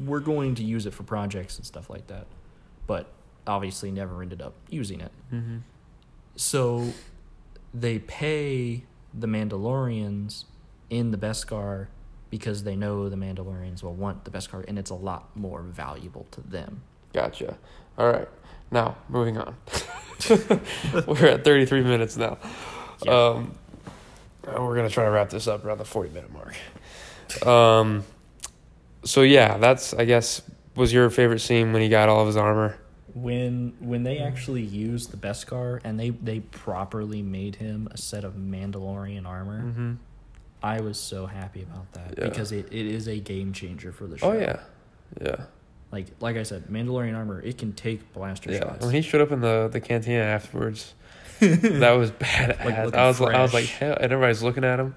were 0.00 0.20
going 0.20 0.54
to 0.56 0.64
use 0.64 0.86
it 0.86 0.94
for 0.94 1.02
projects 1.02 1.56
and 1.56 1.66
stuff 1.66 1.88
like 1.88 2.06
that. 2.08 2.26
But 2.86 3.06
obviously 3.46 3.90
never 3.90 4.22
ended 4.22 4.42
up 4.42 4.54
using 4.68 5.00
it. 5.00 5.12
Mm-hmm. 5.32 5.58
So 6.36 6.92
they 7.72 7.98
pay 7.98 8.84
the 9.12 9.26
Mandalorians 9.26 10.44
in 10.90 11.10
the 11.10 11.16
Beskar 11.18 11.88
because 12.30 12.64
they 12.64 12.74
know 12.74 13.08
the 13.08 13.16
Mandalorians 13.16 13.82
will 13.82 13.94
want 13.94 14.24
the 14.24 14.30
Beskar 14.30 14.64
and 14.66 14.78
it's 14.78 14.90
a 14.90 14.94
lot 14.94 15.36
more 15.36 15.62
valuable 15.62 16.26
to 16.32 16.40
them. 16.40 16.82
Gotcha. 17.12 17.56
All 17.96 18.10
right. 18.10 18.28
Now 18.70 18.96
moving 19.08 19.38
on. 19.38 19.56
We're 21.06 21.26
at 21.26 21.44
33 21.44 21.82
minutes 21.82 22.16
now. 22.16 22.38
Yeah. 23.04 23.12
Um, 23.30 23.54
uh, 24.46 24.60
we're 24.62 24.76
gonna 24.76 24.90
try 24.90 25.04
to 25.04 25.10
wrap 25.10 25.30
this 25.30 25.48
up 25.48 25.64
around 25.64 25.78
the 25.78 25.84
40 25.86 26.10
minute 26.10 26.30
mark. 26.32 26.54
Um, 27.46 28.04
so 29.04 29.22
yeah, 29.22 29.56
that's 29.58 29.94
I 29.94 30.04
guess 30.04 30.42
was 30.76 30.92
your 30.92 31.08
favorite 31.10 31.38
scene 31.40 31.72
when 31.72 31.80
he 31.82 31.88
got 31.88 32.08
all 32.08 32.20
of 32.20 32.26
his 32.26 32.36
armor. 32.36 32.76
When 33.14 33.74
when 33.80 34.02
they 34.02 34.18
actually 34.18 34.62
used 34.62 35.10
the 35.12 35.16
Beskar 35.16 35.80
and 35.84 35.98
they, 35.98 36.10
they 36.10 36.40
properly 36.40 37.22
made 37.22 37.56
him 37.56 37.88
a 37.90 37.96
set 37.96 38.24
of 38.24 38.34
Mandalorian 38.34 39.26
armor, 39.26 39.62
Mm-hmm. 39.62 39.92
I 40.62 40.80
was 40.80 40.98
so 40.98 41.26
happy 41.26 41.62
about 41.62 41.92
that 41.92 42.14
Yeah. 42.18 42.28
because 42.28 42.50
it, 42.50 42.66
it 42.72 42.86
is 42.86 43.06
a 43.06 43.18
game 43.20 43.52
changer 43.52 43.92
for 43.92 44.06
the 44.06 44.18
show. 44.18 44.32
Oh 44.32 44.38
yeah, 44.38 44.60
yeah, 45.22 45.44
Like 45.94 46.08
like 46.18 46.36
I 46.36 46.42
said, 46.42 46.64
Mandalorian 46.66 47.16
armor, 47.16 47.40
it 47.40 47.56
can 47.56 47.72
take 47.72 48.12
blaster 48.12 48.50
yeah. 48.50 48.58
shots. 48.58 48.84
When 48.84 48.92
he 48.92 49.00
showed 49.00 49.20
up 49.20 49.30
in 49.30 49.40
the 49.40 49.68
the 49.70 49.80
cantina 49.80 50.24
afterwards, 50.24 50.92
that 51.38 51.92
was 51.92 52.10
badass. 52.10 52.64
Like, 52.64 52.94
I 52.94 53.06
was 53.06 53.20
I 53.20 53.40
was 53.42 53.54
like, 53.54 53.66
hell, 53.66 53.96
and 54.00 54.12
everybody's 54.12 54.42
looking 54.42 54.64
at 54.64 54.80
him. 54.80 54.96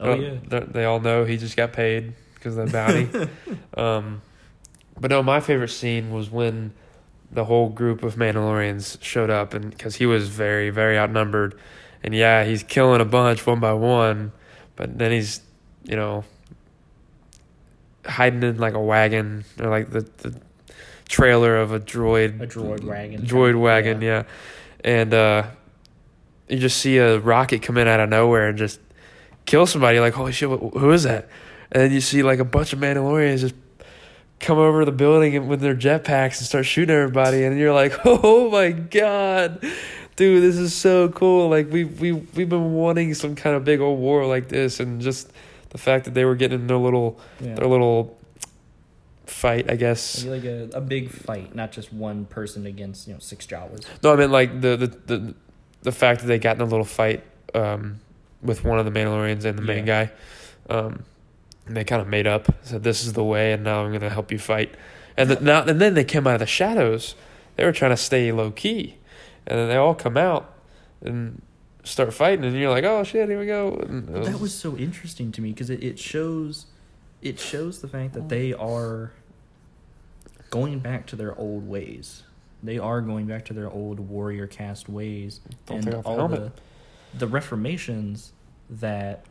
oh 0.00 0.14
yeah. 0.14 0.36
they- 0.48 0.60
they 0.60 0.84
all 0.86 0.98
know 0.98 1.24
he 1.26 1.36
just 1.36 1.58
got 1.58 1.74
paid 1.74 2.14
because 2.34 2.56
of 2.56 2.66
the 2.66 2.72
bounty. 2.72 3.30
um, 3.76 4.22
but 4.98 5.10
no, 5.10 5.22
my 5.22 5.40
favorite 5.40 5.68
scene 5.68 6.10
was 6.10 6.30
when 6.30 6.72
the 7.30 7.44
whole 7.44 7.68
group 7.68 8.02
of 8.02 8.14
Mandalorians 8.16 8.96
showed 9.02 9.28
up, 9.28 9.52
and 9.52 9.70
because 9.70 9.96
he 9.96 10.06
was 10.06 10.30
very, 10.30 10.70
very 10.70 10.98
outnumbered, 10.98 11.54
and 12.02 12.14
yeah, 12.14 12.44
he's 12.44 12.62
killing 12.62 13.02
a 13.02 13.04
bunch 13.04 13.46
one 13.46 13.60
by 13.60 13.74
one, 13.74 14.32
but 14.76 14.96
then 14.96 15.12
he's, 15.12 15.42
you 15.84 15.96
know, 15.96 16.24
hiding 18.06 18.42
in 18.42 18.58
like 18.58 18.74
a 18.74 18.80
wagon 18.80 19.44
or 19.60 19.68
like 19.70 19.90
the 19.90 20.00
the 20.18 20.34
trailer 21.08 21.56
of 21.56 21.72
a 21.72 21.80
droid 21.80 22.40
A 22.40 22.46
droid 22.46 22.84
wagon. 22.84 23.22
droid 23.22 23.60
wagon, 23.60 24.00
yeah. 24.00 24.24
And 24.84 25.12
uh, 25.12 25.44
you 26.48 26.58
just 26.58 26.78
see 26.78 26.98
a 26.98 27.18
rocket 27.18 27.62
come 27.62 27.76
in 27.78 27.88
out 27.88 28.00
of 28.00 28.08
nowhere 28.08 28.48
and 28.48 28.56
just 28.58 28.80
kill 29.46 29.66
somebody. 29.66 30.00
Like, 30.00 30.14
holy 30.14 30.32
shit, 30.32 30.48
wh- 30.48 30.78
who 30.78 30.90
is 30.92 31.02
that? 31.02 31.28
And 31.72 31.82
then 31.82 31.92
you 31.92 32.00
see 32.00 32.22
like 32.22 32.38
a 32.38 32.44
bunch 32.44 32.72
of 32.72 32.78
Mandalorians 32.78 33.40
just 33.40 33.54
come 34.38 34.56
over 34.58 34.84
the 34.84 34.92
building 34.92 35.46
with 35.48 35.60
their 35.60 35.74
jetpacks 35.74 36.38
and 36.38 36.46
start 36.46 36.64
shooting 36.66 36.94
everybody, 36.94 37.44
and 37.44 37.58
you're 37.58 37.74
like, 37.74 37.92
oh 38.04 38.50
my 38.50 38.70
god, 38.70 39.62
dude, 40.16 40.42
this 40.42 40.56
is 40.56 40.74
so 40.74 41.08
cool. 41.10 41.48
Like 41.48 41.70
we 41.70 41.84
we 41.84 42.12
we've 42.12 42.48
been 42.48 42.72
wanting 42.72 43.14
some 43.14 43.34
kind 43.36 43.54
of 43.54 43.64
big 43.64 43.80
old 43.80 43.98
war 43.98 44.24
like 44.26 44.48
this, 44.48 44.80
and 44.80 45.00
just 45.00 45.30
the 45.70 45.78
fact 45.78 46.04
that 46.04 46.14
they 46.14 46.24
were 46.24 46.34
getting 46.36 46.60
in 46.60 46.66
their 46.66 46.76
little 46.76 47.18
Yeah. 47.40 47.54
their 47.54 47.66
little 47.66 48.16
fight, 49.26 49.70
I 49.70 49.76
guess. 49.76 50.24
Like 50.24 50.44
a, 50.44 50.68
a 50.72 50.80
big 50.80 51.10
fight, 51.10 51.54
not 51.54 51.72
just 51.72 51.92
one 51.92 52.24
person 52.26 52.66
against 52.66 53.06
you 53.06 53.14
know 53.14 53.20
six 53.20 53.46
Jawas. 53.46 53.84
No, 54.02 54.12
I 54.12 54.16
mean 54.16 54.30
like 54.30 54.60
the 54.60 54.76
the 54.76 54.86
the, 54.86 55.34
the 55.82 55.92
fact 55.92 56.20
that 56.20 56.26
they 56.26 56.38
got 56.38 56.56
in 56.56 56.62
a 56.62 56.66
little 56.66 56.84
fight 56.84 57.24
um, 57.54 58.00
with 58.42 58.64
one 58.64 58.78
of 58.78 58.84
the 58.84 58.90
Mandalorians 58.90 59.44
and 59.44 59.58
the 59.58 59.62
main 59.62 59.84
guy. 59.84 60.10
Um, 60.68 61.04
and 61.66 61.76
they 61.76 61.84
kind 61.84 62.02
of 62.02 62.08
made 62.08 62.26
up, 62.26 62.48
said 62.62 62.82
this 62.82 63.04
is 63.04 63.12
the 63.12 63.24
way, 63.24 63.52
and 63.52 63.62
now 63.64 63.84
I'm 63.84 63.92
gonna 63.92 64.10
help 64.10 64.32
you 64.32 64.38
fight. 64.38 64.74
And 65.16 65.30
the, 65.30 65.40
now 65.40 65.62
and 65.62 65.80
then 65.80 65.94
they 65.94 66.04
came 66.04 66.26
out 66.26 66.34
of 66.34 66.40
the 66.40 66.46
shadows. 66.46 67.14
They 67.56 67.64
were 67.64 67.72
trying 67.72 67.90
to 67.92 67.96
stay 67.96 68.32
low 68.32 68.50
key, 68.50 68.96
and 69.46 69.58
then 69.58 69.68
they 69.68 69.76
all 69.76 69.94
come 69.94 70.16
out 70.16 70.52
and 71.02 71.42
start 71.84 72.12
fighting, 72.12 72.44
and 72.44 72.56
you're 72.56 72.70
like, 72.70 72.84
oh 72.84 73.04
shit, 73.04 73.28
here 73.28 73.38
we 73.38 73.46
go. 73.46 73.74
And 73.74 74.08
it 74.08 74.24
That 74.24 74.40
was 74.40 74.54
so 74.54 74.76
interesting 74.76 75.32
to 75.32 75.40
me 75.40 75.50
because 75.50 75.70
it, 75.70 75.82
it 75.82 75.98
shows 75.98 76.66
it 77.22 77.38
shows 77.38 77.80
the 77.80 77.88
fact 77.88 78.14
that 78.14 78.28
they 78.28 78.52
are 78.52 79.12
going 80.50 80.78
back 80.78 81.06
to 81.06 81.16
their 81.16 81.38
old 81.38 81.68
ways. 81.68 82.22
They 82.62 82.78
are 82.78 83.00
going 83.00 83.26
back 83.26 83.44
to 83.46 83.54
their 83.54 83.70
old 83.70 84.00
warrior 84.00 84.46
caste 84.46 84.88
ways 84.88 85.40
Don't 85.66 85.78
and 85.78 85.86
take 85.86 85.94
off 85.94 86.04
the 86.04 86.10
all 86.10 86.28
the 86.28 86.52
the 87.14 87.26
reformations 87.26 88.32
that 88.68 89.24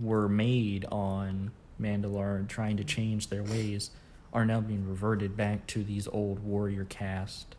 were 0.00 0.28
made 0.28 0.84
on 0.90 1.50
Mandalore 1.80 2.46
trying 2.48 2.76
to 2.76 2.84
change 2.84 3.28
their 3.28 3.42
ways 3.42 3.90
are 4.32 4.44
now 4.44 4.60
being 4.60 4.86
reverted 4.88 5.36
back 5.36 5.66
to 5.68 5.82
these 5.82 6.06
old 6.08 6.40
warrior 6.40 6.84
caste 6.84 7.56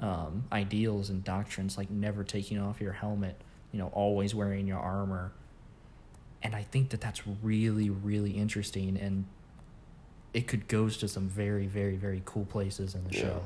um, 0.00 0.44
ideals 0.52 1.10
and 1.10 1.22
doctrines, 1.24 1.76
like 1.78 1.90
never 1.90 2.24
taking 2.24 2.58
off 2.58 2.80
your 2.80 2.92
helmet, 2.92 3.40
you 3.72 3.78
know, 3.78 3.88
always 3.92 4.34
wearing 4.34 4.66
your 4.66 4.78
armor. 4.78 5.32
And 6.42 6.54
I 6.54 6.62
think 6.62 6.90
that 6.90 7.00
that's 7.00 7.22
really, 7.42 7.88
really 7.90 8.32
interesting, 8.32 8.96
and 8.98 9.24
it 10.34 10.46
could 10.46 10.68
go 10.68 10.88
to 10.88 11.08
some 11.08 11.28
very, 11.28 11.66
very, 11.66 11.96
very 11.96 12.20
cool 12.24 12.44
places 12.44 12.94
in 12.94 13.04
the 13.04 13.14
Yeah. 13.14 13.20
show. 13.20 13.42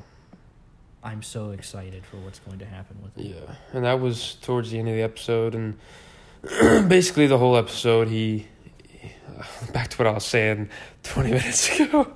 I'm 1.01 1.23
so 1.23 1.51
excited 1.51 2.03
for 2.05 2.17
what's 2.17 2.39
going 2.39 2.59
to 2.59 2.65
happen 2.65 2.97
with 3.01 3.17
it. 3.17 3.27
Yeah, 3.33 3.55
and 3.71 3.85
that 3.85 4.01
was 4.01 4.35
towards 4.41 4.71
the 4.71 4.79
end 4.79 4.89
of 4.89 4.95
the 4.95 5.01
episode, 5.01 5.55
and 5.55 5.77
basically 6.89 7.25
the 7.27 7.37
whole 7.37 7.55
episode, 7.55 8.09
he, 8.09 8.39
he- 8.39 8.47
back 9.73 9.89
to 9.89 9.97
what 9.97 10.07
I 10.07 10.11
was 10.11 10.25
saying 10.25 10.69
twenty 11.03 11.29
minutes 11.33 11.79
ago. 11.79 12.11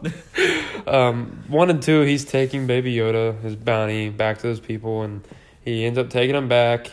um, 0.88 1.44
one 1.48 1.70
and 1.70 1.82
two, 1.82 2.02
he's 2.02 2.26
taking 2.26 2.68
Baby 2.68 2.96
Yoda, 2.96 3.40
his 3.42 3.56
bounty, 3.56 4.10
back 4.10 4.38
to 4.38 4.44
those 4.44 4.60
people, 4.60 5.04
and 5.04 5.26
he 5.64 5.86
ends 5.86 5.98
up 5.98 6.10
taking 6.10 6.36
him 6.36 6.48
back, 6.48 6.92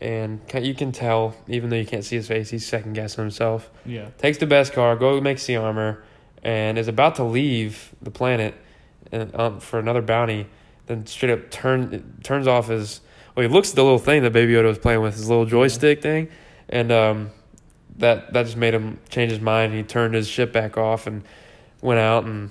and 0.00 0.40
you 0.54 0.74
can 0.74 0.92
tell, 0.92 1.34
even 1.48 1.70
though 1.70 1.76
you 1.76 1.86
can't 1.86 2.04
see 2.04 2.16
his 2.16 2.28
face, 2.28 2.50
he's 2.50 2.66
second 2.66 2.94
guessing 2.94 3.22
himself. 3.22 3.70
Yeah. 3.84 4.08
Takes 4.18 4.38
the 4.38 4.46
Beskar, 4.46 4.98
go 4.98 5.20
makes 5.20 5.46
the 5.46 5.56
armor, 5.56 6.02
and 6.42 6.78
is 6.78 6.88
about 6.88 7.16
to 7.16 7.24
leave 7.24 7.94
the 8.00 8.10
planet, 8.10 8.54
and 9.12 9.34
um, 9.34 9.60
for 9.60 9.78
another 9.78 10.02
bounty. 10.02 10.46
Then 10.86 11.06
straight 11.06 11.32
up 11.32 11.50
turn 11.50 12.18
turns 12.22 12.46
off 12.46 12.68
his. 12.68 13.00
Well, 13.36 13.46
he 13.46 13.52
looks 13.52 13.70
at 13.70 13.76
the 13.76 13.84
little 13.84 13.98
thing 13.98 14.22
that 14.22 14.32
Baby 14.32 14.54
Yoda 14.54 14.64
was 14.64 14.78
playing 14.78 15.02
with, 15.02 15.14
his 15.14 15.28
little 15.28 15.46
joystick 15.46 16.02
thing, 16.02 16.28
and 16.68 16.90
um, 16.90 17.30
that 18.00 18.32
that 18.32 18.44
just 18.44 18.56
made 18.56 18.74
him 18.74 18.98
change 19.08 19.30
his 19.30 19.40
mind. 19.40 19.72
He 19.72 19.82
turned 19.82 20.14
his 20.14 20.28
ship 20.28 20.52
back 20.52 20.76
off 20.76 21.06
and 21.06 21.22
went 21.80 22.00
out 22.00 22.24
and 22.24 22.50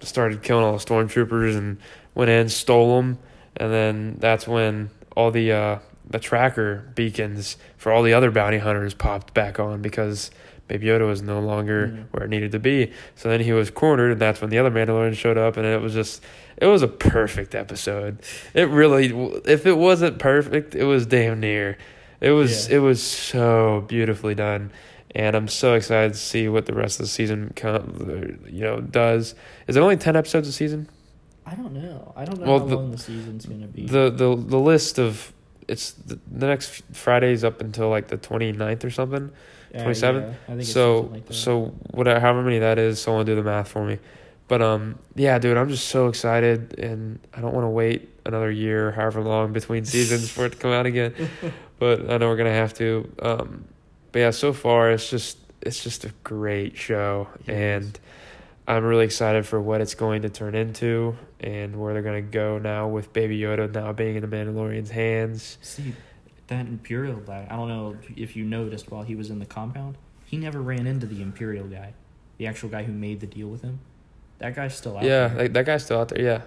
started 0.00 0.42
killing 0.42 0.64
all 0.64 0.72
the 0.76 0.84
stormtroopers 0.84 1.56
and 1.56 1.78
went 2.14 2.30
in, 2.30 2.48
stole 2.48 2.96
them, 2.96 3.18
and 3.56 3.72
then 3.72 4.16
that's 4.18 4.48
when 4.48 4.90
all 5.16 5.30
the 5.30 5.52
uh, 5.52 5.78
the 6.08 6.18
tracker 6.18 6.90
beacons 6.94 7.56
for 7.76 7.92
all 7.92 8.02
the 8.02 8.12
other 8.14 8.30
bounty 8.30 8.58
hunters 8.58 8.94
popped 8.94 9.32
back 9.34 9.58
on 9.60 9.80
because 9.82 10.30
Baby 10.66 10.86
Yoda 10.86 11.06
was 11.06 11.20
no 11.22 11.40
longer 11.40 11.88
Mhm. 11.88 12.04
where 12.10 12.24
it 12.24 12.30
needed 12.30 12.52
to 12.52 12.58
be. 12.58 12.90
So 13.16 13.28
then 13.28 13.40
he 13.40 13.52
was 13.52 13.70
cornered, 13.70 14.12
and 14.12 14.20
that's 14.20 14.40
when 14.40 14.50
the 14.50 14.58
other 14.58 14.70
Mandalorian 14.70 15.14
showed 15.14 15.36
up, 15.38 15.56
and 15.56 15.66
it 15.66 15.80
was 15.80 15.92
just 15.94 16.22
it 16.56 16.66
was 16.66 16.82
a 16.82 16.88
perfect 16.88 17.54
episode. 17.54 18.18
It 18.54 18.68
really, 18.68 19.06
if 19.44 19.66
it 19.66 19.76
wasn't 19.76 20.18
perfect, 20.18 20.74
it 20.74 20.84
was 20.84 21.04
damn 21.06 21.40
near. 21.40 21.76
It 22.24 22.30
was 22.30 22.68
Yeah. 22.68 22.76
it 22.76 22.78
was 22.80 23.02
so 23.02 23.84
beautifully 23.86 24.34
done, 24.34 24.70
and 25.14 25.36
I'm 25.36 25.48
so 25.48 25.74
excited 25.74 26.12
to 26.14 26.18
see 26.18 26.48
what 26.48 26.66
the 26.66 26.72
rest 26.74 26.98
of 26.98 27.04
the 27.04 27.10
season, 27.10 27.52
come, 27.54 28.40
you 28.48 28.60
know, 28.62 28.80
does. 28.80 29.34
Is 29.68 29.76
it 29.76 29.80
only 29.80 29.96
ten 29.96 30.16
episodes 30.16 30.48
a 30.48 30.52
season? 30.52 30.88
I 31.46 31.54
don't 31.54 31.74
know. 31.74 32.12
I 32.16 32.24
don't 32.24 32.40
know 32.40 32.46
Well, 32.46 32.58
how 32.60 32.64
the- 32.66 32.76
long 32.76 32.90
the 32.92 32.98
season's 32.98 33.44
gonna 33.46 33.66
be. 33.66 33.86
The 33.86 34.10
the 34.10 34.34
the 34.36 34.58
list 34.58 34.98
of 34.98 35.32
it's 35.68 35.92
the, 35.92 36.18
the 36.30 36.46
next 36.46 36.82
Friday's 36.92 37.42
up 37.44 37.60
until 37.60 37.88
like 37.90 38.08
the 38.08 38.16
29th 38.18 38.84
or 38.84 38.90
something. 38.90 39.30
Yeah, 39.72 39.82
27? 39.82 40.22
yeah, 40.22 40.28
I 40.28 40.32
think 40.48 40.60
it's 40.60 40.72
so 40.72 41.10
like 41.12 41.24
so 41.30 41.74
whatever 41.90 42.20
however 42.20 42.42
many 42.42 42.58
that 42.60 42.78
is 42.78 43.00
someone 43.02 43.26
do 43.26 43.34
the 43.34 43.42
math 43.42 43.68
for 43.68 43.84
me 43.84 43.98
but 44.46 44.62
um 44.62 44.98
yeah 45.16 45.36
dude 45.40 45.56
i'm 45.56 45.68
just 45.68 45.88
so 45.88 46.06
excited 46.06 46.78
and 46.78 47.18
i 47.34 47.40
don't 47.40 47.52
want 47.54 47.64
to 47.64 47.68
wait 47.70 48.08
another 48.26 48.50
year 48.50 48.92
however 48.92 49.20
long 49.20 49.52
between 49.52 49.84
seasons 49.84 50.30
for 50.30 50.46
it 50.46 50.50
to 50.52 50.58
come 50.58 50.70
out 50.72 50.86
again 50.86 51.12
but 51.78 52.10
i 52.10 52.16
know 52.16 52.28
we're 52.28 52.36
gonna 52.36 52.50
have 52.50 52.72
to 52.74 53.10
um 53.20 53.64
but 54.12 54.18
yeah 54.20 54.30
so 54.30 54.52
far 54.52 54.90
it's 54.90 55.10
just 55.10 55.38
it's 55.60 55.82
just 55.82 56.04
a 56.04 56.12
great 56.22 56.76
show 56.76 57.28
It 57.46 57.52
and 57.52 58.00
i'm 58.66 58.84
really 58.84 59.04
excited 59.04 59.46
for 59.46 59.60
what 59.60 59.80
it's 59.80 59.94
going 59.94 60.22
to 60.22 60.28
turn 60.28 60.54
into 60.54 61.16
and 61.40 61.78
where 61.78 61.92
they're 61.92 62.02
gonna 62.02 62.22
go 62.22 62.58
now 62.58 62.88
with 62.88 63.12
baby 63.12 63.38
yoda 63.38 63.70
now 63.72 63.92
being 63.92 64.16
in 64.16 64.22
the 64.28 64.36
mandalorian's 64.36 64.90
hands 64.90 65.58
See, 65.60 65.94
that 66.46 66.66
Imperial 66.66 67.16
guy, 67.16 67.46
I 67.50 67.56
don't 67.56 67.68
know 67.68 67.96
if 68.16 68.36
you 68.36 68.44
noticed 68.44 68.90
while 68.90 69.02
he 69.02 69.14
was 69.14 69.30
in 69.30 69.38
the 69.38 69.46
compound, 69.46 69.96
he 70.26 70.36
never 70.36 70.60
ran 70.60 70.86
into 70.86 71.06
the 71.06 71.22
Imperial 71.22 71.66
guy, 71.66 71.94
the 72.36 72.46
actual 72.46 72.68
guy 72.68 72.82
who 72.82 72.92
made 72.92 73.20
the 73.20 73.26
deal 73.26 73.48
with 73.48 73.62
him. 73.62 73.80
That 74.40 74.54
guy's 74.54 74.76
still 74.76 74.98
out 74.98 75.04
yeah 75.04 75.28
there. 75.28 75.48
that 75.48 75.64
guy's 75.64 75.84
still 75.86 76.00
out 76.00 76.08
there 76.10 76.20
yeah 76.22 76.42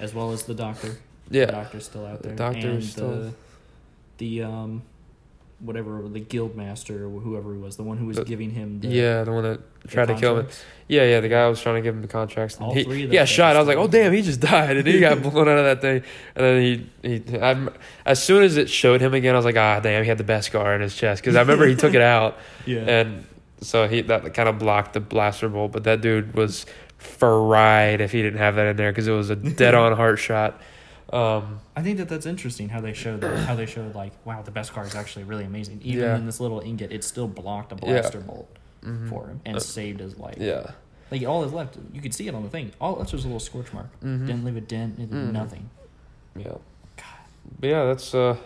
as 0.00 0.12
well 0.12 0.32
as 0.32 0.42
the 0.42 0.54
doctor. 0.54 0.96
The 1.28 1.38
yeah 1.38 1.46
doctor's 1.46 1.84
still 1.84 2.06
out 2.06 2.22
The 2.22 2.28
there. 2.28 2.36
doctor 2.36 2.68
and 2.70 2.78
is 2.78 2.90
still- 2.92 3.10
the, 3.10 3.32
the 4.18 4.42
um 4.42 4.82
whatever 5.58 6.02
the 6.06 6.20
guild 6.20 6.54
master 6.54 7.06
or 7.06 7.18
whoever 7.20 7.54
he 7.54 7.58
was, 7.58 7.76
the 7.78 7.82
one 7.82 7.96
who 7.96 8.04
was 8.06 8.18
The- 8.18 8.24
giving 8.24 8.50
him 8.50 8.78
the 8.80 8.88
yeah 8.88 9.24
the 9.24 9.32
one 9.32 9.42
that 9.44 9.60
the 9.82 9.88
tried 9.88 10.06
to 10.08 10.14
kill 10.14 10.38
him. 10.40 10.48
Yeah, 10.88 11.04
yeah, 11.04 11.20
the 11.20 11.28
guy 11.28 11.48
was 11.48 11.60
trying 11.60 11.76
to 11.76 11.80
give 11.80 11.94
him 11.94 12.02
the 12.02 12.08
contracts. 12.08 12.56
And 12.56 12.66
All 12.66 12.74
he, 12.74 12.84
three 12.84 13.04
of 13.04 13.10
got 13.12 13.26
shot. 13.28 13.56
I 13.56 13.58
was 13.58 13.66
like, 13.66 13.78
oh 13.78 13.88
damn, 13.88 14.12
he 14.12 14.20
just 14.22 14.40
died, 14.52 14.76
and 14.76 14.86
he 14.86 15.00
got 15.00 15.20
blown 15.22 15.48
out 15.48 15.58
of 15.58 15.64
that 15.64 15.80
thing. 15.80 16.02
And 16.36 16.44
then 16.44 16.62
he, 17.02 17.20
he, 17.20 17.38
I'm, 17.40 17.70
as 18.04 18.22
soon 18.22 18.42
as 18.44 18.56
it 18.56 18.68
showed 18.70 19.00
him 19.00 19.14
again, 19.14 19.34
I 19.34 19.38
was 19.38 19.44
like, 19.46 19.56
ah, 19.56 19.80
damn, 19.80 20.02
he 20.04 20.08
had 20.08 20.18
the 20.18 20.24
Beskar 20.24 20.74
in 20.76 20.80
his 20.82 20.94
chest 20.94 21.22
because 21.22 21.34
I 21.34 21.40
remember 21.40 21.66
he 21.66 21.74
took 21.74 21.94
it 21.94 22.02
out, 22.16 22.36
Yeah. 22.66 22.80
and 22.80 23.24
so 23.62 23.88
he 23.88 24.02
that 24.02 24.34
kind 24.34 24.48
of 24.48 24.58
blocked 24.58 24.92
the 24.92 25.00
blaster 25.00 25.48
bolt. 25.48 25.72
But 25.72 25.84
that 25.84 26.02
dude 26.02 26.34
was 26.34 26.66
fried 26.98 28.00
if 28.00 28.12
he 28.12 28.22
didn't 28.22 28.38
have 28.38 28.54
that 28.56 28.66
in 28.68 28.76
there 28.76 28.92
because 28.92 29.08
it 29.08 29.12
was 29.12 29.30
a 29.30 29.36
dead 29.36 29.74
on 29.74 29.96
heart 29.96 30.18
shot. 30.18 30.60
Um, 31.12 31.60
I 31.76 31.82
think 31.82 31.98
that 31.98 32.08
that's 32.08 32.26
interesting 32.26 32.68
how 32.68 32.80
they 32.80 32.92
showed 32.92 33.20
that, 33.20 33.36
how 33.46 33.54
they 33.54 33.66
showed 33.66 33.94
like 33.94 34.12
wow 34.26 34.42
the 34.42 34.50
Beskar 34.50 34.84
is 34.86 34.94
actually 34.96 35.22
really 35.24 35.44
amazing 35.44 35.80
even 35.84 36.02
Yeah. 36.02 36.16
in 36.16 36.26
this 36.26 36.40
little 36.40 36.60
ingot 36.60 36.90
it 36.90 37.04
still 37.04 37.28
blocked 37.28 37.70
a 37.72 37.76
Yeah. 37.76 37.92
blaster 38.00 38.18
bolt 38.20 38.48
mhm. 38.82 39.08
for 39.08 39.28
him 39.28 39.40
and 39.44 39.56
Uh, 39.56 39.60
saved 39.60 40.00
his 40.00 40.18
life. 40.18 40.36
yeah, 40.38 40.72
Like 41.12 41.22
all 41.24 41.42
that's 41.42 41.52
left, 41.52 41.76
you 41.92 42.00
could 42.00 42.12
see 42.12 42.26
it 42.26 42.34
on 42.34 42.42
the 42.42 42.48
thing. 42.48 42.72
All 42.80 42.96
that's 42.96 43.12
just 43.12 43.22
a 43.24 43.28
little 43.28 43.38
scorch 43.38 43.72
mark. 43.72 43.86
Mhm. 44.02 44.26
Didn't 44.26 44.44
leave 44.44 44.56
a 44.56 44.60
dent. 44.60 44.98
Mhm. 44.98 45.30
nothing. 45.32 45.70
yeah. 46.34 46.48
God. 46.96 47.04
But 47.60 47.68
yeah, 47.70 47.84
that's. 47.84 48.12
uh 48.14 48.36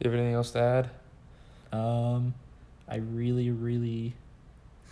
You 0.00 0.10
have 0.10 0.18
anything 0.18 0.34
else 0.34 0.50
to 0.50 0.60
add? 0.60 0.90
Um, 1.72 2.34
I 2.88 2.96
really, 2.96 3.50
really 3.50 4.14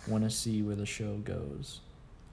want 0.07 0.23
to 0.23 0.29
see 0.31 0.61
where 0.63 0.75
the 0.75 0.85
show 0.87 1.17
goes. 1.17 1.81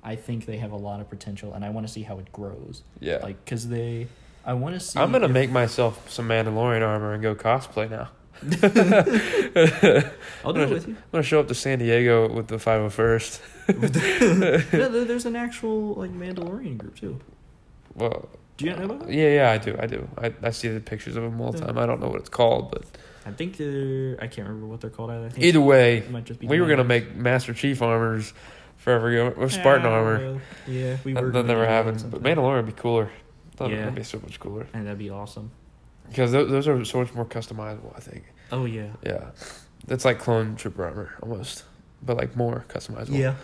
I 0.02 0.16
think 0.16 0.46
they 0.46 0.56
have 0.58 0.70
a 0.72 0.76
lot 0.76 1.00
of 1.00 1.10
potential, 1.10 1.52
and 1.52 1.64
I 1.64 1.70
want 1.70 1.86
to 1.86 1.92
see 1.92 2.02
how 2.02 2.18
it 2.18 2.32
grows. 2.32 2.82
Yeah, 3.00 3.18
Like, 3.18 3.44
cause 3.44 3.68
they, 3.68 4.06
I 4.48 4.54
want 4.54 4.74
to 4.74 4.80
see. 4.80 4.98
I'm 4.98 5.12
gonna 5.12 5.26
if- 5.26 5.30
make 5.32 5.50
myself 5.50 6.10
some 6.10 6.26
Mandalorian 6.28 6.80
armor 6.86 7.12
and 7.12 7.22
go 7.22 7.34
cosplay 7.34 7.88
now. 7.90 8.08
I'll 10.44 10.52
do 10.52 10.60
it 10.62 10.70
with 10.70 10.88
you. 10.88 10.94
I'm 10.94 11.02
gonna 11.12 11.22
show 11.22 11.40
up 11.40 11.48
to 11.48 11.54
San 11.54 11.78
Diego 11.80 12.32
with 12.32 12.48
the 12.48 12.56
501st. 12.56 13.40
no, 14.78 14.88
there- 14.88 15.04
there's 15.04 15.26
an 15.26 15.36
actual 15.36 15.94
like 15.94 16.10
Mandalorian 16.12 16.78
group 16.78 16.96
too. 16.96 17.18
Well, 17.94 18.28
Do 18.56 18.64
you 18.64 18.70
not 18.70 18.78
know 18.80 18.84
about 18.86 19.00
that? 19.06 19.12
yeah, 19.14 19.28
yeah, 19.34 19.50
I 19.50 19.58
do, 19.58 19.76
I 19.78 19.86
do. 19.86 20.08
I, 20.16 20.32
I 20.42 20.50
see 20.50 20.68
the 20.68 20.80
pictures 20.80 21.16
of 21.16 21.24
them 21.24 21.40
all 21.40 21.52
the 21.52 21.58
time. 21.58 21.76
I 21.78 21.84
don't 21.86 22.00
know 22.00 22.08
what 22.08 22.20
it's 22.20 22.28
called, 22.28 22.70
but 22.70 22.84
I 23.26 23.30
think 23.32 23.56
they're. 23.56 24.16
I 24.20 24.28
can't 24.28 24.48
remember 24.48 24.66
what 24.66 24.80
they're 24.80 24.88
called. 24.90 25.10
Either. 25.10 25.26
I 25.26 25.28
think 25.28 25.44
either 25.44 25.60
way, 25.60 26.04
might 26.10 26.24
just 26.24 26.40
be. 26.40 26.46
we 26.46 26.60
were 26.60 26.68
gonna 26.68 26.84
make 26.84 27.14
Master 27.14 27.52
Chief 27.52 27.82
armors 27.82 28.32
forever 28.76 29.08
ago, 29.10 29.34
or 29.36 29.50
Spartan 29.50 29.86
Ah, 29.86 29.90
armor. 29.90 30.18
well, 30.20 30.40
Yeah, 30.66 30.96
we 31.04 31.12
were. 31.12 31.20
that 31.26 31.32
gonna 31.32 31.48
never 31.48 31.64
do 31.64 31.70
happened. 31.70 32.04
But 32.10 32.22
Mandalorian 32.22 32.64
would 32.64 32.74
be 32.74 32.80
cooler. 32.80 33.10
That 33.58 33.70
Yeah. 33.70 33.84
would 33.86 33.94
be 33.94 34.02
so 34.04 34.18
much 34.20 34.38
cooler 34.40 34.66
and 34.72 34.86
that'd 34.86 34.98
be 34.98 35.10
awesome. 35.10 35.50
because 36.08 36.32
those, 36.32 36.50
those 36.50 36.68
are 36.68 36.84
so 36.84 36.98
much 36.98 37.14
more 37.14 37.24
customizable. 37.26 37.94
I 37.96 38.00
think. 38.00 38.24
Oh 38.52 38.64
yeah. 38.64 38.88
Yeah, 39.04 39.30
that's 39.86 40.04
like 40.04 40.18
clone 40.18 40.56
trooper 40.56 40.84
armor 40.84 41.14
almost, 41.22 41.64
but 42.02 42.16
like 42.16 42.36
more 42.36 42.64
customizable. 42.68 43.18
Yeah. 43.18 43.34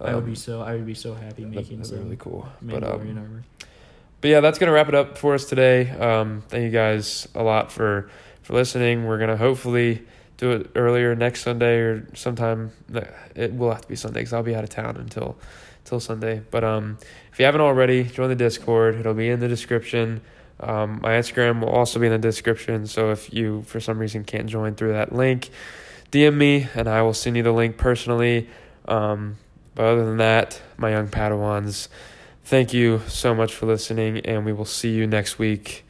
I 0.00 0.14
would 0.14 0.24
Um, 0.24 0.30
be 0.30 0.34
so 0.34 0.60
I 0.62 0.74
would 0.74 0.86
be 0.86 0.94
so 0.94 1.14
happy 1.14 1.44
making 1.44 1.78
that'd 1.80 1.96
be 1.96 2.02
really 2.04 2.16
cool. 2.16 2.48
But 2.60 2.82
um, 2.82 3.00
armor. 3.16 3.42
but 4.20 4.28
yeah, 4.28 4.40
that's 4.40 4.58
gonna 4.58 4.72
wrap 4.72 4.88
it 4.88 4.94
up 4.94 5.16
for 5.16 5.34
us 5.34 5.44
today. 5.44 5.90
Um, 5.90 6.42
thank 6.48 6.64
you 6.64 6.70
guys 6.70 7.28
a 7.34 7.42
lot 7.42 7.70
for 7.70 8.10
for 8.42 8.54
listening. 8.54 9.06
We're 9.06 9.18
gonna 9.18 9.36
hopefully 9.36 10.02
do 10.38 10.50
it 10.50 10.70
earlier 10.74 11.14
next 11.14 11.42
Sunday 11.42 11.76
or 11.78 12.08
sometime. 12.14 12.72
It 13.36 13.54
will 13.54 13.70
have 13.70 13.82
to 13.82 13.88
be 13.88 13.94
Sunday 13.94 14.20
because 14.20 14.32
I'll 14.32 14.42
be 14.42 14.56
out 14.56 14.64
of 14.64 14.70
town 14.70 14.96
until 14.96 15.36
until 15.92 16.00
Sunday. 16.00 16.42
But 16.50 16.64
um, 16.64 16.98
if 17.32 17.38
you 17.38 17.44
haven't 17.44 17.60
already, 17.60 18.04
join 18.04 18.30
the 18.30 18.34
Discord. 18.34 18.96
It'll 18.96 19.14
be 19.14 19.28
in 19.28 19.40
the 19.40 19.48
description. 19.48 20.22
Um, 20.58 21.00
my 21.02 21.10
Instagram 21.10 21.60
will 21.60 21.68
also 21.68 21.98
be 21.98 22.06
in 22.06 22.12
the 22.12 22.18
description. 22.18 22.86
So 22.86 23.10
if 23.10 23.32
you 23.32 23.62
for 23.62 23.78
some 23.78 23.98
reason 23.98 24.24
can't 24.24 24.46
join 24.46 24.74
through 24.74 24.92
that 24.92 25.12
link, 25.12 25.50
DM 26.10 26.36
me 26.36 26.68
and 26.74 26.88
I 26.88 27.02
will 27.02 27.14
send 27.14 27.36
you 27.36 27.42
the 27.42 27.52
link 27.52 27.76
personally. 27.76 28.48
Um, 28.86 29.36
but 29.74 29.84
other 29.84 30.06
than 30.06 30.18
that, 30.18 30.60
my 30.76 30.90
young 30.90 31.08
Padawans, 31.08 31.88
thank 32.44 32.72
you 32.72 33.02
so 33.08 33.34
much 33.34 33.54
for 33.54 33.66
listening, 33.66 34.18
and 34.20 34.44
we 34.44 34.52
will 34.52 34.66
see 34.66 34.90
you 34.90 35.06
next 35.06 35.38
week. 35.38 35.84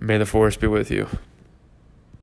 May 0.00 0.18
the 0.18 0.26
force 0.26 0.56
be 0.56 0.66
with 0.66 0.90
you. 0.90 1.08